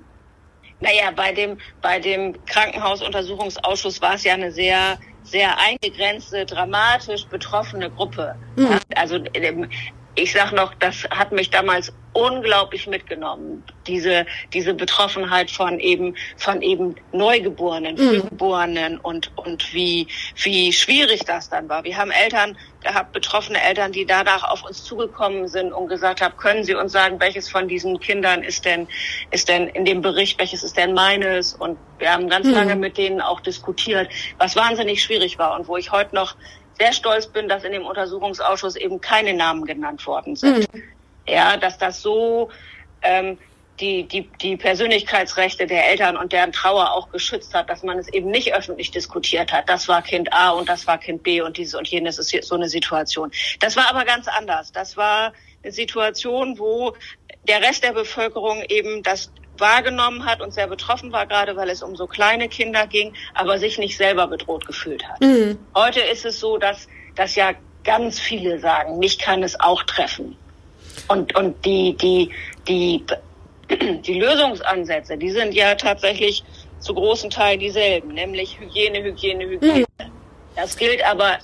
Naja, 0.80 1.12
bei 1.14 1.32
dem, 1.32 1.56
bei 1.80 2.00
dem 2.00 2.34
Krankenhausuntersuchungsausschuss 2.46 4.02
war 4.02 4.14
es 4.14 4.24
ja 4.24 4.34
eine 4.34 4.50
sehr, 4.50 4.98
sehr 5.22 5.56
eingegrenzte, 5.58 6.44
dramatisch 6.44 7.24
betroffene 7.26 7.90
Gruppe. 7.90 8.34
Mhm. 8.56 8.80
Also 8.96 9.20
ähm, 9.34 9.68
ich 10.14 10.32
sag 10.32 10.52
noch, 10.52 10.74
das 10.74 11.04
hat 11.10 11.32
mich 11.32 11.50
damals 11.50 11.92
unglaublich 12.12 12.86
mitgenommen. 12.86 13.64
Diese, 13.86 14.24
diese 14.52 14.72
Betroffenheit 14.72 15.50
von 15.50 15.80
eben, 15.80 16.16
von 16.36 16.62
eben 16.62 16.94
Neugeborenen, 17.12 17.96
mhm. 17.96 18.08
Frühgeborenen 18.08 18.98
und, 19.00 19.32
und 19.36 19.74
wie, 19.74 20.06
wie 20.36 20.72
schwierig 20.72 21.24
das 21.26 21.50
dann 21.50 21.68
war. 21.68 21.82
Wir 21.82 21.96
haben 21.96 22.12
Eltern 22.12 22.56
gehabt, 22.82 23.12
betroffene 23.12 23.60
Eltern, 23.60 23.90
die 23.90 24.06
danach 24.06 24.44
auf 24.44 24.64
uns 24.64 24.84
zugekommen 24.84 25.48
sind 25.48 25.72
und 25.72 25.88
gesagt 25.88 26.20
haben, 26.20 26.36
können 26.36 26.62
Sie 26.62 26.74
uns 26.74 26.92
sagen, 26.92 27.18
welches 27.18 27.48
von 27.48 27.66
diesen 27.66 27.98
Kindern 27.98 28.42
ist 28.44 28.64
denn, 28.64 28.86
ist 29.32 29.48
denn 29.48 29.66
in 29.68 29.84
dem 29.84 30.00
Bericht, 30.00 30.38
welches 30.38 30.62
ist 30.62 30.76
denn 30.76 30.94
meines? 30.94 31.54
Und 31.54 31.76
wir 31.98 32.12
haben 32.12 32.28
ganz 32.28 32.46
mhm. 32.46 32.54
lange 32.54 32.76
mit 32.76 32.96
denen 32.96 33.20
auch 33.20 33.40
diskutiert, 33.40 34.08
was 34.38 34.54
wahnsinnig 34.54 35.02
schwierig 35.02 35.38
war 35.38 35.58
und 35.58 35.66
wo 35.66 35.76
ich 35.76 35.90
heute 35.90 36.14
noch 36.14 36.36
sehr 36.78 36.92
stolz 36.92 37.26
bin, 37.26 37.48
dass 37.48 37.64
in 37.64 37.72
dem 37.72 37.86
Untersuchungsausschuss 37.86 38.76
eben 38.76 39.00
keine 39.00 39.34
Namen 39.34 39.64
genannt 39.64 40.06
worden 40.06 40.36
sind. 40.36 40.72
Mhm. 40.72 40.82
Ja, 41.26 41.56
dass 41.56 41.78
das 41.78 42.02
so 42.02 42.50
ähm, 43.02 43.38
die, 43.80 44.04
die, 44.04 44.28
die 44.40 44.56
Persönlichkeitsrechte 44.56 45.66
der 45.66 45.88
Eltern 45.90 46.16
und 46.16 46.32
deren 46.32 46.52
Trauer 46.52 46.92
auch 46.92 47.10
geschützt 47.10 47.54
hat, 47.54 47.68
dass 47.68 47.82
man 47.82 47.98
es 47.98 48.08
eben 48.08 48.30
nicht 48.30 48.54
öffentlich 48.54 48.90
diskutiert 48.90 49.52
hat. 49.52 49.68
Das 49.68 49.88
war 49.88 50.02
Kind 50.02 50.32
A 50.32 50.50
und 50.50 50.68
das 50.68 50.86
war 50.86 50.98
Kind 50.98 51.22
B 51.22 51.40
und 51.40 51.56
dieses 51.56 51.74
und 51.74 51.88
jenes 51.88 52.18
ist 52.18 52.44
so 52.44 52.54
eine 52.54 52.68
Situation. 52.68 53.32
Das 53.60 53.76
war 53.76 53.90
aber 53.90 54.04
ganz 54.04 54.28
anders. 54.28 54.70
Das 54.70 54.96
war 54.96 55.32
eine 55.62 55.72
Situation, 55.72 56.58
wo 56.58 56.94
der 57.48 57.62
Rest 57.62 57.82
der 57.82 57.92
Bevölkerung 57.92 58.62
eben 58.68 59.02
das 59.02 59.30
wahrgenommen 59.58 60.24
hat 60.24 60.40
und 60.40 60.52
sehr 60.52 60.66
betroffen 60.66 61.12
war, 61.12 61.26
gerade 61.26 61.56
weil 61.56 61.68
es 61.68 61.82
um 61.82 61.96
so 61.96 62.06
kleine 62.06 62.48
Kinder 62.48 62.86
ging, 62.86 63.12
aber 63.34 63.58
sich 63.58 63.78
nicht 63.78 63.96
selber 63.96 64.26
bedroht 64.26 64.66
gefühlt 64.66 65.06
hat. 65.08 65.20
Mhm. 65.20 65.58
Heute 65.74 66.00
ist 66.00 66.24
es 66.24 66.40
so, 66.40 66.58
dass, 66.58 66.88
dass 67.14 67.34
ja 67.36 67.52
ganz 67.84 68.18
viele 68.18 68.58
sagen, 68.58 68.98
mich 68.98 69.18
kann 69.18 69.42
es 69.42 69.58
auch 69.60 69.82
treffen. 69.84 70.36
Und, 71.08 71.36
und 71.36 71.64
die, 71.64 71.96
die, 71.96 72.30
die, 72.66 73.04
die 74.02 74.20
Lösungsansätze, 74.20 75.16
die 75.16 75.30
sind 75.30 75.54
ja 75.54 75.74
tatsächlich 75.74 76.44
zu 76.80 76.94
großen 76.94 77.30
Teilen 77.30 77.60
dieselben, 77.60 78.08
nämlich 78.08 78.58
Hygiene, 78.58 79.02
Hygiene, 79.02 79.44
Hygiene. 79.44 79.84
Mhm. 80.00 80.10
Das 80.56 80.76
gilt 80.76 81.04
aber 81.04 81.38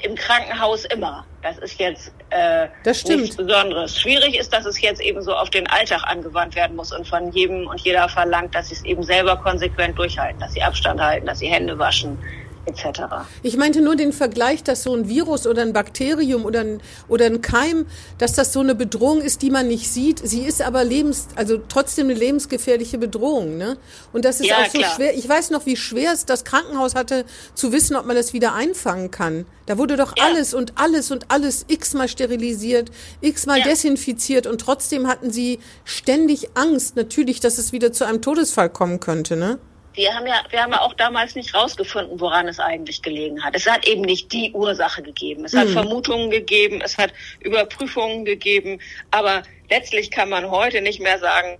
im 0.00 0.14
Krankenhaus 0.14 0.84
immer. 0.84 1.24
Das 1.42 1.58
ist 1.58 1.78
jetzt 1.78 2.12
äh, 2.30 2.68
das 2.82 3.00
stimmt. 3.00 3.22
nichts 3.22 3.36
Besonderes. 3.36 4.00
Schwierig 4.00 4.36
ist, 4.38 4.52
dass 4.52 4.66
es 4.66 4.80
jetzt 4.80 5.00
eben 5.00 5.22
so 5.22 5.34
auf 5.34 5.50
den 5.50 5.66
Alltag 5.68 6.02
angewandt 6.04 6.56
werden 6.56 6.76
muss 6.76 6.92
und 6.92 7.06
von 7.06 7.30
jedem 7.32 7.66
und 7.68 7.80
jeder 7.80 8.08
verlangt, 8.08 8.54
dass 8.54 8.68
sie 8.68 8.74
es 8.74 8.84
eben 8.84 9.02
selber 9.02 9.36
konsequent 9.36 9.98
durchhalten, 9.98 10.40
dass 10.40 10.52
sie 10.52 10.62
Abstand 10.62 11.00
halten, 11.00 11.26
dass 11.26 11.38
sie 11.38 11.48
Hände 11.48 11.78
waschen, 11.78 12.18
etc. 12.66 13.00
Ich 13.42 13.56
meinte 13.56 13.80
nur 13.80 13.96
den 13.96 14.12
Vergleich, 14.12 14.62
dass 14.62 14.82
so 14.82 14.94
ein 14.94 15.08
Virus 15.08 15.46
oder 15.46 15.62
ein 15.62 15.72
Bakterium 15.72 16.44
oder 16.44 16.60
ein, 16.60 16.80
oder 17.08 17.26
ein 17.26 17.40
Keim, 17.40 17.86
dass 18.18 18.32
das 18.34 18.52
so 18.52 18.60
eine 18.60 18.74
Bedrohung 18.74 19.20
ist, 19.20 19.42
die 19.42 19.50
man 19.50 19.68
nicht 19.68 19.90
sieht. 19.90 20.18
Sie 20.18 20.42
ist 20.42 20.62
aber 20.62 20.84
lebens, 20.84 21.28
also 21.36 21.58
trotzdem 21.68 22.06
eine 22.06 22.18
lebensgefährliche 22.18 22.98
Bedrohung, 22.98 23.56
ne? 23.56 23.78
Und 24.12 24.24
das 24.24 24.40
ist 24.40 24.48
ja, 24.48 24.58
auch 24.58 24.66
so 24.66 24.78
klar. 24.78 24.94
schwer. 24.94 25.16
Ich 25.16 25.28
weiß 25.28 25.50
noch, 25.50 25.66
wie 25.66 25.76
schwer 25.76 26.12
es 26.12 26.26
das 26.26 26.44
Krankenhaus 26.44 26.94
hatte, 26.94 27.24
zu 27.54 27.72
wissen, 27.72 27.96
ob 27.96 28.06
man 28.06 28.16
das 28.16 28.32
wieder 28.32 28.54
einfangen 28.54 29.10
kann. 29.10 29.46
Da 29.66 29.78
wurde 29.78 29.96
doch 29.96 30.16
ja. 30.16 30.24
alles 30.24 30.54
und 30.54 30.72
alles 30.76 31.10
und 31.10 31.30
alles 31.30 31.64
x-mal 31.68 32.08
sterilisiert, 32.08 32.90
x-mal 33.20 33.58
ja. 33.58 33.64
desinfiziert 33.64 34.46
und 34.46 34.60
trotzdem 34.60 35.06
hatten 35.06 35.30
sie 35.30 35.58
ständig 35.84 36.50
Angst, 36.54 36.96
natürlich, 36.96 37.40
dass 37.40 37.58
es 37.58 37.72
wieder 37.72 37.92
zu 37.92 38.04
einem 38.04 38.22
Todesfall 38.22 38.70
kommen 38.70 39.00
könnte, 39.00 39.36
ne? 39.36 39.58
Wir 39.96 40.14
haben 40.14 40.26
ja, 40.26 40.42
wir 40.50 40.62
haben 40.62 40.72
ja 40.72 40.80
auch 40.82 40.94
damals 40.94 41.34
nicht 41.34 41.54
rausgefunden, 41.54 42.20
woran 42.20 42.48
es 42.48 42.60
eigentlich 42.60 43.02
gelegen 43.02 43.42
hat. 43.42 43.56
Es 43.56 43.68
hat 43.68 43.88
eben 43.88 44.02
nicht 44.02 44.30
die 44.32 44.52
Ursache 44.52 45.02
gegeben. 45.02 45.44
Es 45.44 45.54
hat 45.54 45.68
mhm. 45.68 45.72
Vermutungen 45.72 46.30
gegeben, 46.30 46.80
es 46.84 46.98
hat 46.98 47.12
Überprüfungen 47.40 48.24
gegeben, 48.24 48.80
aber 49.10 49.42
letztlich 49.70 50.10
kann 50.10 50.28
man 50.28 50.50
heute 50.50 50.82
nicht 50.82 51.00
mehr 51.00 51.18
sagen, 51.18 51.58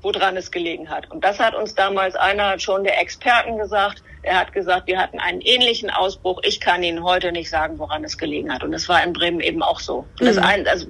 woran 0.00 0.36
es 0.36 0.50
gelegen 0.50 0.90
hat. 0.90 1.10
Und 1.10 1.24
das 1.24 1.38
hat 1.38 1.54
uns 1.54 1.74
damals 1.74 2.14
einer 2.14 2.58
schon 2.58 2.84
der 2.84 3.00
Experten 3.00 3.58
gesagt. 3.58 4.02
Er 4.22 4.38
hat 4.38 4.52
gesagt, 4.52 4.86
wir 4.86 4.98
hatten 4.98 5.18
einen 5.18 5.40
ähnlichen 5.40 5.90
Ausbruch. 5.90 6.40
Ich 6.44 6.60
kann 6.60 6.82
Ihnen 6.82 7.02
heute 7.04 7.32
nicht 7.32 7.50
sagen, 7.50 7.78
woran 7.78 8.04
es 8.04 8.16
gelegen 8.16 8.52
hat. 8.52 8.62
Und 8.62 8.72
es 8.72 8.88
war 8.88 9.02
in 9.02 9.12
Bremen 9.12 9.40
eben 9.40 9.62
auch 9.62 9.80
so. 9.80 10.06
Mhm. 10.20 10.24
Das, 10.24 10.38
ein, 10.38 10.66
also, 10.66 10.86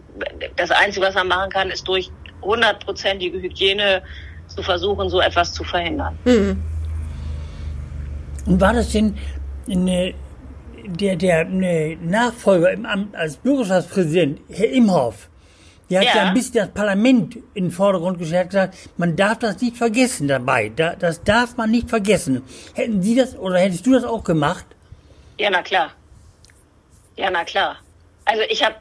das 0.57 0.71
Einzige, 0.71 1.07
was 1.07 1.15
man 1.15 1.29
machen 1.29 1.51
kann, 1.51 1.71
ist 1.71 1.87
durch 1.87 2.11
hundertprozentige 2.43 3.41
Hygiene 3.41 4.03
zu 4.49 4.63
versuchen, 4.63 5.09
so 5.09 5.21
etwas 5.21 5.53
zu 5.53 5.65
verhindern. 5.65 6.19
Mhm. 6.25 6.63
Und 8.47 8.61
war 8.61 8.73
das 8.73 8.91
denn 8.93 9.17
eine, 9.71 10.15
der, 10.85 11.17
der 11.17 11.41
eine 11.41 11.97
Nachfolger 11.97 12.73
im 12.73 12.87
Amt 12.87 13.17
als 13.17 13.37
Bürgerschaftspräsident, 13.37 14.41
Herr 14.51 14.71
Imhoff, 14.71 15.29
der 15.91 16.01
hat 16.01 16.07
ja. 16.07 16.17
ja 16.17 16.29
ein 16.29 16.35
bisschen 16.35 16.55
das 16.55 16.71
Parlament 16.71 17.37
in 17.55 17.65
den 17.65 17.71
Vordergrund 17.71 18.19
gestellt, 18.19 18.51
gesagt, 18.51 18.75
man 18.97 19.17
darf 19.17 19.39
das 19.39 19.61
nicht 19.61 19.77
vergessen 19.77 20.29
dabei. 20.29 20.71
das 20.71 21.23
darf 21.23 21.57
man 21.57 21.71
nicht 21.71 21.91
vergessen. 21.91 22.43
Hätten 22.75 23.03
Sie 23.03 23.15
das 23.15 23.37
oder 23.37 23.59
hättest 23.59 23.87
du 23.87 23.93
das 23.93 24.05
auch 24.05 24.25
gemacht? 24.25 24.65
Ja, 25.39 25.51
na 25.51 25.63
klar. 25.63 25.91
Ja, 27.17 27.31
na 27.31 27.45
klar. 27.45 27.77
Also 28.25 28.43
ich 28.49 28.65
habe 28.65 28.77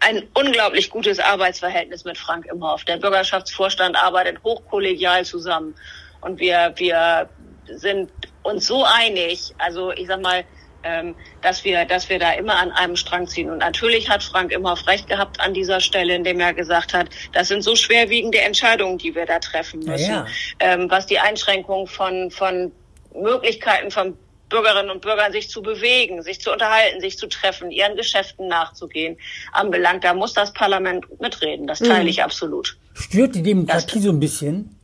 ein 0.00 0.24
unglaublich 0.34 0.90
gutes 0.90 1.18
Arbeitsverhältnis 1.18 2.04
mit 2.04 2.18
Frank 2.18 2.46
Imhoff. 2.46 2.84
Der 2.84 2.96
Bürgerschaftsvorstand 2.96 3.96
arbeitet 3.96 4.42
hochkollegial 4.42 5.24
zusammen. 5.24 5.74
Und 6.20 6.40
wir, 6.40 6.72
wir 6.76 7.28
sind 7.66 8.10
uns 8.42 8.66
so 8.66 8.84
einig, 8.84 9.54
also 9.58 9.92
ich 9.92 10.06
sag 10.06 10.20
mal, 10.20 10.44
ähm, 10.84 11.14
dass 11.42 11.64
wir, 11.64 11.84
dass 11.84 12.08
wir 12.08 12.18
da 12.18 12.32
immer 12.32 12.56
an 12.56 12.72
einem 12.72 12.96
Strang 12.96 13.28
ziehen. 13.28 13.50
Und 13.50 13.58
natürlich 13.58 14.08
hat 14.08 14.22
Frank 14.22 14.50
immer 14.50 14.76
recht 14.86 15.08
gehabt 15.08 15.40
an 15.40 15.54
dieser 15.54 15.80
Stelle, 15.80 16.14
indem 16.14 16.40
er 16.40 16.54
gesagt 16.54 16.92
hat, 16.92 17.08
das 17.32 17.48
sind 17.48 17.62
so 17.62 17.76
schwerwiegende 17.76 18.38
Entscheidungen, 18.38 18.98
die 18.98 19.14
wir 19.14 19.26
da 19.26 19.38
treffen 19.38 19.80
müssen, 19.80 20.10
ja, 20.10 20.26
ja. 20.26 20.26
Ähm, 20.58 20.90
was 20.90 21.06
die 21.06 21.18
Einschränkung 21.18 21.86
von 21.86 22.30
von 22.30 22.72
Möglichkeiten 23.14 23.90
von 23.90 24.16
Bürgerinnen 24.48 24.90
und 24.90 25.00
Bürgern, 25.00 25.32
sich 25.32 25.48
zu 25.48 25.62
bewegen, 25.62 26.22
sich 26.22 26.40
zu 26.40 26.52
unterhalten, 26.52 27.00
sich 27.00 27.16
zu 27.16 27.26
treffen, 27.26 27.70
ihren 27.70 27.96
Geschäften 27.96 28.48
nachzugehen, 28.48 29.16
anbelangt. 29.52 30.04
Da 30.04 30.12
muss 30.12 30.34
das 30.34 30.52
Parlament 30.52 31.06
mitreden. 31.20 31.66
Das 31.66 31.78
teile 31.78 32.02
mhm. 32.02 32.08
ich 32.08 32.22
absolut. 32.22 32.76
Stört 32.94 33.34
die 33.34 33.42
Demokratie 33.42 33.96
das, 33.96 34.04
so 34.04 34.10
ein 34.10 34.20
bisschen? 34.20 34.76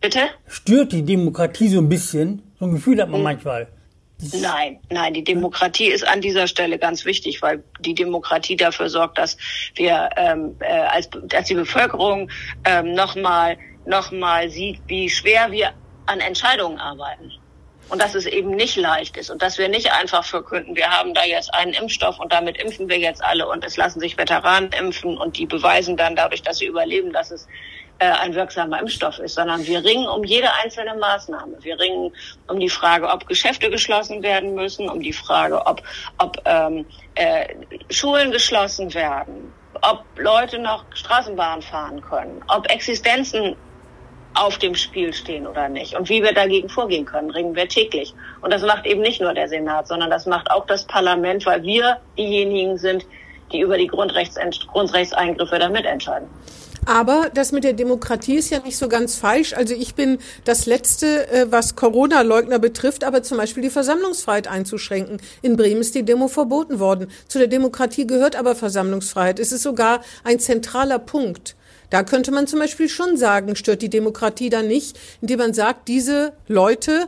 Bitte? 0.00 0.20
Stört 0.48 0.92
die 0.92 1.02
Demokratie 1.02 1.68
so 1.68 1.78
ein 1.78 1.88
bisschen? 1.90 2.49
So 2.60 2.66
ein 2.66 2.72
Gefühl 2.72 3.00
hat 3.00 3.08
man 3.08 3.20
hm. 3.20 3.24
manchmal. 3.24 3.68
Nein, 4.34 4.78
nein, 4.90 5.14
die 5.14 5.24
Demokratie 5.24 5.86
ist 5.86 6.06
an 6.06 6.20
dieser 6.20 6.46
Stelle 6.46 6.78
ganz 6.78 7.06
wichtig, 7.06 7.40
weil 7.40 7.64
die 7.80 7.94
Demokratie 7.94 8.54
dafür 8.54 8.90
sorgt, 8.90 9.16
dass 9.16 9.38
wir 9.76 10.10
ähm, 10.16 10.56
äh, 10.60 10.66
als, 10.66 11.08
dass 11.24 11.46
die 11.46 11.54
Bevölkerung 11.54 12.30
ähm, 12.66 12.92
nochmal 12.92 13.56
noch 13.86 14.12
mal 14.12 14.50
sieht, 14.50 14.78
wie 14.86 15.08
schwer 15.08 15.50
wir 15.50 15.72
an 16.04 16.20
Entscheidungen 16.20 16.78
arbeiten. 16.78 17.32
Und 17.88 18.02
dass 18.02 18.14
es 18.14 18.26
eben 18.26 18.50
nicht 18.50 18.76
leicht 18.76 19.16
ist 19.16 19.30
und 19.30 19.40
dass 19.40 19.56
wir 19.56 19.68
nicht 19.68 19.90
einfach 19.90 20.22
verkünden, 20.24 20.76
wir 20.76 20.90
haben 20.90 21.14
da 21.14 21.24
jetzt 21.24 21.52
einen 21.54 21.72
Impfstoff 21.72 22.20
und 22.20 22.30
damit 22.30 22.58
impfen 22.58 22.90
wir 22.90 22.98
jetzt 22.98 23.24
alle 23.24 23.48
und 23.48 23.64
es 23.64 23.78
lassen 23.78 24.00
sich 24.00 24.18
Veteranen 24.18 24.70
impfen 24.78 25.16
und 25.16 25.38
die 25.38 25.46
beweisen 25.46 25.96
dann 25.96 26.14
dadurch, 26.14 26.42
dass 26.42 26.58
sie 26.58 26.66
überleben, 26.66 27.12
dass 27.12 27.32
es 27.32 27.48
ein 28.06 28.34
wirksamer 28.34 28.80
Impfstoff 28.80 29.18
ist, 29.18 29.34
sondern 29.34 29.66
wir 29.66 29.84
ringen 29.84 30.08
um 30.08 30.24
jede 30.24 30.52
einzelne 30.62 30.94
Maßnahme. 30.94 31.56
Wir 31.60 31.78
ringen 31.78 32.12
um 32.48 32.58
die 32.58 32.68
Frage, 32.68 33.08
ob 33.08 33.26
Geschäfte 33.28 33.70
geschlossen 33.70 34.22
werden 34.22 34.54
müssen, 34.54 34.88
um 34.88 35.00
die 35.00 35.12
Frage, 35.12 35.66
ob, 35.66 35.82
ob 36.18 36.40
ähm, 36.46 36.86
äh, 37.14 37.54
Schulen 37.90 38.30
geschlossen 38.30 38.92
werden, 38.94 39.52
ob 39.82 40.04
Leute 40.16 40.58
noch 40.58 40.84
Straßenbahn 40.94 41.62
fahren 41.62 42.00
können, 42.00 42.42
ob 42.48 42.70
Existenzen 42.70 43.56
auf 44.34 44.58
dem 44.58 44.74
Spiel 44.74 45.12
stehen 45.12 45.46
oder 45.46 45.68
nicht. 45.68 45.94
Und 45.94 46.08
wie 46.08 46.22
wir 46.22 46.32
dagegen 46.32 46.68
vorgehen 46.68 47.04
können, 47.04 47.30
ringen 47.30 47.54
wir 47.54 47.68
täglich. 47.68 48.14
Und 48.40 48.52
das 48.52 48.62
macht 48.62 48.86
eben 48.86 49.00
nicht 49.00 49.20
nur 49.20 49.34
der 49.34 49.48
Senat, 49.48 49.88
sondern 49.88 50.08
das 50.08 50.26
macht 50.26 50.50
auch 50.50 50.66
das 50.66 50.86
Parlament, 50.86 51.44
weil 51.46 51.62
wir 51.62 51.98
diejenigen 52.16 52.78
sind, 52.78 53.04
die 53.52 53.60
über 53.60 53.76
die 53.76 53.88
Grundrechts 53.88 54.38
Grundrechtseingriffe 54.68 55.58
da 55.58 55.68
mitentscheiden. 55.68 56.28
Aber 56.86 57.30
das 57.34 57.52
mit 57.52 57.64
der 57.64 57.72
Demokratie 57.72 58.36
ist 58.36 58.50
ja 58.50 58.60
nicht 58.60 58.76
so 58.76 58.88
ganz 58.88 59.16
falsch. 59.16 59.52
Also 59.52 59.74
ich 59.74 59.94
bin 59.94 60.18
das 60.44 60.66
Letzte, 60.66 61.30
äh, 61.30 61.46
was 61.50 61.76
Corona-Leugner 61.76 62.58
betrifft, 62.58 63.04
aber 63.04 63.22
zum 63.22 63.38
Beispiel 63.38 63.62
die 63.62 63.70
Versammlungsfreiheit 63.70 64.48
einzuschränken. 64.48 65.20
In 65.42 65.56
Bremen 65.56 65.80
ist 65.80 65.94
die 65.94 66.04
Demo 66.04 66.28
verboten 66.28 66.78
worden. 66.78 67.08
Zu 67.28 67.38
der 67.38 67.48
Demokratie 67.48 68.06
gehört 68.06 68.36
aber 68.36 68.54
Versammlungsfreiheit. 68.54 69.38
Es 69.38 69.52
ist 69.52 69.62
sogar 69.62 70.00
ein 70.24 70.38
zentraler 70.40 70.98
Punkt. 70.98 71.56
Da 71.90 72.04
könnte 72.04 72.30
man 72.30 72.46
zum 72.46 72.60
Beispiel 72.60 72.88
schon 72.88 73.16
sagen, 73.16 73.56
stört 73.56 73.82
die 73.82 73.90
Demokratie 73.90 74.48
dann 74.48 74.68
nicht, 74.68 74.98
indem 75.20 75.40
man 75.40 75.54
sagt, 75.54 75.88
diese 75.88 76.32
Leute 76.46 77.06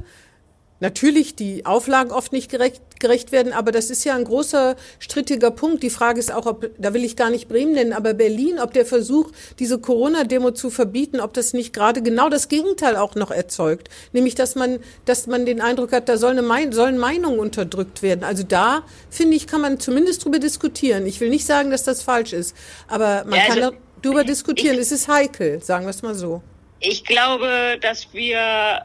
natürlich 0.82 1.36
die 1.36 1.64
Auflagen 1.64 2.10
oft 2.10 2.32
nicht 2.32 2.50
gerecht, 2.50 2.82
gerecht 2.98 3.30
werden, 3.30 3.52
aber 3.52 3.70
das 3.70 3.88
ist 3.88 4.04
ja 4.04 4.16
ein 4.16 4.24
großer 4.24 4.76
strittiger 4.98 5.52
Punkt. 5.52 5.82
Die 5.82 5.90
Frage 5.90 6.18
ist 6.18 6.32
auch, 6.32 6.44
ob, 6.44 6.70
da 6.76 6.92
will 6.92 7.04
ich 7.04 7.16
gar 7.16 7.30
nicht 7.30 7.48
Bremen 7.48 7.72
nennen, 7.72 7.92
aber 7.92 8.14
Berlin, 8.14 8.58
ob 8.58 8.72
der 8.74 8.84
Versuch, 8.84 9.30
diese 9.60 9.78
Corona-Demo 9.78 10.50
zu 10.50 10.70
verbieten, 10.70 11.20
ob 11.20 11.34
das 11.34 11.52
nicht 11.52 11.72
gerade 11.72 12.02
genau 12.02 12.28
das 12.28 12.48
Gegenteil 12.48 12.96
auch 12.96 13.14
noch 13.14 13.30
erzeugt. 13.30 13.88
Nämlich, 14.12 14.34
dass 14.34 14.56
man, 14.56 14.80
dass 15.04 15.28
man 15.28 15.46
den 15.46 15.60
Eindruck 15.60 15.92
hat, 15.92 16.08
da 16.08 16.16
soll 16.16 16.32
eine 16.32 16.42
Mein 16.42 16.72
sollen 16.72 16.98
Meinungen 16.98 17.38
unterdrückt 17.38 18.02
werden. 18.02 18.24
Also 18.24 18.42
da, 18.42 18.82
finde 19.08 19.36
ich, 19.36 19.46
kann 19.46 19.60
man 19.60 19.78
zumindest 19.78 20.24
drüber 20.24 20.40
diskutieren. 20.40 21.06
Ich 21.06 21.20
will 21.20 21.30
nicht 21.30 21.46
sagen, 21.46 21.70
dass 21.70 21.84
das 21.84 22.02
falsch 22.02 22.32
ist, 22.32 22.56
aber 22.88 23.24
man 23.24 23.38
ja, 23.38 23.44
also, 23.48 23.60
kann 23.60 23.76
darüber 24.02 24.24
diskutieren. 24.24 24.74
Ich, 24.74 24.82
es 24.82 24.92
ist 24.92 25.06
heikel, 25.06 25.62
sagen 25.62 25.86
wir 25.86 25.90
es 25.90 26.02
mal 26.02 26.16
so. 26.16 26.42
Ich 26.80 27.04
glaube, 27.04 27.78
dass 27.80 28.12
wir 28.12 28.82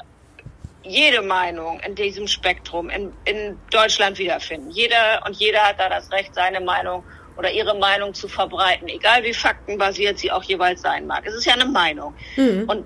jede 0.89 1.21
Meinung 1.21 1.79
in 1.81 1.95
diesem 1.95 2.27
Spektrum 2.27 2.89
in, 2.89 3.13
in 3.25 3.57
Deutschland 3.71 4.17
wiederfinden. 4.17 4.71
Jeder 4.71 5.21
und 5.25 5.35
jeder 5.35 5.61
hat 5.61 5.79
da 5.79 5.89
das 5.89 6.11
Recht, 6.11 6.33
seine 6.33 6.61
Meinung 6.61 7.03
oder 7.37 7.51
ihre 7.51 7.77
Meinung 7.77 8.13
zu 8.13 8.27
verbreiten, 8.27 8.87
egal 8.87 9.23
wie 9.23 9.33
faktenbasiert 9.33 10.17
sie 10.17 10.31
auch 10.31 10.43
jeweils 10.43 10.81
sein 10.81 11.05
mag. 11.05 11.23
Es 11.25 11.35
ist 11.35 11.45
ja 11.45 11.53
eine 11.53 11.65
Meinung. 11.65 12.15
Mhm. 12.35 12.65
Und 12.67 12.85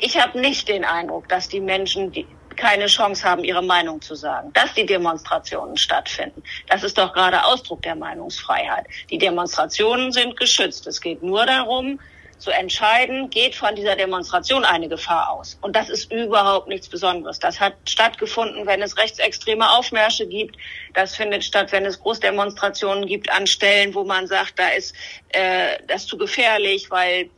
ich 0.00 0.20
habe 0.20 0.40
nicht 0.40 0.68
den 0.68 0.84
Eindruck, 0.84 1.28
dass 1.28 1.48
die 1.48 1.60
Menschen 1.60 2.12
die 2.12 2.26
keine 2.56 2.86
Chance 2.86 3.24
haben, 3.24 3.44
ihre 3.44 3.62
Meinung 3.62 4.00
zu 4.00 4.14
sagen, 4.14 4.52
dass 4.52 4.72
die 4.74 4.86
Demonstrationen 4.86 5.76
stattfinden. 5.76 6.42
Das 6.68 6.82
ist 6.82 6.98
doch 6.98 7.12
gerade 7.12 7.44
Ausdruck 7.44 7.82
der 7.82 7.94
Meinungsfreiheit. 7.94 8.86
Die 9.10 9.18
Demonstrationen 9.18 10.12
sind 10.12 10.36
geschützt. 10.36 10.86
Es 10.86 11.00
geht 11.00 11.22
nur 11.22 11.46
darum, 11.46 11.98
zu 12.38 12.50
entscheiden, 12.50 13.30
geht 13.30 13.54
von 13.54 13.74
dieser 13.74 13.96
Demonstration 13.96 14.64
eine 14.64 14.88
Gefahr 14.88 15.30
aus. 15.30 15.56
Und 15.62 15.74
das 15.76 15.88
ist 15.88 16.12
überhaupt 16.12 16.68
nichts 16.68 16.88
Besonderes. 16.88 17.38
Das 17.38 17.58
hat 17.58 17.74
stattgefunden, 17.86 18.66
wenn 18.66 18.82
es 18.82 18.98
rechtsextreme 18.98 19.70
Aufmärsche 19.70 20.26
gibt. 20.26 20.56
Das 20.92 21.16
findet 21.16 21.44
statt, 21.44 21.72
wenn 21.72 21.86
es 21.86 22.00
Großdemonstrationen 22.00 23.06
gibt 23.06 23.30
an 23.30 23.46
Stellen, 23.46 23.94
wo 23.94 24.04
man 24.04 24.26
sagt, 24.26 24.58
da 24.58 24.68
ist 24.68 24.94
äh, 25.30 25.78
das 25.86 26.06
zu 26.06 26.18
gefährlich, 26.18 26.90
weil 26.90 27.30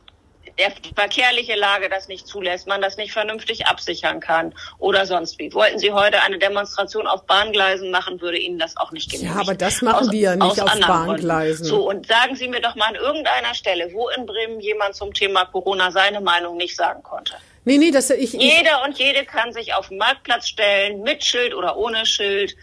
der 0.57 0.71
verkehrliche 0.95 1.55
Lage 1.55 1.89
das 1.89 2.07
nicht 2.07 2.27
zulässt, 2.27 2.67
man 2.67 2.81
das 2.81 2.97
nicht 2.97 3.11
vernünftig 3.11 3.67
absichern 3.67 4.19
kann 4.19 4.53
oder 4.79 5.05
sonst 5.05 5.37
wie. 5.39 5.53
Wollten 5.53 5.79
Sie 5.79 5.91
heute 5.91 6.21
eine 6.23 6.39
Demonstration 6.39 7.07
auf 7.07 7.25
Bahngleisen 7.25 7.91
machen, 7.91 8.19
würde 8.21 8.37
Ihnen 8.37 8.57
das 8.57 8.77
auch 8.77 8.91
nicht 8.91 9.11
genügen. 9.11 9.33
Ja, 9.33 9.41
aber 9.41 9.55
das 9.55 9.81
machen 9.81 10.07
aus, 10.07 10.11
wir 10.11 10.19
ja 10.19 10.35
nicht 10.35 10.61
auf 10.61 10.79
Bahngleisen. 10.79 11.67
Gründen. 11.67 11.81
So, 11.81 11.89
und 11.89 12.07
sagen 12.07 12.35
Sie 12.35 12.47
mir 12.47 12.61
doch 12.61 12.75
mal 12.75 12.87
an 12.87 12.95
irgendeiner 12.95 13.53
Stelle, 13.53 13.91
wo 13.93 14.09
in 14.09 14.25
Bremen 14.25 14.59
jemand 14.59 14.95
zum 14.95 15.13
Thema 15.13 15.45
Corona 15.45 15.91
seine 15.91 16.21
Meinung 16.21 16.57
nicht 16.57 16.75
sagen 16.75 17.03
konnte. 17.03 17.35
Nee, 17.65 17.77
nee, 17.77 17.91
das 17.91 18.09
ich, 18.09 18.31
Jeder 18.31 18.83
und 18.85 18.97
jede 18.97 19.25
kann 19.25 19.51
sich 19.51 19.73
auf 19.73 19.89
den 19.89 19.97
Marktplatz 19.97 20.47
stellen, 20.47 21.01
mit 21.01 21.23
Schild 21.23 21.53
oder 21.53 21.75
ohne 21.75 22.05
Schild 22.05 22.55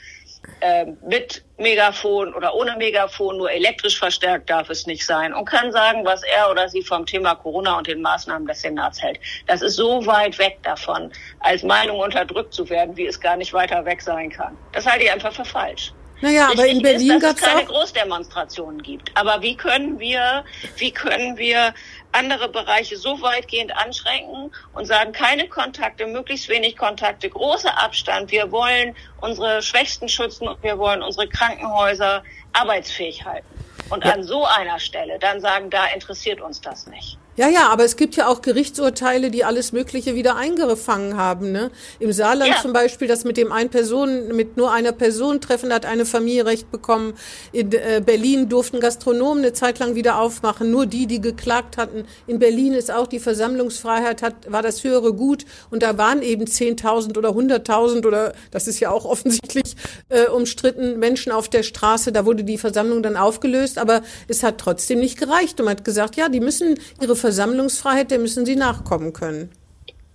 äh, 0.61 0.87
mit 1.07 1.45
Megafon 1.59 2.35
oder 2.35 2.55
ohne 2.55 2.77
Megafon, 2.77 3.37
nur 3.37 3.51
elektrisch 3.51 3.99
verstärkt 3.99 4.51
darf 4.51 4.71
es 4.71 4.87
nicht 4.87 5.05
sein 5.07 5.33
und 5.33 5.45
kann 5.45 5.71
sagen, 5.73 6.05
was 6.05 6.23
er 6.23 6.51
oder 6.51 6.69
sie 6.69 6.83
vom 6.83 7.07
Thema 7.07 7.35
Corona 7.35 7.79
und 7.79 7.87
den 7.87 8.03
Maßnahmen 8.03 8.47
des 8.47 8.63
Senats 8.63 9.01
hält. 9.01 9.21
Das 9.47 9.63
ist 9.63 9.77
so 9.77 10.05
weit 10.07 10.39
weg 10.39 10.59
davon, 10.63 11.13
als 11.41 11.63
Meinung 11.63 12.01
unterdrückt 12.01 12.55
zu 12.55 12.69
werden, 12.71 12.97
wie 12.97 13.07
es 13.07 13.21
gar 13.21 13.37
nicht 13.37 13.53
weiter 13.53 13.85
weg 13.85 14.03
sein 14.03 14.31
kann. 14.31 14.57
Das 14.73 14.87
halte 14.87 15.05
ich 15.05 15.13
einfach 15.13 15.33
für 15.33 15.45
falsch. 15.45 15.93
Naja, 16.21 16.49
aber 16.51 16.67
in 16.67 16.81
Berlin 16.81 17.19
gab 17.19 17.37
es 17.37 17.43
keine 17.43 17.65
Großdemonstrationen 17.67 18.83
gibt. 18.83 19.11
Aber 19.15 19.43
wie 19.43 19.57
können 19.57 19.99
wir, 19.99 20.45
wie 20.77 20.91
können 20.91 21.37
wir 21.37 21.75
andere 22.15 22.49
Bereiche 22.49 22.97
so 22.97 23.21
weitgehend 23.21 23.77
anschränken 23.77 24.53
und 24.73 24.87
sagen, 24.87 25.13
keine 25.13 25.49
Kontakte, 25.49 26.07
möglichst 26.07 26.49
wenig 26.49 26.77
Kontakte, 26.77 27.29
großer 27.29 27.77
Abstand. 27.83 28.31
Wir 28.31 28.51
wollen 28.53 28.95
unsere 29.21 29.63
Schwächsten 29.63 30.09
schützen 30.09 30.49
und 30.49 30.63
wir 30.63 30.79
wollen 30.79 31.03
unsere 31.03 31.29
Krankenhäuser 31.29 32.23
arbeitsfähig 32.53 33.25
halten. 33.25 33.47
Und 33.91 34.05
Ja. 34.05 34.13
an 34.13 34.23
so 34.23 34.45
einer 34.45 34.79
Stelle 34.79 35.19
dann 35.19 35.41
sagen, 35.41 35.71
da 35.71 35.87
interessiert 35.87 36.41
uns 36.41 36.61
das 36.61 36.87
nicht. 36.87 37.19
Ja, 37.37 37.49
ja, 37.49 37.69
aber 37.71 37.85
es 37.85 37.97
gibt 37.97 38.15
ja 38.15 38.29
auch 38.29 38.43
Gerichtsurteile, 38.43 39.31
die 39.31 39.45
alles 39.45 39.73
Mögliche 39.73 40.15
wieder 40.15 40.37
eingefangen 40.37 41.17
haben. 41.17 41.51
Ne? 41.51 41.73
Im 41.99 42.13
Saarland 42.13 42.51
Ja. 42.51 42.63
zum 42.63 42.73
Beispiel, 42.73 43.09
das 43.09 43.25
mit 43.25 43.37
dem 43.37 43.51
ein 43.51 43.71
Person, 43.71 44.29
mit 44.37 44.57
nur 44.57 44.71
einer 44.73 44.93
Person 44.93 45.41
treffen, 45.41 45.73
hat 45.73 45.85
eine 45.85 46.07
Familie 46.07 46.47
Recht 46.47 46.71
bekommen. 46.71 47.15
In 47.51 47.73
äh, 47.73 48.01
Berlin 48.05 48.49
durften 48.49 48.79
Gastronomen 48.79 49.43
eine 49.43 49.53
Zeit 49.53 49.81
lang 49.81 49.97
wieder 49.97 50.21
aufmachen, 50.21 50.71
nur 50.71 50.87
die, 50.87 51.07
die 51.07 51.21
geklagt 51.21 51.77
hatten. 51.77 52.05
In 52.29 52.39
Berlin 52.39 52.73
ist 52.73 52.93
auch 52.93 53.09
die 53.09 53.19
Versammlungsfreiheit, 53.19 54.23
hat, 54.23 54.35
war 54.53 54.63
das 54.63 54.85
höhere 54.85 55.13
Gut 55.13 55.45
und 55.71 55.83
da 55.83 55.99
waren 55.99 56.23
eben 56.23 56.45
10.000 56.45 57.19
oder 57.19 57.31
100.000 57.31 58.07
oder, 58.07 58.33
das 58.53 58.69
ist 58.69 58.79
ja 58.79 58.91
auch 58.91 59.05
offensichtlich 59.15 59.75
äh, 60.09 60.27
umstritten, 60.27 61.01
Menschen 61.01 61.33
auf 61.33 61.49
der 61.49 61.65
Straße. 61.65 62.13
Da 62.13 62.27
wurde 62.27 62.45
die 62.45 62.59
Versammlung 62.59 63.03
dann 63.03 63.17
aufgelöst, 63.17 63.79
aber 63.79 64.03
es 64.29 64.45
hat 64.45 64.59
trotzdem 64.59 65.01
nicht 65.01 65.19
gereicht. 65.19 65.59
Und 65.59 65.65
man 65.67 65.77
hat 65.77 65.85
gesagt, 65.85 66.15
ja, 66.15 66.29
die 66.29 66.41
müssen 66.41 66.79
ihre 67.01 67.17
Versammlungsfreiheit, 67.25 68.11
der 68.11 68.19
müssen 68.19 68.45
sie 68.45 68.55
nachkommen 68.55 69.15
können. 69.15 69.51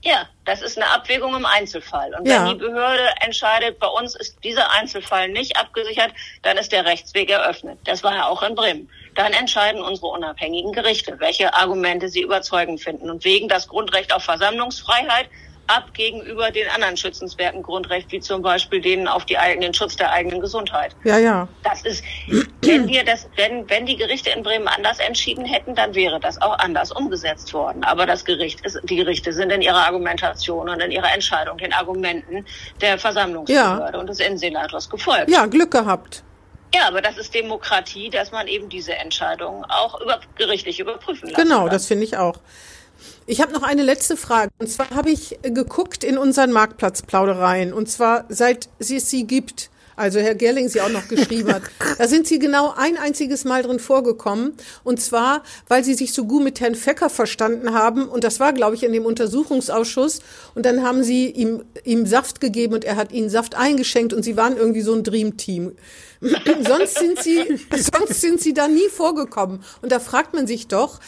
Ja, 0.03 0.28
das 0.45 0.62
ist 0.62 0.78
eine 0.78 0.88
Abwägung 0.91 1.36
im 1.36 1.43
Einzelfall. 1.43 2.14
Und 2.14 2.28
Ja. 2.28 2.45
wenn 2.45 2.53
die 2.60 2.64
Behörde 2.64 3.03
entscheidet, 3.22 3.80
bei 3.80 3.88
uns 3.88 4.16
ist 4.16 4.38
dieser 4.43 4.72
Einzelfall 4.72 5.28
nicht 5.30 5.57
abgesichert, 5.57 6.12
dann 6.43 6.57
ist 6.60 6.72
der 6.72 6.86
Rechtsweg 6.86 7.32
eröffnet. 7.32 7.80
Das 7.84 8.03
war 8.03 8.14
ja 8.14 8.28
auch 8.28 8.43
in 8.43 8.53
Bremen. 8.53 8.89
Dann 9.16 9.34
entscheiden 9.34 9.82
unsere 9.82 10.05
unabhängigen 10.07 10.72
Gerichte, 10.72 11.20
welche 11.20 11.51
Argumente 11.55 12.10
sie 12.10 12.22
überzeugend 12.22 12.80
finden 12.80 13.10
und 13.10 13.26
wägen 13.26 13.47
das 13.49 13.68
Grundrecht 13.68 14.14
auf 14.14 14.24
Versammlungsfreiheit 14.24 15.30
ab 15.70 15.93
gegenüber 15.93 16.51
den 16.51 16.67
anderen 16.70 16.97
schützenswerten 16.97 17.61
Grundrechten, 17.61 18.11
wie 18.11 18.20
zum 18.20 18.41
Beispiel 18.41 18.82
denen 18.82 19.07
auf 19.07 19.26
die, 19.26 19.38
eigenen- 19.38 19.61
den 19.61 19.74
Schutz 19.74 19.95
der 19.95 20.11
eigenen 20.11 20.41
Gesundheit. 20.41 20.95
Ja, 21.03 21.17
ja. 21.17 21.47
Das 21.63 21.84
ist, 21.84 22.03
wenn 22.61 22.88
wir 22.88 23.03
das, 23.05 23.28
wenn, 23.36 23.70
wenn 23.70 23.86
die 23.86 23.95
Gerichte 23.95 24.32
in 24.32 24.41
Bremen 24.43 24.67
anders 24.67 24.99
entschieden 24.99 25.45
hätten, 25.45 25.76
dann 25.76 25.93
wäre 25.95 26.20
das 26.20 26.41
auch 26.41 26.57
anders 26.59 26.91
umgesetzt 26.91 27.53
worden. 27.53 27.84
Aber 27.84 28.05
das 28.05 28.26
Gericht 28.26 28.61
ist, 28.65 28.80
die 28.84 28.95
Gerichte 28.95 29.32
sind 29.32 29.51
in 29.51 29.61
ihrer 29.61 29.86
Argumentation 29.86 30.67
und 30.70 30.80
in 30.80 30.91
ihrer 30.91 31.13
Entscheidung 31.13 31.57
den 31.57 31.72
Argumenten 31.74 32.45
der 32.82 32.97
Versammlungsbehörde 32.97 33.93
Ja. 33.93 33.99
und 33.99 34.07
des 34.07 34.20
Innensenators 34.20 34.89
gefolgt. 34.89 35.30
Ja, 35.30 35.45
Glück 35.45 35.72
gehabt. 35.72 36.24
Ja, 36.74 36.88
aber 36.88 37.01
das 37.01 37.17
ist 37.17 37.34
Demokratie, 37.34 38.09
dass 38.11 38.32
man 38.32 38.47
eben 38.47 38.70
diese 38.70 38.93
Entscheidung 38.95 39.65
auch 39.70 39.99
über, 40.01 40.20
gerichtlich 40.36 40.80
überprüfen 40.80 41.30
lassen 41.30 41.41
Genau, 41.43 41.61
kann. 41.61 41.70
das 41.72 41.88
finde 41.88 42.03
ich 42.03 42.15
auch. 42.17 42.38
Ich 43.30 43.41
habe 43.41 43.53
noch 43.53 43.61
eine 43.61 43.84
letzte 43.84 44.17
Frage. 44.17 44.49
Und 44.57 44.71
zwar 44.71 44.89
habe 44.89 45.11
ich 45.11 45.38
geguckt 45.43 46.03
in 46.03 46.17
unseren 46.17 46.51
Marktplatzplaudereien. 46.51 47.73
Und 47.73 47.88
zwar 47.88 48.25
seit 48.30 48.69
sie 48.80 48.95
es 48.95 49.11
sie 49.11 49.27
gibt. 49.27 49.69
Also 49.95 50.19
Herr 50.19 50.34
Gerling 50.34 50.67
sie 50.67 50.82
auch 50.82 50.89
noch 50.89 51.07
geschrieben 51.07 51.53
hat. 51.53 51.61
Da 51.99 52.07
sind 52.07 52.27
sie 52.27 52.39
genau 52.39 52.73
ein 52.75 52.97
einziges 52.97 53.43
Mal 53.43 53.61
drin 53.61 53.77
vorgekommen. 53.77 54.53
Und 54.84 54.99
zwar, 55.01 55.43
weil 55.67 55.84
sie 55.84 55.93
sich 55.93 56.13
so 56.13 56.25
gut 56.25 56.43
mit 56.43 56.59
Herrn 56.59 56.73
Fecker 56.73 57.09
verstanden 57.09 57.73
haben. 57.73 58.07
Und 58.07 58.23
das 58.23 58.39
war, 58.39 58.51
glaube 58.53 58.75
ich, 58.75 58.84
in 58.84 58.93
dem 58.93 59.05
Untersuchungsausschuss. 59.05 60.21
Und 60.55 60.65
dann 60.65 60.82
haben 60.82 61.03
sie 61.03 61.30
ihm, 61.30 61.63
ihm 61.84 62.07
Saft 62.07 62.41
gegeben 62.41 62.73
und 62.73 62.86
er 62.86 62.95
hat 62.95 63.11
ihnen 63.11 63.30
Saft 63.30 63.53
eingeschenkt. 63.53 64.11
Und 64.11 64.23
sie 64.23 64.38
waren 64.38 64.57
irgendwie 64.57 64.82
so 64.82 64.93
ein 64.93 65.03
Dreamteam. 65.03 65.73
sonst 66.67 66.97
sind 66.97 67.21
sie, 67.21 67.59
sonst 67.75 68.21
sind 68.21 68.41
sie 68.41 68.55
da 68.55 68.67
nie 68.67 68.89
vorgekommen. 68.89 69.63
Und 69.84 69.91
da 69.91 69.99
fragt 69.99 70.34
man 70.34 70.47
sich 70.47 70.67
doch, 70.67 70.99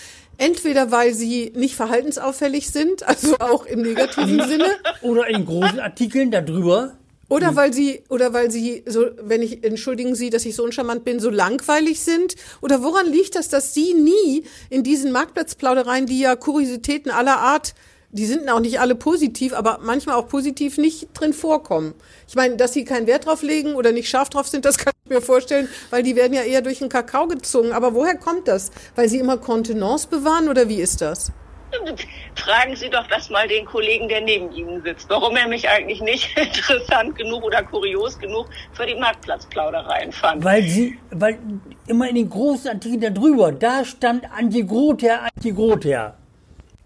entweder 0.41 0.91
weil 0.91 1.13
sie 1.13 1.53
nicht 1.55 1.75
verhaltensauffällig 1.75 2.69
sind, 2.71 3.03
also 3.07 3.37
auch 3.39 3.65
im 3.65 3.81
negativen 3.81 4.41
Sinne, 4.47 4.67
Oder 5.01 5.27
in 5.27 5.45
großen 5.45 5.79
Artikeln 5.79 6.31
darüber. 6.31 6.95
oder 7.29 7.55
weil 7.55 7.71
sie, 7.73 8.03
oder 8.09 8.33
weil 8.33 8.51
sie 8.51 8.83
so, 8.85 9.05
wenn 9.21 9.41
ich, 9.41 9.63
entschuldigen 9.63 10.15
Sie, 10.15 10.29
dass 10.29 10.45
ich 10.45 10.55
so 10.55 10.63
uncharmant 10.63 11.05
bin, 11.05 11.19
so 11.19 11.29
langweilig 11.29 12.01
sind? 12.01 12.35
Oder 12.61 12.83
woran 12.83 13.07
liegt 13.07 13.35
das, 13.35 13.47
dass 13.47 13.73
Sie 13.73 13.93
nie 13.93 14.43
in 14.69 14.83
diesen 14.83 15.11
Marktplatzplaudereien, 15.13 16.05
die 16.07 16.19
ja 16.19 16.35
Kuriositäten 16.35 17.09
aller 17.11 17.37
Art, 17.37 17.73
die 18.11 18.25
sind 18.25 18.49
auch 18.49 18.59
nicht 18.59 18.79
alle 18.79 18.95
positiv, 18.95 19.53
aber 19.53 19.79
manchmal 19.81 20.15
auch 20.15 20.27
positiv 20.27 20.77
nicht 20.77 21.09
drin 21.13 21.33
vorkommen? 21.33 21.93
Ich 22.27 22.35
meine, 22.35 22.57
dass 22.57 22.73
Sie 22.73 22.85
keinen 22.85 23.07
Wert 23.07 23.25
drauf 23.25 23.41
legen 23.41 23.75
oder 23.75 23.91
nicht 23.91 24.09
scharf 24.09 24.29
drauf 24.29 24.47
sind, 24.47 24.65
das 24.65 24.77
kann 24.77 24.93
ich 25.05 25.09
mir 25.09 25.21
vorstellen, 25.21 25.69
weil 25.89 26.03
die 26.03 26.15
werden 26.15 26.33
ja 26.33 26.43
eher 26.43 26.61
durch 26.61 26.79
den 26.79 26.89
Kakao 26.89 27.27
gezogen. 27.27 27.71
Aber 27.71 27.93
woher 27.93 28.15
kommt 28.15 28.47
das? 28.47 28.71
Weil 28.95 29.09
Sie 29.09 29.19
immer 29.19 29.37
Kontenance 29.37 30.07
bewahren 30.07 30.49
oder 30.49 30.67
wie 30.69 30.81
ist 30.81 31.01
das? 31.01 31.31
Fragen 32.35 32.75
Sie 32.75 32.89
doch 32.89 33.07
das 33.07 33.29
mal 33.29 33.47
den 33.47 33.65
Kollegen, 33.65 34.09
der 34.09 34.21
neben 34.21 34.51
Ihnen 34.51 34.83
sitzt, 34.83 35.09
warum 35.09 35.35
er 35.37 35.47
mich 35.47 35.69
eigentlich 35.69 36.01
nicht 36.01 36.37
interessant 36.37 37.15
genug 37.15 37.43
oder 37.43 37.63
kurios 37.63 38.19
genug 38.19 38.47
für 38.73 38.85
die 38.85 38.95
Marktplatzplaudereien 38.95 40.11
fand. 40.11 40.43
Weil 40.43 40.63
sie, 40.63 40.97
weil 41.11 41.39
immer 41.87 42.09
in 42.09 42.15
den 42.15 42.29
großen 42.29 42.71
Artikeln 42.71 43.13
darüber, 43.13 43.51
da 43.51 43.85
stand 43.85 44.25
Antje 44.31 44.65
Grother, 44.65 45.21
Antje 45.33 45.53
Grother. 45.53 46.17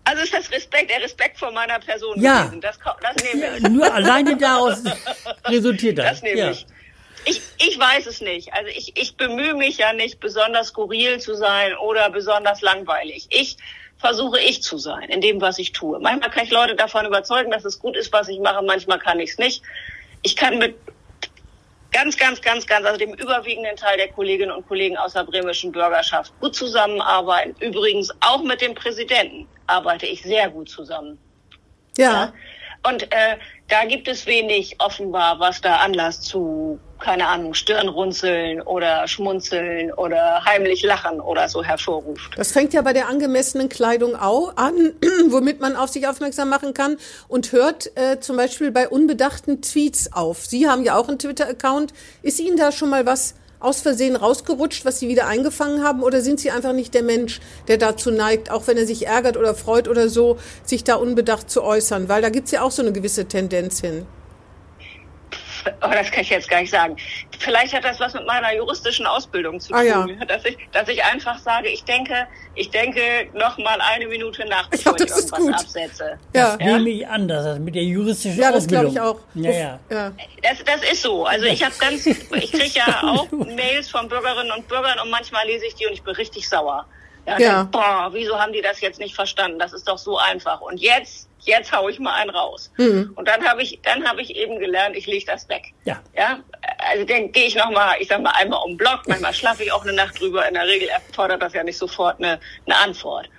Also 0.06 0.24
ist 0.24 0.34
das 0.34 0.52
Respekt, 0.52 0.92
der 0.92 1.02
Respekt 1.02 1.38
vor 1.40 1.52
meiner 1.52 1.80
Person 1.80 2.22
Ja. 2.22 2.44
gewesen. 2.44 2.62
Das, 2.62 2.78
das 3.02 3.24
nehme 3.34 3.58
ich. 3.58 3.64
nur 3.64 3.92
alleine 3.94 4.38
daraus 4.38 4.84
resultiert 5.48 5.98
das. 5.98 6.06
Das 6.06 6.22
nehme 6.22 6.40
ja. 6.40 6.52
ich. 6.52 6.66
Ich, 7.26 7.42
ich 7.58 7.80
weiß 7.80 8.06
es 8.06 8.22
nicht. 8.22 8.54
Also 8.54 8.68
ich, 8.70 8.96
ich 8.96 9.18
bemühe 9.18 9.56
mich 9.56 9.78
ja 9.80 9.94
nicht, 9.94 10.20
besonders 10.20 10.68
skurril 10.68 11.20
zu 11.20 11.34
sein 11.34 11.76
oder 11.78 12.12
besonders 12.12 12.62
langweilig. 12.62 13.26
Ich 13.32 13.58
versuche 13.98 14.40
ich 14.40 14.62
zu 14.62 14.78
sein 14.78 15.10
in 15.10 15.22
dem, 15.22 15.42
was 15.42 15.58
ich 15.58 15.72
tue. 15.72 16.00
Manchmal 16.00 16.30
kann 16.30 16.44
ich 16.46 16.52
Leute 16.52 16.76
davon 16.76 17.06
überzeugen, 17.06 17.50
dass 17.50 17.66
es 17.66 17.80
gut 17.80 17.98
ist, 17.98 18.14
was 18.14 18.28
ich 18.28 18.40
mache. 18.40 18.64
Manchmal 18.64 19.00
kann 19.00 19.20
ich 19.20 19.32
es 19.32 19.38
nicht. 19.40 19.64
Ich 20.22 20.36
kann 20.36 20.60
mit 20.60 20.76
ganz, 21.92 22.18
ganz, 22.18 22.42
ganz, 22.42 22.66
ganz, 22.66 22.86
also 22.86 22.98
dem 22.98 23.14
überwiegenden 23.14 23.76
Teil 23.76 23.98
der 23.98 24.10
Kolleginnen 24.10 24.52
und 24.52 24.68
Kollegen 24.68 24.98
aus 24.98 25.14
der 25.14 25.24
bremischen 25.24 25.72
Bürgerschaft 25.72 26.34
gut 26.40 26.56
zusammenarbeiten. 26.56 27.56
Übrigens 27.62 28.12
auch 28.22 28.44
mit 28.44 28.62
dem 28.62 28.76
Präsidenten 28.76 29.48
arbeite 29.68 30.06
ich 30.06 30.22
sehr 30.22 30.50
gut 30.50 30.70
zusammen. 30.70 31.18
Ja. 31.98 32.34
Und 32.88 33.04
äh, 33.12 33.38
da 33.68 33.86
gibt 33.86 34.08
es 34.08 34.26
wenig 34.26 34.76
offenbar, 34.80 35.40
was 35.40 35.62
da 35.62 35.78
Anlass 35.78 36.22
zu, 36.22 36.80
keine 37.06 37.28
Ahnung, 37.28 37.54
Stirnrunzeln 37.54 38.62
oder 38.62 39.08
Schmunzeln 39.08 39.94
oder 39.94 40.44
heimlich 40.44 40.82
Lachen 40.82 41.22
oder 41.22 41.48
so 41.48 41.64
hervorruft. 41.64 42.32
Das 42.36 42.52
fängt 42.52 42.74
ja 42.74 42.82
bei 42.82 42.94
der 42.94 43.08
angemessenen 43.08 43.70
Kleidung 43.70 44.16
auch 44.16 44.58
an, 44.58 44.94
womit 45.30 45.62
man 45.62 45.76
auf 45.76 45.92
sich 45.92 46.08
aufmerksam 46.08 46.50
machen 46.50 46.74
kann 46.74 46.98
und 47.28 47.52
hört 47.52 47.96
äh, 47.96 48.20
zum 48.20 48.38
Beispiel 48.38 48.72
bei 48.72 48.90
unbedachten 48.90 49.62
Tweets 49.62 50.14
auf. 50.14 50.48
Sie 50.48 50.68
haben 50.68 50.84
ja 50.84 50.98
auch 50.98 51.08
einen 51.08 51.20
Twitter-Account. 51.20 51.94
Ist 52.24 52.40
Ihnen 52.40 52.58
da 52.58 52.72
schon 52.72 52.90
mal 52.90 53.06
was 53.06 53.36
aus 53.60 53.82
Versehen 53.82 54.16
rausgerutscht, 54.16 54.84
was 54.84 55.00
Sie 55.00 55.08
wieder 55.08 55.28
eingefangen 55.28 55.84
haben? 55.84 56.02
Oder 56.02 56.22
sind 56.22 56.40
Sie 56.40 56.50
einfach 56.50 56.74
nicht 56.74 56.96
der 56.96 57.04
Mensch, 57.04 57.40
der 57.68 57.78
dazu 57.78 58.10
neigt, 58.10 58.50
auch 58.50 58.66
wenn 58.66 58.78
er 58.78 58.88
sich 58.88 59.06
ärgert 59.06 59.38
oder 59.38 59.54
freut 59.54 59.88
oder 59.88 60.10
so, 60.10 60.38
sich 60.64 60.84
da 60.84 60.96
unbedacht 60.96 61.52
zu 61.52 61.62
äußern? 61.64 62.10
Weil 62.10 62.24
da 62.24 62.30
gibt's 62.30 62.50
ja 62.50 62.64
auch 62.64 62.72
so 62.72 62.82
eine 62.82 62.94
gewisse 62.94 63.26
Tendenz 63.26 63.80
hin. 63.80 64.08
Aber 65.80 65.92
Oh, 65.92 65.94
das 65.94 66.12
kann 66.12 66.22
ich 66.22 66.30
jetzt 66.30 66.50
gar 66.50 66.62
nicht 66.62 66.70
sagen. 66.72 66.96
Vielleicht 67.40 67.74
hat 67.74 67.84
das 67.84 68.00
was 68.00 68.14
mit 68.14 68.26
meiner 68.26 68.54
juristischen 68.54 69.06
Ausbildung 69.06 69.60
zu 69.60 69.74
Ah, 69.74 69.82
tun, 69.82 70.18
ja. 70.20 70.26
dass 70.26 70.46
ich, 70.46 70.58
dass 70.72 70.88
ich 70.88 71.04
einfach 71.04 71.38
sage, 71.40 71.70
ich 71.70 71.84
denke, 71.84 72.28
ich 72.56 72.70
denke 72.70 73.02
noch 73.34 73.58
mal 73.58 73.80
eine 73.82 74.08
Minute 74.08 74.48
nach, 74.48 74.64
Ja, 74.72 74.78
bevor 74.78 74.96
ich 75.00 75.06
das 75.06 75.18
ist 75.20 75.32
irgendwas 75.34 75.64
gut. 75.64 75.78
absetze. 75.78 76.20
Ja, 76.34 76.56
Nehme 76.58 76.90
ich 76.90 77.08
an, 77.08 77.28
dass 77.28 77.44
das 77.46 77.60
mit 77.60 77.76
der 77.76 77.84
juristischen 77.84 78.40
ja 78.40 78.52
das 78.52 78.68
glaube 78.68 78.88
Ausbildung. 78.88 79.18
ich 79.36 79.48
auch. 79.48 79.52
Ja, 79.52 79.52
ja. 79.52 79.80
ja. 79.90 80.12
Das, 80.44 80.64
das 80.66 80.92
ist 80.92 81.02
so. 81.02 81.26
Also 81.26 81.46
ich 81.46 81.64
habe 81.64 81.74
ganz, 81.80 82.06
ich 82.06 82.52
kriege 82.52 82.70
ja 82.74 83.02
auch 83.04 83.30
Mails 83.32 83.90
von 83.90 84.08
Bürgerinnen 84.08 84.52
und 84.52 84.68
Bürgern 84.68 85.00
und 85.00 85.10
manchmal 85.10 85.46
lese 85.48 85.66
ich 85.66 85.76
die 85.76 85.86
und 85.88 85.94
ich 85.94 86.04
bin 86.04 86.16
richtig 86.16 86.48
sauer. 86.48 86.86
Ja, 87.28 87.40
Ja. 87.40 87.58
Denk, 87.64 87.72
boah, 87.72 88.10
wieso 88.14 88.40
haben 88.40 88.54
die 88.54 88.62
das 88.62 88.82
jetzt 88.82 89.00
nicht 89.00 89.16
verstanden? 89.16 89.58
Das 89.60 89.74
ist 89.74 89.88
doch 89.88 89.98
so 89.98 90.18
einfach. 90.18 90.62
Und 90.62 90.80
jetzt, 90.80 91.28
jetzt 91.48 91.72
hau 91.72 91.90
ich 91.90 92.00
mal 92.00 92.14
einen 92.14 92.30
raus. 92.30 92.72
Und 93.16 93.28
dann 93.28 93.44
habe 93.48 93.62
ich, 93.64 93.80
dann 93.84 94.08
habe 94.08 94.22
ich 94.22 94.36
eben 94.36 94.60
gelernt, 94.60 94.96
ich 94.96 95.08
lege 95.08 95.26
das 95.26 95.48
weg. 95.50 95.74
Ja. 95.86 96.02
Ja, 96.16 96.40
also 96.78 97.06
dann 97.06 97.32
gehe 97.32 97.46
ich 97.46 97.56
noch 97.56 97.72
mal, 97.72 97.96
ich 98.00 98.08
sag 98.08 98.22
mal 98.22 98.32
einmal 98.32 98.62
um 98.64 98.72
den 98.72 98.78
Block. 98.78 99.02
Manchmal 99.08 99.34
schlafe 99.34 99.64
ich 99.64 99.72
auch 99.72 99.84
eine 99.84 99.94
Nacht 99.94 100.20
drüber. 100.20 100.48
In 100.48 100.54
der 100.54 100.68
Regel 100.68 100.88
erfordert 100.90 101.42
das 101.42 101.54
ja 101.54 101.64
nicht 101.64 101.78
sofort 101.78 102.20
eine, 102.20 102.40
eine 102.66 102.76
Antwort. 102.78 103.30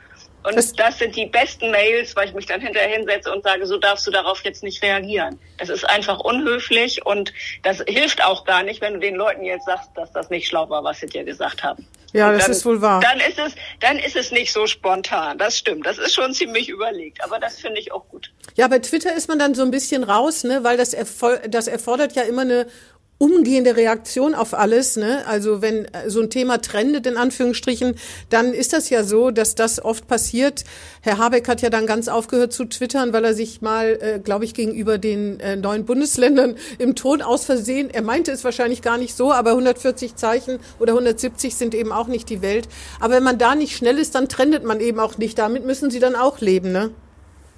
Und 0.46 0.56
das, 0.56 0.72
das, 0.74 0.98
sind 0.98 1.16
die 1.16 1.26
besten 1.26 1.72
Mails, 1.72 2.14
weil 2.14 2.28
ich 2.28 2.34
mich 2.34 2.46
dann 2.46 2.60
hinterher 2.60 2.96
hinsetze 2.96 3.32
und 3.32 3.42
sage, 3.42 3.66
so 3.66 3.78
darfst 3.78 4.06
du 4.06 4.12
darauf 4.12 4.44
jetzt 4.44 4.62
nicht 4.62 4.80
reagieren. 4.80 5.40
Das 5.58 5.68
ist 5.68 5.84
einfach 5.84 6.20
unhöflich 6.20 7.04
und 7.04 7.32
das 7.64 7.82
hilft 7.88 8.24
auch 8.24 8.44
gar 8.44 8.62
nicht, 8.62 8.80
wenn 8.80 8.94
du 8.94 9.00
den 9.00 9.16
Leuten 9.16 9.42
jetzt 9.42 9.66
sagst, 9.66 9.90
dass 9.96 10.12
das 10.12 10.30
nicht 10.30 10.46
schlau 10.46 10.70
war, 10.70 10.84
was 10.84 11.00
sie 11.00 11.06
dir 11.06 11.24
gesagt 11.24 11.64
haben. 11.64 11.84
Ja, 12.12 12.32
das 12.32 12.44
dann, 12.44 12.52
ist 12.52 12.64
wohl 12.64 12.80
wahr. 12.80 13.00
Dann 13.00 13.18
ist 13.18 13.38
es, 13.38 13.54
dann 13.80 13.98
ist 13.98 14.14
es 14.14 14.30
nicht 14.30 14.52
so 14.52 14.66
spontan. 14.66 15.36
Das 15.36 15.58
stimmt. 15.58 15.84
Das 15.84 15.98
ist 15.98 16.14
schon 16.14 16.32
ziemlich 16.32 16.68
überlegt. 16.68 17.22
Aber 17.22 17.38
das 17.38 17.58
finde 17.60 17.80
ich 17.80 17.92
auch 17.92 18.08
gut. 18.08 18.32
Ja, 18.54 18.68
bei 18.68 18.78
Twitter 18.78 19.14
ist 19.14 19.28
man 19.28 19.38
dann 19.38 19.54
so 19.54 19.62
ein 19.62 19.70
bisschen 19.70 20.04
raus, 20.04 20.44
ne, 20.44 20.62
weil 20.62 20.76
das, 20.76 20.94
erfol 20.94 21.40
das 21.48 21.66
erfordert 21.66 22.14
ja 22.14 22.22
immer 22.22 22.42
eine 22.42 22.68
umgehende 23.18 23.76
Reaktion 23.76 24.34
auf 24.34 24.52
alles. 24.52 24.96
Ne? 24.96 25.24
Also 25.26 25.62
wenn 25.62 25.86
äh, 25.86 26.10
so 26.10 26.20
ein 26.20 26.28
Thema 26.28 26.60
trendet, 26.60 27.06
in 27.06 27.16
Anführungsstrichen, 27.16 27.96
dann 28.28 28.52
ist 28.52 28.72
das 28.72 28.90
ja 28.90 29.04
so, 29.04 29.30
dass 29.30 29.54
das 29.54 29.82
oft 29.82 30.06
passiert. 30.06 30.64
Herr 31.00 31.18
Habeck 31.18 31.48
hat 31.48 31.62
ja 31.62 31.70
dann 31.70 31.86
ganz 31.86 32.08
aufgehört 32.08 32.52
zu 32.52 32.66
twittern, 32.66 33.12
weil 33.12 33.24
er 33.24 33.34
sich 33.34 33.62
mal, 33.62 33.98
äh, 34.00 34.18
glaube 34.18 34.44
ich, 34.44 34.52
gegenüber 34.52 34.98
den 34.98 35.40
äh, 35.40 35.56
neuen 35.56 35.86
Bundesländern 35.86 36.56
im 36.78 36.94
Ton 36.94 37.22
aus 37.22 37.46
Versehen, 37.46 37.88
er 37.90 38.02
meinte 38.02 38.32
es 38.32 38.44
wahrscheinlich 38.44 38.82
gar 38.82 38.98
nicht 38.98 39.16
so, 39.16 39.32
aber 39.32 39.50
140 39.50 40.16
Zeichen 40.16 40.58
oder 40.78 40.92
170 40.92 41.54
sind 41.54 41.74
eben 41.74 41.92
auch 41.92 42.08
nicht 42.08 42.28
die 42.28 42.42
Welt. 42.42 42.68
Aber 43.00 43.14
wenn 43.14 43.22
man 43.22 43.38
da 43.38 43.54
nicht 43.54 43.76
schnell 43.76 43.98
ist, 43.98 44.14
dann 44.14 44.28
trendet 44.28 44.64
man 44.64 44.80
eben 44.80 45.00
auch 45.00 45.16
nicht. 45.16 45.38
Damit 45.38 45.64
müssen 45.64 45.90
Sie 45.90 46.00
dann 46.00 46.16
auch 46.16 46.40
leben, 46.40 46.72
ne? 46.72 46.90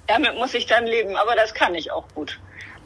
Damit 0.07 0.35
muss 0.35 0.53
ich 0.53 0.65
dann 0.65 0.85
leben, 0.87 1.15
aber 1.17 1.35
das 1.35 1.53
kann 1.53 1.75
ich 1.75 1.91
auch 1.91 2.05
gut. 2.15 2.39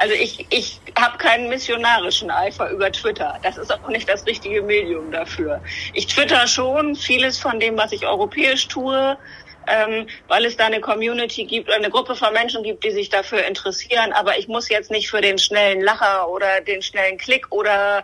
Also 0.04 0.16
ich, 0.16 0.46
ich 0.50 0.82
habe 1.00 1.18
keinen 1.18 1.48
missionarischen 1.48 2.30
Eifer 2.30 2.70
über 2.72 2.92
Twitter. 2.92 3.40
Das 3.42 3.58
ist 3.58 3.72
auch 3.72 3.88
nicht 3.88 4.10
das 4.10 4.26
richtige 4.26 4.62
Medium 4.62 5.14
dafür. 5.14 5.62
Ich 5.94 6.08
twitter 6.08 6.46
schon 6.46 6.98
vieles 6.98 7.38
von 7.38 7.58
dem, 7.58 7.78
was 7.78 7.94
ich 7.94 8.06
europäisch 8.06 8.68
tue, 8.68 9.18
ähm, 9.66 10.08
weil 10.28 10.44
es 10.44 10.58
da 10.58 10.66
eine 10.66 10.82
Community 10.82 11.46
gibt 11.46 11.70
oder 11.70 11.78
eine 11.78 11.90
Gruppe 11.90 12.16
von 12.16 12.34
Menschen 12.34 12.64
gibt, 12.64 12.84
die 12.84 12.92
sich 12.92 13.08
dafür 13.08 13.46
interessieren. 13.46 14.12
Aber 14.12 14.38
ich 14.38 14.50
muss 14.50 14.68
jetzt 14.68 14.92
nicht 14.92 15.10
für 15.10 15.22
den 15.22 15.38
schnellen 15.38 15.80
Lacher 15.80 16.28
oder 16.28 16.60
den 16.60 16.82
schnellen 16.82 17.18
Klick 17.18 17.50
oder 17.50 18.04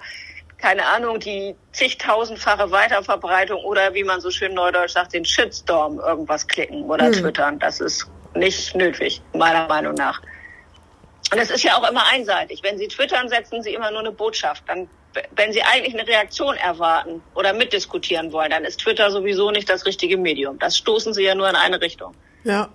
keine 0.57 0.85
Ahnung, 0.85 1.19
die 1.19 1.53
zigtausendfache 1.73 2.71
Weiterverbreitung 2.71 3.61
oder 3.65 3.93
wie 3.93 4.05
man 4.05 4.21
so 4.21 4.31
schön 4.31 4.53
neudeutsch 4.53 4.91
sagt, 4.91 5.13
den 5.13 5.25
Shitstorm 5.25 5.99
irgendwas 5.99 6.47
klicken 6.47 6.83
oder 6.83 7.07
hm. 7.07 7.11
twittern. 7.11 7.59
Das 7.59 7.81
ist 7.81 8.07
nicht 8.35 8.73
nötig, 8.73 9.21
meiner 9.33 9.67
Meinung 9.67 9.95
nach. 9.95 10.21
Und 11.32 11.38
es 11.38 11.51
ist 11.51 11.63
ja 11.63 11.77
auch 11.77 11.89
immer 11.89 12.05
einseitig. 12.07 12.61
Wenn 12.63 12.77
Sie 12.77 12.88
twittern, 12.88 13.30
setzen 13.30 13.61
Sie 13.61 13.73
immer 13.73 13.91
nur 13.91 13.99
eine 13.99 14.11
Botschaft. 14.11 14.63
Dann, 14.67 14.89
wenn 15.36 15.53
Sie 15.53 15.61
eigentlich 15.61 15.93
eine 15.93 16.07
Reaktion 16.07 16.55
erwarten 16.55 17.21
oder 17.36 17.53
mitdiskutieren 17.53 18.32
wollen, 18.32 18.49
dann 18.49 18.65
ist 18.65 18.80
Twitter 18.80 19.11
sowieso 19.11 19.51
nicht 19.51 19.69
das 19.69 19.86
richtige 19.86 20.17
Medium. 20.17 20.57
Das 20.59 20.77
stoßen 20.77 21.13
Sie 21.13 21.23
ja 21.23 21.36
nur 21.36 21.49
in 21.49 21.55
eine 21.55 21.82
Richtung. 21.82 22.13
Ja. 22.43 22.69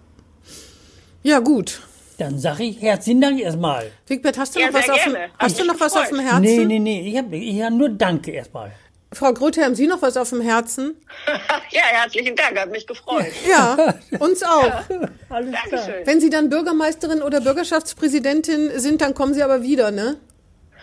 Ja, 1.22 1.38
gut. 1.40 1.80
Dann 2.18 2.38
sage 2.38 2.64
ich 2.64 2.80
herzlichen 2.80 3.20
Dank 3.20 3.40
erstmal. 3.40 3.90
Wigbert, 4.06 4.38
hast 4.38 4.54
du 4.54 4.60
noch, 4.60 4.72
was, 4.72 4.88
auf 4.88 5.02
dem, 5.02 5.16
hast 5.36 5.58
du 5.58 5.64
noch 5.64 5.80
was 5.80 5.96
auf 5.96 6.08
dem 6.08 6.20
Herzen? 6.20 6.40
Nee, 6.42 6.64
nee, 6.64 6.78
nee. 6.78 7.08
Ich 7.08 7.18
habe 7.18 7.36
ich 7.36 7.60
hab 7.60 7.72
nur 7.72 7.88
Danke 7.88 8.30
erstmal. 8.30 8.72
Frau 9.14 9.32
Gröte, 9.32 9.64
haben 9.64 9.74
Sie 9.74 9.86
noch 9.86 10.02
was 10.02 10.16
auf 10.16 10.30
dem 10.30 10.40
Herzen? 10.40 10.96
ja, 11.70 11.82
herzlichen 11.82 12.36
Dank, 12.36 12.58
hat 12.58 12.70
mich 12.70 12.86
gefreut. 12.86 13.26
Ja, 13.48 13.94
uns 14.18 14.42
auch. 14.42 14.64
Ja, 14.64 15.08
alles 15.28 15.54
klar. 15.68 15.88
Wenn 16.04 16.20
Sie 16.20 16.30
dann 16.30 16.50
Bürgermeisterin 16.50 17.22
oder 17.22 17.40
Bürgerschaftspräsidentin 17.40 18.78
sind, 18.78 19.00
dann 19.00 19.14
kommen 19.14 19.34
Sie 19.34 19.42
aber 19.42 19.62
wieder, 19.62 19.90
ne? 19.90 20.16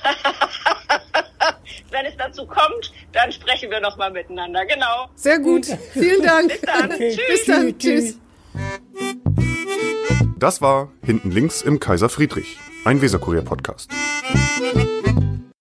Wenn 1.91 2.05
es 2.05 2.13
dazu 2.17 2.45
kommt, 2.45 2.93
dann 3.11 3.31
sprechen 3.31 3.69
wir 3.69 3.81
noch 3.81 3.97
mal 3.97 4.11
miteinander, 4.11 4.65
genau. 4.65 5.09
Sehr 5.15 5.39
gut. 5.39 5.67
Vielen 5.93 6.23
Dank. 6.23 6.47
Bis 6.49 6.61
dann. 6.61 6.91
Okay. 6.91 7.15
Tschüss. 7.15 7.27
Bis 7.27 7.45
dann. 7.45 7.77
Tschüss. 7.77 8.17
Das 10.37 10.61
war 10.61 10.91
Hinten 11.05 11.31
links 11.31 11.61
im 11.61 11.79
Kaiser 11.79 12.09
Friedrich, 12.09 12.57
ein 12.85 13.01
Weserkurier-Podcast. 13.01 13.91